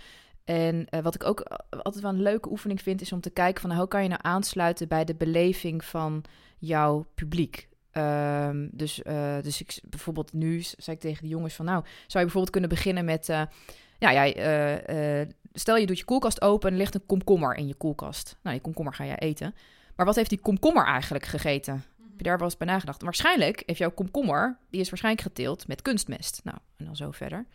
En 0.50 0.86
eh, 0.88 1.00
wat 1.00 1.14
ik 1.14 1.24
ook 1.24 1.40
altijd 1.70 2.02
wel 2.02 2.12
een 2.12 2.22
leuke 2.22 2.50
oefening 2.50 2.82
vind, 2.82 3.00
is 3.00 3.12
om 3.12 3.20
te 3.20 3.30
kijken 3.30 3.60
van, 3.60 3.68
nou, 3.68 3.80
hoe 3.80 3.90
kan 3.90 4.02
je 4.02 4.08
nou 4.08 4.20
aansluiten 4.22 4.88
bij 4.88 5.04
de 5.04 5.14
beleving 5.14 5.84
van 5.84 6.24
jouw 6.58 7.06
publiek? 7.14 7.68
Ehm, 7.90 8.68
dus, 8.72 9.02
eh, 9.02 9.36
dus 9.42 9.60
ik, 9.60 9.80
bijvoorbeeld 9.88 10.32
nu 10.32 10.60
zei 10.60 10.96
ik 10.96 11.02
tegen 11.02 11.22
de 11.22 11.28
jongens 11.28 11.54
van, 11.54 11.64
nou, 11.64 11.82
zou 11.82 11.92
je 12.06 12.18
bijvoorbeeld 12.20 12.50
kunnen 12.50 12.70
beginnen 12.70 13.04
met... 13.04 13.28
eh, 13.28 13.42
ja, 13.98 14.12
jij, 14.12 14.36
eh, 14.36 15.20
eh, 15.20 15.28
stel 15.52 15.76
je 15.76 15.86
doet 15.86 15.98
je 15.98 16.04
koelkast 16.04 16.42
open 16.42 16.68
en 16.68 16.74
er 16.74 16.80
ligt 16.80 16.94
een 16.94 17.06
komkommer 17.06 17.56
in 17.56 17.66
je 17.66 17.74
koelkast. 17.74 18.36
Nou, 18.42 18.54
die 18.54 18.64
komkommer 18.64 18.94
ga 18.94 19.04
jij 19.04 19.18
eten. 19.18 19.54
Maar 19.96 20.06
wat 20.06 20.16
heeft 20.16 20.30
die 20.30 20.40
komkommer 20.40 20.84
eigenlijk 20.84 21.24
gegeten? 21.24 21.84
Heb 21.96 22.18
je 22.18 22.24
daar 22.24 22.38
wel 22.38 22.46
eens 22.46 22.56
bij 22.56 22.66
nagedacht? 22.66 23.02
Waarschijnlijk 23.02 23.62
heeft 23.66 23.78
jouw 23.78 23.90
komkommer, 23.90 24.58
die 24.70 24.80
is 24.80 24.88
waarschijnlijk 24.88 25.26
geteeld 25.26 25.68
met 25.68 25.82
kunstmest. 25.82 26.40
Nou, 26.44 26.58
en 26.76 26.84
dan 26.84 26.96
zo 26.96 27.10
verder. 27.10 27.46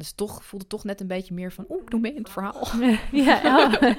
Dus 0.00 0.12
toch 0.12 0.44
voelt 0.44 0.62
het 0.62 0.70
toch 0.70 0.84
net 0.84 1.00
een 1.00 1.06
beetje 1.06 1.34
meer 1.34 1.52
van, 1.52 1.64
oeh, 1.68 1.82
ik 1.82 1.90
doe 1.90 2.00
mee 2.00 2.14
in 2.14 2.22
het 2.22 2.30
verhaal. 2.30 2.68
ja, 3.12 3.40
oh. 3.44 3.72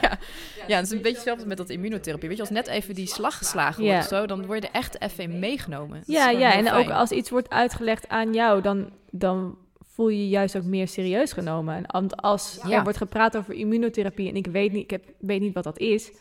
ja. 0.00 0.18
ja, 0.66 0.76
het 0.76 0.84
is 0.86 0.90
een 0.90 0.96
beetje 0.96 1.12
hetzelfde 1.16 1.46
met 1.46 1.56
dat 1.56 1.70
immunotherapie. 1.70 2.28
Weet 2.28 2.36
je, 2.36 2.42
als 2.42 2.52
net 2.52 2.66
even 2.66 2.94
die 2.94 3.06
slag 3.06 3.38
geslagen 3.38 3.84
Ja. 3.84 3.92
wordt 3.92 4.08
zo, 4.08 4.26
dan 4.26 4.46
word 4.46 4.62
je 4.62 4.68
er 4.68 4.74
echt 4.74 5.00
even 5.00 5.38
meegenomen. 5.38 6.02
Ja, 6.06 6.30
ja, 6.30 6.52
en 6.54 6.64
fijn. 6.64 6.74
ook 6.84 6.90
als 6.90 7.10
iets 7.10 7.30
wordt 7.30 7.50
uitgelegd 7.50 8.08
aan 8.08 8.32
jou, 8.32 8.60
dan, 8.62 8.90
dan 9.10 9.56
voel 9.86 10.08
je 10.08 10.18
je 10.22 10.28
juist 10.28 10.56
ook 10.56 10.64
meer 10.64 10.88
serieus 10.88 11.32
genomen. 11.32 11.74
En 11.76 11.84
want 11.86 12.16
als 12.16 12.58
Ja. 12.66 12.76
er 12.76 12.82
wordt 12.82 12.98
gepraat 12.98 13.36
over 13.36 13.54
immunotherapie 13.54 14.28
en 14.28 14.36
ik 14.36 14.46
weet 14.46 14.72
niet, 14.72 14.82
ik 14.82 14.90
heb, 14.90 15.04
weet 15.18 15.40
niet 15.40 15.54
wat 15.54 15.64
dat 15.64 15.78
is, 15.78 16.12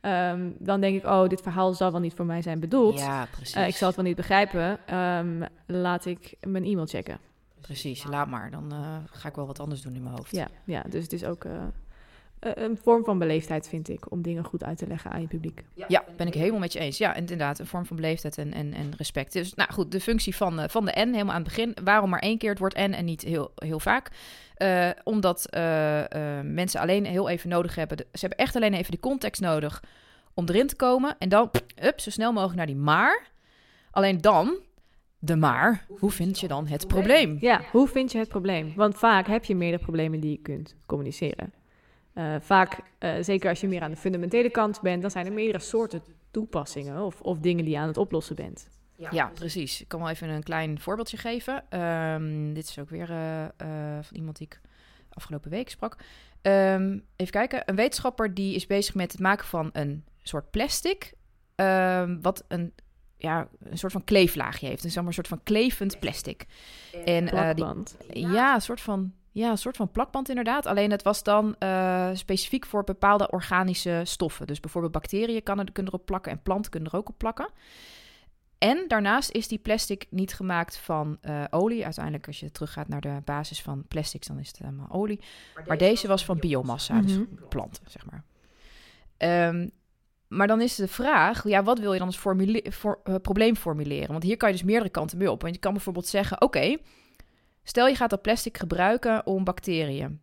ehm, 0.00 0.50
dan 0.58 0.80
denk 0.80 0.96
ik, 0.96 1.04
oh, 1.04 1.28
dit 1.28 1.40
verhaal 1.40 1.72
zal 1.74 1.90
wel 1.92 2.00
niet 2.00 2.14
voor 2.14 2.26
mij 2.26 2.42
zijn 2.42 2.60
bedoeld. 2.60 2.98
Ja, 2.98 3.26
precies. 3.30 3.54
Eh, 3.54 3.68
ik 3.68 3.76
zal 3.76 3.86
het 3.86 3.96
wel 3.96 4.04
niet 4.06 4.16
begrijpen. 4.16 4.78
Ehm, 4.86 5.42
laat 5.66 6.04
ik 6.06 6.34
mijn 6.40 6.64
e-mail 6.64 6.86
checken. 6.86 7.18
Precies, 7.68 8.04
laat 8.04 8.28
maar. 8.28 8.50
Dan 8.50 8.72
eh, 8.72 8.96
ga 9.10 9.28
ik 9.28 9.34
wel 9.34 9.46
wat 9.46 9.60
anders 9.60 9.82
doen 9.82 9.94
in 9.94 10.02
mijn 10.02 10.14
hoofd. 10.14 10.30
Ja, 10.30 10.48
ja 10.64 10.82
dus 10.88 11.02
het 11.02 11.12
is 11.12 11.24
ook 11.24 11.44
eh, 11.44 11.52
eh, 12.38 12.52
een 12.54 12.78
vorm 12.82 13.04
van 13.04 13.18
beleefdheid, 13.18 13.68
vind 13.68 13.88
ik, 13.88 14.10
om 14.10 14.22
dingen 14.22 14.44
goed 14.44 14.64
uit 14.64 14.78
te 14.78 14.86
leggen 14.86 15.10
aan 15.10 15.20
je 15.20 15.26
publiek. 15.26 15.64
Ja, 15.88 16.04
ben 16.16 16.26
ik 16.26 16.34
helemaal 16.34 16.58
met 16.58 16.72
je 16.72 16.78
eens. 16.78 16.98
Ja, 16.98 17.14
inderdaad, 17.14 17.58
een 17.58 17.66
vorm 17.66 17.86
van 17.86 17.96
beleefdheid 17.96 18.38
en, 18.38 18.52
en, 18.52 18.74
en 18.74 18.92
respect. 18.96 19.32
Dus 19.32 19.54
nou 19.54 19.72
goed, 19.72 19.92
de 19.92 20.00
functie 20.00 20.36
van, 20.36 20.70
van 20.70 20.84
de 20.84 20.92
N 20.92 21.12
helemaal 21.12 21.34
aan 21.34 21.42
het 21.42 21.54
begin. 21.54 21.76
Waarom 21.84 22.10
maar 22.10 22.20
één 22.20 22.38
keer 22.38 22.50
het 22.50 22.58
woord 22.58 22.76
N 22.76 22.92
en 22.92 23.04
niet 23.04 23.22
heel, 23.22 23.52
heel 23.54 23.80
vaak? 23.80 24.10
Eh, 24.54 24.88
omdat 25.04 25.46
mensen 26.42 26.80
alleen 26.80 27.04
heel 27.06 27.28
even 27.28 27.48
nodig 27.48 27.74
hebben. 27.74 27.96
de- 27.96 28.06
ze 28.12 28.20
hebben 28.20 28.38
echt 28.38 28.56
alleen 28.56 28.74
even 28.74 28.90
de 28.92 29.00
context 29.00 29.40
nodig 29.40 29.82
om 30.34 30.48
erin 30.48 30.66
te 30.66 30.76
komen. 30.76 31.16
En 31.18 31.28
dan, 31.28 31.50
up, 31.82 32.00
zo 32.00 32.10
snel 32.10 32.32
mogelijk 32.32 32.56
naar 32.56 32.66
die 32.66 32.76
maar. 32.76 33.26
Alleen 33.90 34.20
dan, 34.20 34.58
de 35.18 35.36
maar, 35.36 35.86
hoe 35.88 36.10
vind 36.10 36.40
je 36.40 36.48
dan 36.48 36.66
het 36.66 36.86
probleem? 36.86 37.36
Ja, 37.40 37.60
hoe 37.72 37.88
vind 37.88 38.12
je 38.12 38.18
het 38.18 38.28
probleem? 38.28 38.72
Want 38.76 38.96
vaak 38.98 39.26
heb 39.26 39.44
je 39.44 39.56
meerdere 39.56 39.82
problemen 39.82 40.20
die 40.20 40.30
je 40.30 40.42
kunt 40.42 40.76
communiceren. 40.86 41.52
Eh, 42.12 42.34
vaak, 42.40 42.80
eh, 42.98 43.14
zeker 43.20 43.48
als 43.48 43.60
je 43.60 43.68
meer 43.68 43.82
aan 43.82 43.90
de 43.90 43.96
fundamentele 43.96 44.50
kant 44.50 44.80
bent, 44.80 45.02
dan 45.02 45.10
zijn 45.10 45.26
er 45.26 45.32
meerdere 45.32 45.58
soorten 45.58 46.02
toepassingen 46.30 47.02
of, 47.02 47.20
of 47.20 47.38
dingen 47.38 47.64
die 47.64 47.74
je 47.74 47.80
aan 47.80 47.86
het 47.86 47.96
oplossen 47.96 48.36
bent. 48.36 48.68
Ja, 49.10 49.30
precies. 49.34 49.80
Ik 49.80 49.88
kan 49.88 50.00
wel 50.00 50.08
even 50.08 50.28
een 50.28 50.42
klein 50.42 50.80
voorbeeldje 50.80 51.16
geven. 51.16 51.64
Ehm, 51.68 52.52
dit 52.52 52.68
is 52.68 52.78
ook 52.78 52.90
weer 52.90 53.10
eh, 53.10 53.44
eh, 53.44 54.02
van 54.02 54.16
iemand 54.16 54.36
die 54.36 54.46
ik 54.46 54.60
afgelopen 55.08 55.50
week 55.50 55.70
sprak. 55.70 55.96
Ehm, 56.42 56.98
even 57.16 57.32
kijken. 57.32 57.62
Een 57.64 57.76
wetenschapper 57.76 58.34
die 58.34 58.54
is 58.54 58.66
bezig 58.66 58.94
met 58.94 59.12
het 59.12 59.20
maken 59.20 59.46
van 59.46 59.70
een 59.72 60.04
soort 60.22 60.50
plastic. 60.50 61.16
ehm, 61.54 62.20
wat 62.20 62.44
een, 62.48 62.72
ja, 63.18 63.48
een 63.62 63.78
soort 63.78 63.92
van 63.92 64.04
kleeflaagje 64.04 64.66
heeft. 64.66 64.82
Dus 64.82 64.94
een 64.94 65.12
soort 65.12 65.28
van 65.28 65.42
klevend 65.42 65.98
plastic. 66.00 66.46
En 67.04 67.28
eh, 67.28 67.54
die, 67.54 68.28
ja, 68.28 68.54
een 68.54 68.62
soort 68.62 68.80
van, 68.80 69.12
ja, 69.32 69.50
een 69.50 69.58
soort 69.58 69.76
van 69.76 69.90
plakband 69.90 70.28
inderdaad. 70.28 70.66
Alleen 70.66 70.90
het 70.90 71.02
was 71.02 71.22
dan 71.22 71.56
eh, 71.58 72.10
specifiek 72.12 72.66
voor 72.66 72.84
bepaalde 72.84 73.30
organische 73.30 74.00
stoffen. 74.04 74.46
Dus 74.46 74.60
bijvoorbeeld 74.60 74.92
bacteriën 74.92 75.42
kan 75.42 75.58
er, 75.58 75.72
kunnen 75.72 75.92
erop 75.92 76.06
plakken 76.06 76.32
en 76.32 76.42
planten 76.42 76.70
kunnen 76.70 76.90
er 76.90 76.98
ook 76.98 77.08
op 77.08 77.18
plakken. 77.18 77.48
En 78.58 78.84
daarnaast 78.88 79.30
is 79.30 79.48
die 79.48 79.58
plastic 79.58 80.06
niet 80.10 80.34
gemaakt 80.34 80.76
van 80.76 81.18
eh, 81.20 81.44
olie. 81.50 81.84
Uiteindelijk, 81.84 82.26
als 82.26 82.40
je 82.40 82.50
teruggaat 82.50 82.88
naar 82.88 83.00
de 83.00 83.20
basis 83.24 83.62
van 83.62 83.84
plastics, 83.88 84.26
dan 84.26 84.38
is 84.38 84.48
het 84.48 84.58
helemaal 84.58 84.90
olie. 84.90 85.20
Maar 85.66 85.78
deze 85.78 86.08
was 86.08 86.24
van 86.24 86.38
biomassa, 86.38 87.00
dus 87.00 87.12
Mhm. 87.12 87.24
planten, 87.48 87.82
zeg 87.86 88.06
maar. 88.10 88.24
Ehm, 89.16 89.68
maar 90.28 90.46
dan 90.46 90.60
is 90.60 90.74
de 90.74 90.88
vraag, 90.88 91.48
ja, 91.48 91.62
wat 91.62 91.78
wil 91.78 91.92
je 91.92 91.98
dan 91.98 92.06
als 92.06 92.16
formule- 92.16 92.72
voor, 92.72 93.00
eh, 93.04 93.14
probleem 93.22 93.56
formuleren? 93.56 94.08
Want 94.08 94.22
hier 94.22 94.36
kan 94.36 94.48
je 94.48 94.54
dus 94.54 94.64
meerdere 94.64 94.90
kanten 94.90 95.18
mee 95.18 95.30
op. 95.30 95.42
Want 95.42 95.54
je 95.54 95.60
kan 95.60 95.72
bijvoorbeeld 95.72 96.06
zeggen, 96.06 96.40
oké, 96.40 96.76
stel 97.62 97.86
je 97.86 97.94
gaat 97.94 98.10
dat 98.10 98.22
plastic 98.22 98.58
gebruiken 98.58 99.26
om 99.26 99.44
bacteriën 99.44 100.20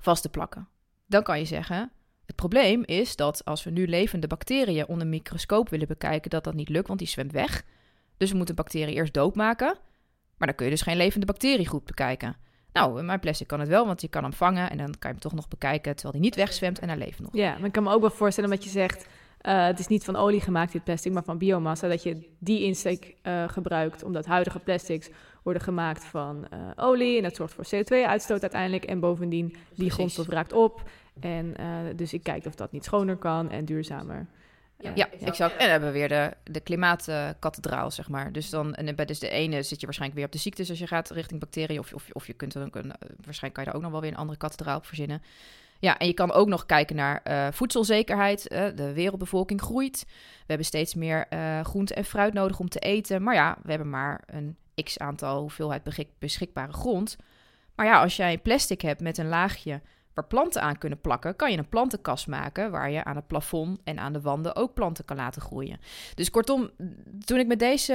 vast 0.00 0.22
te 0.22 0.28
plakken. 0.28 0.68
Dan 1.06 1.22
kan 1.22 1.38
je 1.38 1.44
zeggen, 1.44 1.90
het 2.26 2.36
probleem 2.36 2.82
is 2.84 3.16
dat 3.16 3.44
als 3.44 3.64
we 3.64 3.70
nu 3.70 3.86
levende 3.86 4.26
bacteriën 4.26 4.86
onder 4.86 5.02
een 5.02 5.08
microscoop 5.08 5.68
willen 5.68 5.88
bekijken, 5.88 6.30
dat 6.30 6.44
dat 6.44 6.54
niet 6.54 6.68
lukt, 6.68 6.86
want 6.86 6.98
die 6.98 7.08
zwemt 7.08 7.32
weg. 7.32 7.64
Dus 8.16 8.30
we 8.30 8.36
moeten 8.36 8.56
een 8.56 8.62
bacterie 8.62 8.94
eerst 8.94 9.14
doodmaken. 9.14 9.78
Maar 10.36 10.46
dan 10.48 10.56
kun 10.56 10.66
je 10.66 10.72
dus 10.72 10.82
geen 10.82 10.96
levende 10.96 11.26
bacterie 11.26 11.66
goed 11.66 11.84
bekijken. 11.84 12.36
Nou, 12.72 13.02
mijn 13.02 13.20
plastic 13.20 13.46
kan 13.46 13.60
het 13.60 13.68
wel, 13.68 13.86
want 13.86 14.00
je 14.00 14.08
kan 14.08 14.22
hem 14.22 14.32
vangen 14.32 14.70
en 14.70 14.76
dan 14.76 14.86
kan 14.86 14.98
je 15.00 15.08
hem 15.08 15.18
toch 15.18 15.34
nog 15.34 15.48
bekijken 15.48 15.94
terwijl 15.94 16.14
hij 16.14 16.22
niet 16.22 16.34
wegzwemt 16.34 16.78
en 16.78 16.88
hij 16.88 16.98
leeft 16.98 17.20
nog. 17.20 17.30
Ja, 17.32 17.56
maar 17.56 17.66
ik 17.66 17.72
kan 17.72 17.82
me 17.82 17.92
ook 17.92 18.00
wel 18.00 18.10
voorstellen 18.10 18.50
dat 18.50 18.64
je 18.64 18.70
zegt, 18.70 19.06
eh, 19.46 19.66
het 19.66 19.78
is 19.78 19.86
niet 19.86 20.04
van 20.04 20.16
olie 20.16 20.40
gemaakt 20.40 20.72
dit 20.72 20.84
plastic, 20.84 21.12
maar 21.12 21.24
van 21.24 21.38
biomassa. 21.38 21.88
Dat 21.88 22.02
je 22.02 22.30
die 22.38 22.62
insteek 22.62 23.14
eh, 23.22 23.48
gebruikt, 23.48 24.02
omdat 24.02 24.26
huidige 24.26 24.58
plastics 24.58 25.10
worden 25.42 25.62
gemaakt 25.62 26.04
van 26.04 26.46
eh, 26.50 26.58
olie. 26.76 27.16
En 27.16 27.22
dat 27.22 27.36
zorgt 27.36 27.54
voor 27.54 27.64
CO2-uitstoot 27.64 28.42
uiteindelijk. 28.42 28.84
En 28.84 29.00
bovendien, 29.00 29.46
die 29.46 29.58
Precies. 29.74 29.92
grondstof 29.92 30.28
raakt 30.28 30.52
op. 30.52 30.82
En 31.20 31.56
eh, 31.56 31.66
dus 31.96 32.12
ik 32.12 32.22
kijk 32.22 32.46
of 32.46 32.54
dat 32.54 32.72
niet 32.72 32.84
schoner 32.84 33.16
kan 33.16 33.50
en 33.50 33.64
duurzamer. 33.64 34.26
Ja, 34.94 35.10
exact. 35.10 35.52
En 35.52 35.58
dan 35.58 35.68
hebben 35.68 35.92
we 35.92 35.98
weer 35.98 36.08
de, 36.08 36.32
de 36.52 36.60
klimaatkathedraal, 36.60 37.90
zeg 37.90 38.08
maar. 38.08 38.32
Dus 38.32 38.50
dan, 38.50 38.74
en 38.74 38.96
bij 38.96 39.04
dus 39.04 39.18
de 39.18 39.28
ene 39.28 39.62
zit 39.62 39.80
je 39.80 39.86
waarschijnlijk 39.86 40.18
weer 40.18 40.28
op 40.28 40.32
de 40.32 40.42
ziektes 40.42 40.70
als 40.70 40.78
je 40.78 40.86
gaat 40.86 41.10
richting 41.10 41.40
bacteriën. 41.40 41.78
Of, 41.78 41.92
of, 41.92 42.08
of 42.12 42.26
je 42.26 42.32
kunt 42.32 42.52
dan 42.52 42.64
ook 42.64 42.76
een, 42.76 42.92
waarschijnlijk 43.24 43.54
kan 43.54 43.64
je 43.64 43.70
daar 43.70 43.74
ook 43.74 43.82
nog 43.82 43.90
wel 43.90 44.00
weer 44.00 44.10
een 44.10 44.16
andere 44.16 44.38
kathedraal 44.38 44.76
op 44.76 44.86
verzinnen. 44.86 45.22
Ja, 45.78 45.98
en 45.98 46.06
je 46.06 46.12
kan 46.14 46.32
ook 46.32 46.48
nog 46.48 46.66
kijken 46.66 46.96
naar 46.96 47.20
eh, 47.22 47.46
voedselzekerheid. 47.52 48.48
Eh, 48.48 48.66
de 48.74 48.92
wereldbevolking 48.92 49.60
groeit. 49.60 50.04
We 50.06 50.44
hebben 50.46 50.66
steeds 50.66 50.94
meer 50.94 51.26
eh 51.28 51.60
groente 51.60 51.94
en 51.94 52.04
fruit 52.04 52.32
nodig 52.32 52.58
om 52.58 52.68
te 52.68 52.78
eten. 52.78 53.22
Maar 53.22 53.34
ja, 53.34 53.58
we 53.62 53.68
hebben 53.70 53.90
maar 53.90 54.22
een 54.26 54.56
x-aantal 54.84 55.40
hoeveelheid 55.40 55.82
beschik- 55.82 56.18
beschikbare 56.18 56.72
grond. 56.72 57.16
Maar 57.74 57.86
ja, 57.86 58.02
als 58.02 58.16
jij 58.16 58.38
plastic 58.38 58.80
hebt 58.80 59.00
met 59.00 59.18
een 59.18 59.28
laagje 59.28 59.80
waar 60.16 60.26
planten 60.26 60.62
aan 60.62 60.78
kunnen 60.78 61.00
plakken, 61.00 61.36
kan 61.36 61.50
je 61.52 61.58
een 61.58 61.68
plantenkast 61.68 62.26
maken 62.26 62.70
waar 62.70 62.90
je 62.90 63.04
aan 63.04 63.16
het 63.16 63.26
plafond 63.26 63.78
en 63.84 63.98
aan 63.98 64.12
de 64.12 64.20
wanden 64.20 64.56
ook 64.56 64.74
planten 64.74 65.04
kan 65.04 65.16
laten 65.16 65.42
groeien. 65.42 65.78
Dus 66.14 66.30
kortom, 66.30 66.70
toen 67.24 67.38
ik 67.38 67.46
met 67.46 67.58
deze 67.58 67.92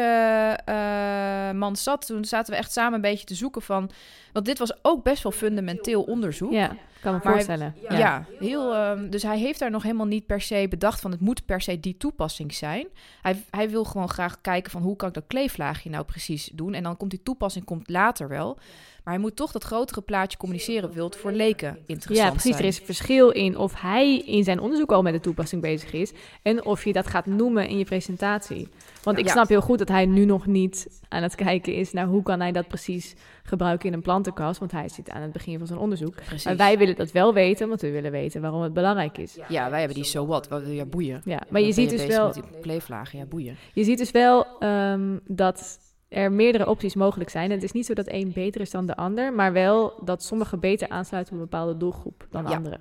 eh, 0.65 1.51
man 1.51 1.75
zat, 1.75 2.05
toen 2.05 2.25
zaten 2.25 2.53
we 2.53 2.59
echt 2.59 2.71
samen 2.71 2.93
een 2.93 3.01
beetje 3.01 3.25
te 3.25 3.35
zoeken 3.35 3.61
van, 3.61 3.89
want 4.33 4.45
dit 4.45 4.57
was 4.57 4.73
ook 4.81 5.03
best 5.03 5.23
wel 5.23 5.31
fundamenteel 5.31 6.01
onderzoek. 6.03 6.51
Ja, 6.51 6.67
kan 6.67 6.77
me 7.01 7.11
Maar 7.11 7.21
hij- 7.21 7.31
voorstellen. 7.31 7.75
Ja, 7.89 8.25
heel, 8.39 8.73
ehm, 8.75 9.09
dus 9.09 9.23
hij 9.23 9.37
heeft 9.39 9.59
daar 9.59 9.71
nog 9.71 9.83
helemaal 9.83 10.05
niet 10.05 10.25
per 10.25 10.41
se 10.41 10.65
bedacht 10.69 10.99
van 11.01 11.11
het 11.11 11.19
moet 11.19 11.45
per 11.45 11.61
se 11.61 11.79
die 11.79 11.97
toepassing 11.97 12.53
zijn. 12.53 12.87
Hij, 13.21 13.43
hij 13.49 13.69
wil 13.69 13.83
gewoon 13.83 14.09
graag 14.09 14.41
kijken 14.41 14.71
van 14.71 14.81
hoe 14.81 14.95
kan 14.95 15.07
ik 15.07 15.13
dat 15.13 15.23
kleeflaagje 15.27 15.89
nou 15.89 16.05
precies 16.05 16.49
doen. 16.53 16.73
En 16.73 16.83
dan 16.83 16.97
komt 16.97 17.11
die 17.11 17.23
toepassing 17.23 17.65
komt 17.65 17.89
later 17.89 18.27
wel. 18.27 18.57
Maar 19.03 19.13
hij 19.13 19.23
moet 19.23 19.35
toch 19.35 19.51
dat 19.51 19.63
grotere 19.63 20.01
plaatje 20.01 20.37
communiceren, 20.37 20.91
wil 20.91 21.05
het 21.05 21.15
voor 21.15 21.31
leken 21.31 21.77
interessant 21.85 22.27
Ja, 22.27 22.29
precies. 22.29 22.51
zijn. 22.51 22.61
Er 22.63 22.67
is 22.69 22.79
een 22.79 22.85
verschil 22.85 23.29
in 23.29 23.57
of 23.57 23.81
hij 23.81 24.17
in 24.17 24.43
zijn 24.43 24.59
onderzoek 24.59 24.91
al 24.91 25.01
met 25.01 25.13
de 25.13 25.19
toepassing 25.19 25.61
bezig 25.61 25.93
is 25.93 26.11
en 26.41 26.65
of 26.65 26.83
je 26.85 26.93
dat 26.93 27.07
gaat 27.07 27.25
noemen 27.25 27.67
in 27.67 27.77
je 27.77 27.85
presentatie. 27.85 28.67
Want 29.03 29.17
ik 29.17 29.25
Ja. 29.25 29.31
snap 29.31 29.47
heel 29.47 29.61
goed 29.61 29.77
dat 29.79 29.87
hij 29.87 30.05
nu 30.05 30.25
nog 30.25 30.45
niet 30.45 31.01
aan 31.09 31.23
het 31.23 31.35
kijken 31.35 31.73
is 31.75 31.91
naar 31.91 32.05
hoe 32.05 32.23
kan 32.23 32.39
hij 32.39 32.51
dat 32.51 32.67
precies 32.67 33.15
gebruiken 33.43 33.87
in 33.87 33.93
een 33.93 34.01
plantenkast, 34.01 34.59
want 34.59 34.71
hij 34.71 34.89
zit 34.89 35.09
aan 35.09 35.21
het 35.21 35.31
begin 35.31 35.57
van 35.57 35.67
zijn 35.67 35.79
onderzoek. 35.79 36.15
Precies. 36.15 36.43
Maar 36.43 36.55
wij 36.57 36.77
willen 36.77 36.95
dat 36.95 37.11
wel 37.11 37.33
weten, 37.33 37.67
want 37.67 37.81
we 37.81 37.91
willen 37.91 38.11
weten 38.11 38.41
waarom 38.41 38.61
het 38.61 38.73
belangrijk 38.73 39.17
is. 39.17 39.37
Ja, 39.47 39.69
wij 39.69 39.79
hebben 39.79 39.97
die 39.97 40.05
so 40.05 40.25
what. 40.25 40.47
Wat 40.47 40.63
je 40.67 40.85
boeien? 40.85 41.21
Ja, 41.25 41.41
maar 41.49 41.61
je 41.61 41.71
ziet 41.73 41.89
dus 41.89 42.05
wel, 42.05 42.25
Met 42.25 42.33
die 42.63 42.81
ja, 43.11 43.25
boeien. 43.25 43.57
je 43.73 43.83
ziet 43.83 43.97
dus 43.97 44.11
wel 44.11 44.45
ehm, 44.59 45.17
dat 45.27 45.79
er 46.11 46.31
meerdere 46.31 46.67
opties 46.67 46.95
mogelijk 46.95 47.29
zijn. 47.29 47.45
En 47.49 47.55
het 47.55 47.63
is 47.63 47.71
niet 47.71 47.85
zo 47.85 47.93
dat 47.93 48.07
één 48.07 48.31
beter 48.33 48.61
is 48.61 48.69
dan 48.71 48.85
de 48.85 48.95
ander, 48.95 49.33
maar 49.33 49.53
wel 49.53 50.03
dat 50.03 50.23
sommige 50.23 50.57
beter 50.57 50.89
aansluiten 50.89 51.33
op 51.33 51.39
een 51.39 51.49
bepaalde 51.49 51.77
doelgroep 51.77 52.27
dan 52.29 52.47
Ja. 52.47 52.55
andere. 52.55 52.79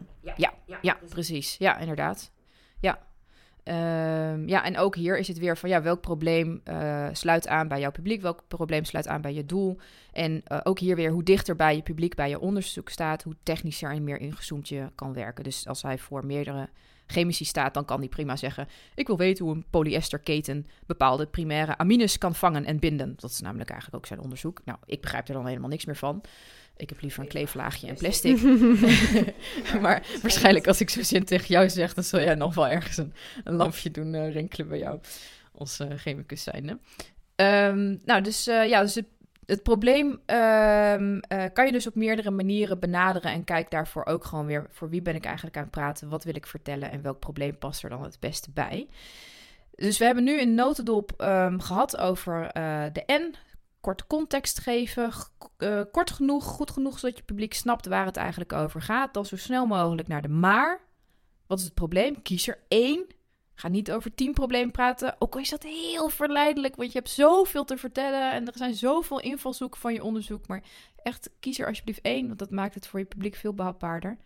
Ja, 0.83 0.97
precies. 1.09 1.57
Ja, 1.59 1.79
inderdaad. 1.79 2.31
Ja. 2.81 2.99
Ehm, 3.63 4.49
ja, 4.49 4.65
en 4.65 4.77
ook 4.79 4.95
hier 4.95 5.19
is 5.19 5.29
het 5.29 5.39
weer 5.39 5.57
van 5.57 5.69
ja, 5.69 5.83
welk 5.83 6.01
probleem 6.01 6.61
eh, 6.65 7.09
sluit 7.13 7.49
aan 7.49 7.69
bij 7.69 7.81
jouw 7.81 7.91
publiek, 7.91 8.23
welk 8.23 8.43
probleem 8.49 8.85
sluit 8.85 9.09
aan 9.09 9.21
bij 9.21 9.35
je 9.35 9.47
doel. 9.47 9.77
En 10.13 10.43
eh, 10.45 10.59
ook 10.63 10.79
hier 10.79 10.97
weer 10.97 11.11
hoe 11.11 11.23
dichter 11.23 11.57
bij 11.57 11.77
je 11.77 11.83
publiek, 11.83 12.15
bij 12.15 12.29
je 12.29 12.41
onderzoek 12.41 12.89
staat, 12.89 13.23
hoe 13.23 13.37
technischer 13.43 13.91
en 13.91 14.05
meer 14.05 14.21
ingezoomd 14.21 14.69
je 14.69 14.91
kan 14.95 15.13
werken. 15.13 15.45
Dus 15.45 15.69
als 15.69 15.83
hij 15.83 15.99
voor 15.99 16.27
meerdere 16.27 16.69
chemici 17.11 17.45
staat, 17.45 17.75
dan 17.75 17.85
kan 17.85 17.99
hij 17.99 18.09
prima 18.09 18.37
zeggen: 18.37 18.69
Ik 18.95 19.07
wil 19.07 19.17
weten 19.17 19.45
hoe 19.45 19.55
een 19.55 19.65
polyesterketen 19.71 20.67
bepaalde 20.87 21.27
primaire 21.27 21.79
amines 21.79 22.19
kan 22.19 22.35
vangen 22.35 22.65
en 22.65 22.79
binden. 22.79 23.15
Dat 23.17 23.31
is 23.31 23.41
namelijk 23.41 23.71
eigenlijk 23.71 23.99
ook 24.03 24.09
zijn 24.09 24.21
onderzoek. 24.21 24.61
Nou, 24.65 24.79
ik 24.87 25.01
begrijp 25.01 25.29
er 25.29 25.35
dan 25.35 25.47
helemaal 25.47 25.69
niks 25.69 25.85
meer 25.85 25.97
van. 25.97 26.23
Ik 26.77 26.89
heb 26.89 27.01
liever 27.01 27.21
een 27.21 27.29
kleeflaagje 27.29 27.87
en 27.87 27.95
plastic. 27.95 28.43
maar 29.83 30.07
waarschijnlijk 30.23 30.67
als 30.67 30.81
ik 30.81 30.91
zo 30.91 31.03
zin 31.03 31.25
tegen 31.25 31.47
jou 31.47 31.69
zeg, 31.69 31.95
dan 31.95 32.05
zul 32.05 32.21
jij 32.21 32.35
nog 32.35 32.55
wel 32.55 32.69
ergens 32.69 32.97
een, 32.97 33.13
een 33.45 33.55
lampje 33.55 33.91
doen 33.91 34.15
eh, 34.15 34.33
rinkelen 34.33 34.69
bij 34.69 34.79
jou. 34.79 35.01
Als 35.55 35.81
eh, 35.81 35.89
chemicus 35.97 36.43
zijnde. 36.43 36.79
Ehm, 37.35 37.97
nou, 38.05 38.23
dus 38.23 38.47
eh, 38.47 38.69
ja, 38.69 38.81
dus 38.81 38.95
het, 38.95 39.07
het 39.51 39.63
probleem 39.63 40.21
ehm, 40.27 41.19
eh, 41.19 41.45
kan 41.53 41.67
je 41.67 41.73
dus 41.73 41.87
op 41.87 41.95
meerdere 41.95 42.31
manieren 42.31 42.79
benaderen. 42.79 43.33
En 43.33 43.45
kijk 43.45 43.71
daarvoor 43.71 44.05
ook 44.05 44.25
gewoon 44.25 44.47
weer 44.47 44.67
voor 44.71 44.89
wie 44.89 45.03
ben 45.03 45.15
ik 45.15 45.25
eigenlijk 45.25 45.57
aan 45.57 45.63
het 45.63 45.71
praten, 45.71 46.09
wat 46.09 46.25
wil 46.25 46.35
ik 46.35 46.47
vertellen 46.47 46.91
en 46.91 47.03
welk 47.03 47.19
probleem 47.19 47.59
past 47.59 47.83
er 47.83 47.91
dan 47.91 48.03
het 48.03 48.21
beste 48.21 48.51
bij. 48.51 48.89
Dus 49.75 49.99
we 49.99 50.05
hebben 50.05 50.25
nu 50.25 50.41
in 50.41 50.55
notendop 50.55 51.13
ehm, 51.17 51.59
gehad 51.59 51.97
over 51.97 52.47
eh, 52.47 52.85
de 52.93 53.03
N, 53.13 53.35
korte 53.81 54.07
context 54.07 54.59
geven, 54.59 55.11
eh, 55.57 55.81
kort 55.93 56.11
genoeg, 56.11 56.45
goed 56.45 56.71
genoeg, 56.71 56.99
zodat 56.99 57.17
je 57.17 57.25
publiek 57.25 57.55
snapt 57.55 57.87
waar 57.87 58.07
het 58.07 58.17
eigenlijk 58.17 58.53
over 58.53 58.83
gaat. 58.83 59.15
Dan 59.15 59.27
zo 59.27 59.37
snel 59.37 59.67
mogelijk 59.67 60.09
naar 60.09 60.23
de 60.23 60.29
maar. 60.29 60.81
Wat 61.47 61.59
is 61.59 61.65
het 61.65 61.75
probleem? 61.75 62.23
Kies 62.23 62.49
er 62.49 62.59
één. 62.69 63.07
Ga 63.61 63.69
niet 63.69 63.93
over 63.93 64.15
tien 64.15 64.33
problemen 64.33 64.71
praten. 64.71 65.17
Ook 65.19 65.35
al 65.35 65.41
is 65.41 65.51
dat 65.51 65.63
heel 65.63 66.09
verleidelijk, 66.09 66.77
want 66.77 66.93
je 66.93 66.99
hebt 66.99 67.11
zoveel 67.11 67.65
te 67.65 67.77
vertellen 67.77 68.33
en 68.33 68.47
er 68.47 68.53
zijn 68.57 68.75
zoveel 68.75 69.21
invalshoeken 69.21 69.81
van 69.81 69.93
je 69.93 70.03
onderzoek. 70.03 70.47
Maar 70.47 70.63
echt, 71.03 71.31
kies 71.41 71.59
er 71.59 71.67
alsjeblieft 71.67 72.01
één, 72.01 72.27
want 72.27 72.39
dat 72.39 72.51
maakt 72.51 72.75
het 72.75 72.87
voor 72.87 72.99
je 72.99 73.05
publiek 73.05 73.35
veel 73.35 73.55
behapbaarder. 73.55 74.19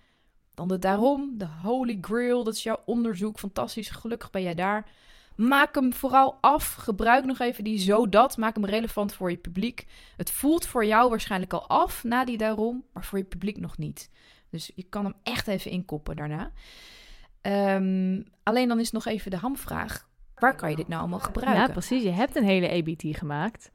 Dan 0.54 0.68
de 0.68 0.78
daarom, 0.78 1.38
de 1.38 1.46
holy 1.62 1.98
grail, 2.00 2.44
dat 2.44 2.54
is 2.54 2.62
jouw 2.62 2.82
onderzoek. 2.84 3.38
Fantastisch, 3.38 3.90
gelukkig 3.90 4.30
ben 4.30 4.42
jij 4.42 4.54
daar. 4.54 4.90
Maak 5.36 5.74
hem 5.74 5.92
vooral 5.92 6.38
af. 6.40 6.74
Gebruik 6.74 7.24
nog 7.24 7.38
even 7.38 7.64
die 7.64 7.78
zodat. 7.78 8.36
Maak 8.36 8.54
hem 8.54 8.64
relevant 8.64 9.12
voor 9.12 9.30
je 9.30 9.36
publiek. 9.36 9.86
Het 10.16 10.30
voelt 10.30 10.66
voor 10.66 10.84
jou 10.84 11.10
waarschijnlijk 11.10 11.52
al 11.52 11.68
af 11.68 12.04
na 12.04 12.24
die 12.24 12.38
daarom, 12.38 12.84
maar 12.92 13.04
voor 13.04 13.18
je 13.18 13.24
publiek 13.24 13.58
nog 13.58 13.78
niet. 13.78 14.10
Dus 14.50 14.70
je 14.74 14.86
kan 14.88 15.04
hem 15.04 15.14
echt 15.22 15.48
even 15.48 15.70
inkoppen 15.70 16.16
daarna. 16.16 16.52
Ehm, 17.44 18.22
alleen 18.42 18.68
dan 18.68 18.80
is 18.80 18.90
nog 18.90 19.06
even 19.06 19.30
de 19.30 19.36
hamvraag. 19.36 20.08
Waar 20.34 20.56
kan 20.56 20.70
je 20.70 20.76
dit 20.76 20.88
nou 20.88 21.00
allemaal 21.00 21.18
gebruiken? 21.18 21.66
Ja, 21.66 21.72
precies. 21.72 22.02
Je 22.02 22.10
hebt 22.10 22.36
een 22.36 22.44
hele 22.44 22.70
ABT 22.70 23.16
gemaakt. 23.16 23.70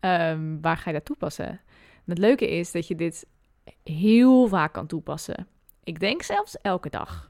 Ehm, 0.00 0.60
waar 0.60 0.76
ga 0.76 0.90
je 0.90 0.96
dat 0.96 1.04
toepassen? 1.04 1.48
En 1.48 2.04
het 2.04 2.18
leuke 2.18 2.50
is 2.50 2.72
dat 2.72 2.86
je 2.86 2.94
dit 2.94 3.26
heel 3.82 4.46
vaak 4.46 4.72
kan 4.72 4.86
toepassen. 4.86 5.46
Ik 5.84 6.00
denk 6.00 6.22
zelfs 6.22 6.60
elke 6.60 6.90
dag. 6.90 7.28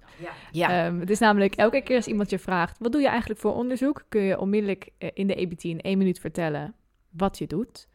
ja. 0.52 0.86
Ehm, 0.86 0.98
het 1.00 1.10
is 1.10 1.18
namelijk 1.18 1.54
elke 1.54 1.82
keer 1.82 1.96
als 1.96 2.06
iemand 2.06 2.30
je 2.30 2.38
vraagt: 2.38 2.78
wat 2.78 2.92
doe 2.92 3.00
je 3.00 3.08
eigenlijk 3.08 3.40
voor 3.40 3.54
onderzoek? 3.54 4.04
Kun 4.08 4.22
je 4.22 4.38
onmiddellijk 4.38 4.90
eh, 4.98 5.10
in 5.14 5.26
de 5.26 5.36
ABT 5.36 5.64
in 5.64 5.80
één 5.80 5.98
minuut 5.98 6.20
vertellen 6.20 6.74
wat 7.10 7.38
je 7.38 7.46
doet. 7.46 7.88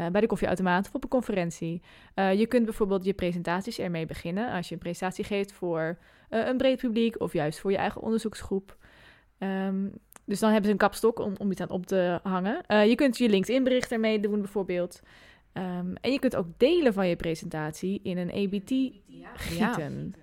Eh, 0.00 0.06
bij 0.06 0.20
de 0.20 0.26
koffieautomaat 0.26 0.86
of 0.86 0.94
op 0.94 1.02
een 1.02 1.08
conferentie. 1.08 1.82
Eh, 2.14 2.38
je 2.38 2.46
kunt 2.46 2.64
bijvoorbeeld 2.64 3.04
je 3.04 3.12
presentaties 3.12 3.78
ermee 3.78 4.06
beginnen. 4.06 4.52
Als 4.52 4.68
je 4.68 4.74
een 4.74 4.80
presentatie 4.80 5.24
geeft 5.24 5.52
voor 5.52 5.98
eh, 6.28 6.46
een 6.46 6.56
breed 6.56 6.78
publiek 6.78 7.20
of 7.20 7.32
juist 7.32 7.58
voor 7.58 7.70
je 7.70 7.76
eigen 7.76 8.00
onderzoeksgroep. 8.00 8.76
Ehm, 9.38 9.88
dus 10.24 10.38
dan 10.38 10.48
hebben 10.48 10.66
ze 10.66 10.72
een 10.72 10.78
kapstok 10.78 11.18
om, 11.18 11.34
om 11.38 11.50
iets 11.50 11.60
aan 11.60 11.70
op 11.70 11.86
te 11.86 12.20
hangen. 12.22 12.88
Je 12.88 12.94
kunt 12.94 13.18
je 13.18 13.28
LinkedIn-bericht 13.28 13.92
ermee 13.92 14.20
doen, 14.20 14.40
bijvoorbeeld. 14.40 15.02
Ehm, 15.52 15.94
en 16.00 16.12
je 16.12 16.18
kunt 16.18 16.36
ook 16.36 16.46
delen 16.56 16.92
van 16.92 17.08
je 17.08 17.16
presentatie 17.16 18.00
in 18.02 18.18
een 18.18 18.32
ABT 18.32 18.72
gieten. 19.34 20.14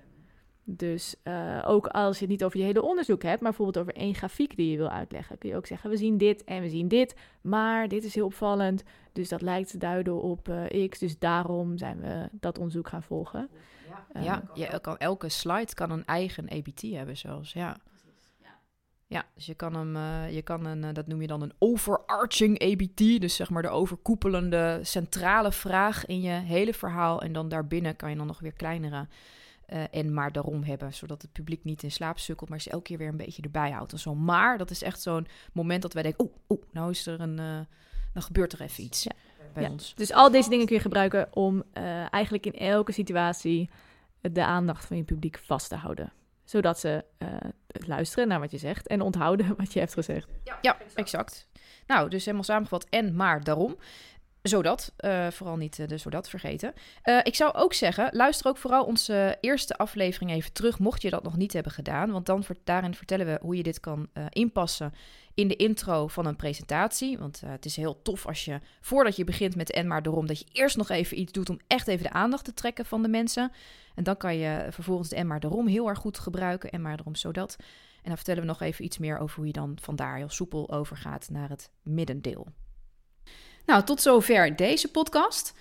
Dus 0.69 1.15
eh, 1.23 1.63
ook 1.65 1.87
als 1.87 2.15
je 2.15 2.21
het 2.21 2.29
niet 2.29 2.43
over 2.43 2.59
je 2.59 2.65
hele 2.65 2.81
onderzoek 2.81 3.23
hebt, 3.23 3.41
maar 3.41 3.49
bijvoorbeeld 3.49 3.85
over 3.85 4.01
één 4.01 4.15
grafiek 4.15 4.55
die 4.55 4.71
je 4.71 4.77
wil 4.77 4.89
uitleggen, 4.89 5.37
kun 5.37 5.49
je 5.49 5.55
ook 5.55 5.65
zeggen: 5.65 5.89
we 5.89 5.97
zien 5.97 6.17
dit 6.17 6.43
en 6.43 6.61
we 6.61 6.69
zien 6.69 6.87
dit, 6.87 7.15
maar 7.41 7.87
dit 7.87 8.03
is 8.03 8.15
heel 8.15 8.25
opvallend. 8.25 8.83
Dus 9.13 9.29
dat 9.29 9.41
lijkt 9.41 9.69
te 9.69 9.77
duiden 9.77 10.21
op 10.21 10.49
eh, 10.49 10.89
X. 10.89 10.99
Dus 10.99 11.19
daarom 11.19 11.77
zijn 11.77 11.99
we 11.99 12.29
dat 12.31 12.57
onderzoek 12.57 12.87
gaan 12.87 13.03
volgen. 13.03 13.49
Eh, 14.11 14.23
Ja, 14.23 14.43
je 14.53 14.79
kan, 14.81 14.97
elke 14.97 15.29
slide 15.29 15.73
kan 15.73 15.91
een 15.91 16.05
eigen 16.05 16.49
ABT 16.49 16.81
hebben 16.81 17.17
zelfs, 17.17 17.53
ja. 17.53 17.77
Ja, 19.09 19.25
dus 19.33 19.45
je 19.45 19.53
kan 19.55 19.73
hem, 19.75 19.95
eh, 19.95 20.33
je 20.33 20.41
kan 20.41 20.65
een, 20.65 20.83
eh, 20.83 20.93
dat 20.93 21.07
noem 21.07 21.21
je 21.21 21.27
dan 21.27 21.41
een 21.41 21.53
overarching 21.57 22.61
ABT, 22.61 23.21
dus 23.21 23.35
zeg 23.35 23.49
maar 23.49 23.61
de 23.61 23.69
overkoepelende 23.69 24.79
centrale 24.83 25.51
vraag 25.51 26.05
in 26.05 26.21
je 26.21 26.31
hele 26.31 26.73
verhaal. 26.73 27.21
En 27.21 27.33
dan 27.33 27.49
daarbinnen 27.49 27.95
kan 27.95 28.09
je 28.09 28.15
dan 28.15 28.27
nog 28.27 28.39
weer 28.39 28.53
kleinere 28.53 29.07
eh, 29.67 29.83
en 29.91 30.13
maar 30.13 30.31
daarom 30.31 30.63
hebben, 30.63 30.93
zodat 30.93 31.21
het 31.21 31.31
publiek 31.31 31.63
niet 31.63 31.83
in 31.83 31.91
slaap 31.91 32.19
sukkelt, 32.19 32.49
maar 32.49 32.61
ze 32.61 32.69
elke 32.69 32.83
keer 32.83 32.97
weer 32.97 33.07
een 33.07 33.17
beetje 33.17 33.41
erbij 33.41 33.71
houdt. 33.71 33.91
En 33.91 33.99
zo'n 33.99 34.23
maar, 34.23 34.57
dat 34.57 34.69
is 34.71 34.83
echt 34.83 35.01
zo'n 35.01 35.27
moment 35.53 35.81
dat 35.81 35.93
wij 35.93 36.03
denken, 36.03 36.23
oeh, 36.25 36.33
oeh, 36.49 36.61
nou 36.71 36.89
is 36.91 37.05
er 37.07 37.19
een, 37.21 37.39
eh 37.39 37.59
dan 38.13 38.25
gebeurt 38.25 38.53
er 38.53 38.61
even 38.61 38.83
iets 38.83 39.03
Ja. 39.03 39.11
bij 39.53 39.63
Ja. 39.63 39.69
ons. 39.69 39.93
Dus 39.95 40.13
al 40.13 40.31
deze 40.31 40.49
dingen 40.49 40.65
kun 40.65 40.75
je 40.75 40.81
gebruiken 40.81 41.27
om 41.35 41.63
eh, 41.73 42.13
eigenlijk 42.13 42.45
in 42.45 42.53
elke 42.53 42.91
situatie 42.91 43.69
de 44.21 44.45
aandacht 44.45 44.85
van 44.85 44.97
je 44.97 45.03
publiek 45.03 45.37
vast 45.45 45.69
te 45.69 45.75
houden. 45.75 46.11
Zodat 46.43 46.79
ze 46.79 47.03
luisteren 47.87 48.27
naar 48.27 48.39
wat 48.39 48.51
je 48.51 48.57
zegt 48.57 48.87
en 48.87 49.01
onthouden 49.01 49.55
wat 49.57 49.73
je 49.73 49.79
hebt 49.79 49.93
gezegd. 49.93 50.27
Ja, 50.61 50.77
exact. 50.95 51.47
Nou, 51.87 52.09
dus 52.09 52.21
helemaal 52.25 52.43
samengevat 52.45 52.85
en 52.89 53.15
maar 53.15 53.43
daarom. 53.43 53.75
Zodat, 54.47 54.93
uh, 54.99 55.27
vooral 55.27 55.55
niet 55.55 55.77
uh, 55.77 55.87
de 55.87 55.97
zodat 55.97 56.29
vergeten. 56.29 56.73
Uh, 57.03 57.19
ik 57.23 57.35
zou 57.35 57.53
ook 57.53 57.73
zeggen, 57.73 58.09
luister 58.11 58.47
ook 58.47 58.57
vooral 58.57 58.85
onze 58.85 59.37
eerste 59.41 59.77
aflevering 59.77 60.31
even 60.31 60.53
terug, 60.53 60.79
mocht 60.79 61.01
je 61.01 61.09
dat 61.09 61.23
nog 61.23 61.37
niet 61.37 61.53
hebben 61.53 61.71
gedaan. 61.71 62.11
Want 62.11 62.25
dan 62.25 62.43
daarin 62.63 62.93
vertellen 62.93 63.25
we 63.25 63.39
hoe 63.41 63.55
je 63.55 63.63
dit 63.63 63.79
kan 63.79 64.09
inpassen 64.29 64.93
in 65.33 65.47
de 65.47 65.55
intro 65.55 66.07
van 66.07 66.25
een 66.25 66.35
presentatie. 66.35 67.17
Want 67.17 67.41
het 67.45 67.65
is 67.65 67.75
heel 67.75 68.01
tof 68.01 68.25
als 68.25 68.45
je, 68.45 68.59
voordat 68.81 69.15
je 69.15 69.23
begint 69.23 69.55
met 69.55 69.71
en 69.71 69.87
maar 69.87 70.03
daarom, 70.03 70.27
dat 70.27 70.39
je 70.39 70.45
eerst 70.51 70.77
nog 70.77 70.89
even 70.89 71.19
iets 71.19 71.31
doet 71.31 71.49
om 71.49 71.59
echt 71.67 71.87
even 71.87 72.03
de 72.03 72.11
aandacht 72.11 72.45
te 72.45 72.53
trekken 72.53 72.85
van 72.85 73.01
de 73.01 73.09
mensen. 73.09 73.51
En 73.95 74.03
dan 74.03 74.17
kan 74.17 74.37
je 74.37 74.67
vervolgens 74.69 75.09
de 75.09 75.15
en 75.15 75.27
maar 75.27 75.39
daarom 75.39 75.67
heel 75.67 75.87
erg 75.87 75.99
goed 75.99 76.19
gebruiken. 76.19 76.69
En 76.69 76.81
maar 76.81 76.95
daarom 76.95 77.15
zodat. 77.15 77.55
En 77.97 78.13
dan 78.13 78.15
vertellen 78.15 78.41
we 78.41 78.47
nog 78.47 78.61
even 78.61 78.85
iets 78.85 78.97
meer 78.97 79.17
over 79.17 79.35
hoe 79.35 79.45
je 79.45 79.53
dan 79.53 79.77
vandaar 79.81 80.17
heel 80.17 80.29
soepel 80.29 80.71
overgaat 80.71 81.29
naar 81.29 81.49
het 81.49 81.71
middendeel. 81.83 82.47
Nou, 83.67 83.83
tot 83.83 84.01
zover 84.01 84.55
deze 84.55 84.91
podcast. 84.91 85.53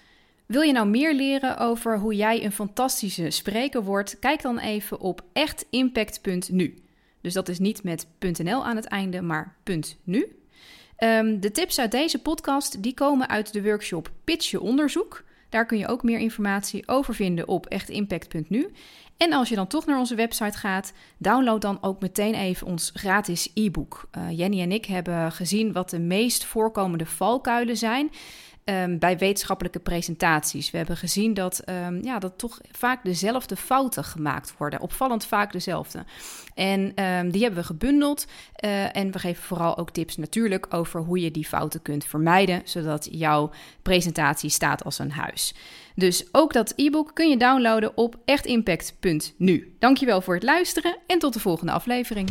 Wil 0.47 0.61
je 0.61 0.73
nou 0.73 0.89
meer 0.89 1.15
leren 1.15 1.59
over 1.59 1.99
hoe 1.99 2.15
jij 2.15 2.45
een 2.45 2.53
fantastische 2.53 3.31
spreker 3.31 3.83
wordt? 3.85 4.19
Kijk 4.19 4.43
dan 4.43 4.59
even 4.59 5.01
op 5.01 5.23
echtimpact.nu. 5.33 6.79
Dus 7.21 7.33
dat 7.33 7.49
is 7.49 7.59
niet 7.59 7.83
met 7.83 8.07
.nl 8.19 8.65
aan 8.65 8.77
het 8.77 8.85
einde, 8.85 9.21
maar 9.21 9.57
.nu. 10.05 10.37
Um, 10.99 11.41
de 11.41 11.51
tips 11.51 11.79
uit 11.79 11.91
deze 11.91 12.19
podcast 12.19 12.83
die 12.83 12.95
komen 12.95 13.29
uit 13.29 13.53
de 13.53 13.63
workshop 13.63 14.11
Pitch 14.25 14.51
je 14.51 14.61
onderzoek. 14.61 15.25
Daar 15.57 15.67
kun 15.67 15.79
je 15.79 15.89
ook 15.89 16.03
meer 16.03 16.19
informatie 16.19 16.89
over 16.89 17.15
vinden 17.15 17.49
op 17.49 17.67
echtimpact.nu. 17.67 18.73
En 19.17 19.33
als 19.33 19.49
je 19.49 19.55
dan 19.55 19.67
toch 19.67 19.87
naar 19.87 19.99
onze 19.99 20.15
website 20.15 20.59
gaat, 20.59 20.93
download 21.19 21.61
dan 21.61 21.79
ook 21.81 22.01
meteen 22.01 22.35
even 22.35 22.67
ons 22.67 22.91
gratis 22.95 23.51
e-book. 23.55 24.09
Uh, 24.19 24.39
Jenny 24.39 24.61
en 24.61 24.73
ik 24.73 24.85
hebben 24.85 25.33
gezien 25.33 25.73
wat 25.73 25.91
de 25.91 25.99
meest 25.99 26.45
voorkomende 26.45 27.07
valkuilen 27.07 27.77
zijn. 27.77 28.11
Um, 28.71 28.99
bij 28.99 29.19
wetenschappelijke 29.19 29.79
presentaties. 29.79 30.71
We 30.71 30.77
hebben 30.77 30.97
gezien 30.97 31.35
dat, 31.35 31.63
um, 31.69 32.05
ja, 32.05 32.19
dat 32.19 32.39
toch 32.39 32.61
vaak 32.71 33.05
dezelfde 33.05 33.57
fouten 33.57 34.05
gemaakt 34.05 34.55
worden. 34.59 34.81
Opvallend 34.81 35.27
vaak 35.27 35.53
dezelfde. 35.53 36.05
En 36.55 37.05
um, 37.05 37.31
die 37.31 37.43
hebben 37.43 37.61
we 37.61 37.67
gebundeld. 37.67 38.27
Uh, 38.65 38.97
en 38.97 39.11
we 39.11 39.19
geven 39.19 39.43
vooral 39.43 39.77
ook 39.79 39.91
tips 39.91 40.17
natuurlijk 40.17 40.67
over 40.71 41.01
hoe 41.01 41.21
je 41.21 41.31
die 41.31 41.47
fouten 41.47 41.83
kunt 41.83 42.05
vermijden. 42.05 42.61
Zodat 42.65 43.09
jouw 43.11 43.51
presentatie 43.83 44.51
staat 44.51 44.85
als 44.85 44.99
een 44.99 45.13
huis. 45.13 45.55
Dus 45.95 46.29
ook 46.33 46.53
dat 46.53 46.73
e-book 46.77 47.11
kun 47.15 47.29
je 47.29 47.37
downloaden 47.37 47.97
op 47.97 48.17
echtimpact.nu. 48.25 49.77
Dankjewel 49.79 50.21
voor 50.21 50.35
het 50.35 50.43
luisteren 50.43 50.97
en 51.07 51.19
tot 51.19 51.33
de 51.33 51.41
volgende 51.41 51.73
aflevering. 51.73 52.29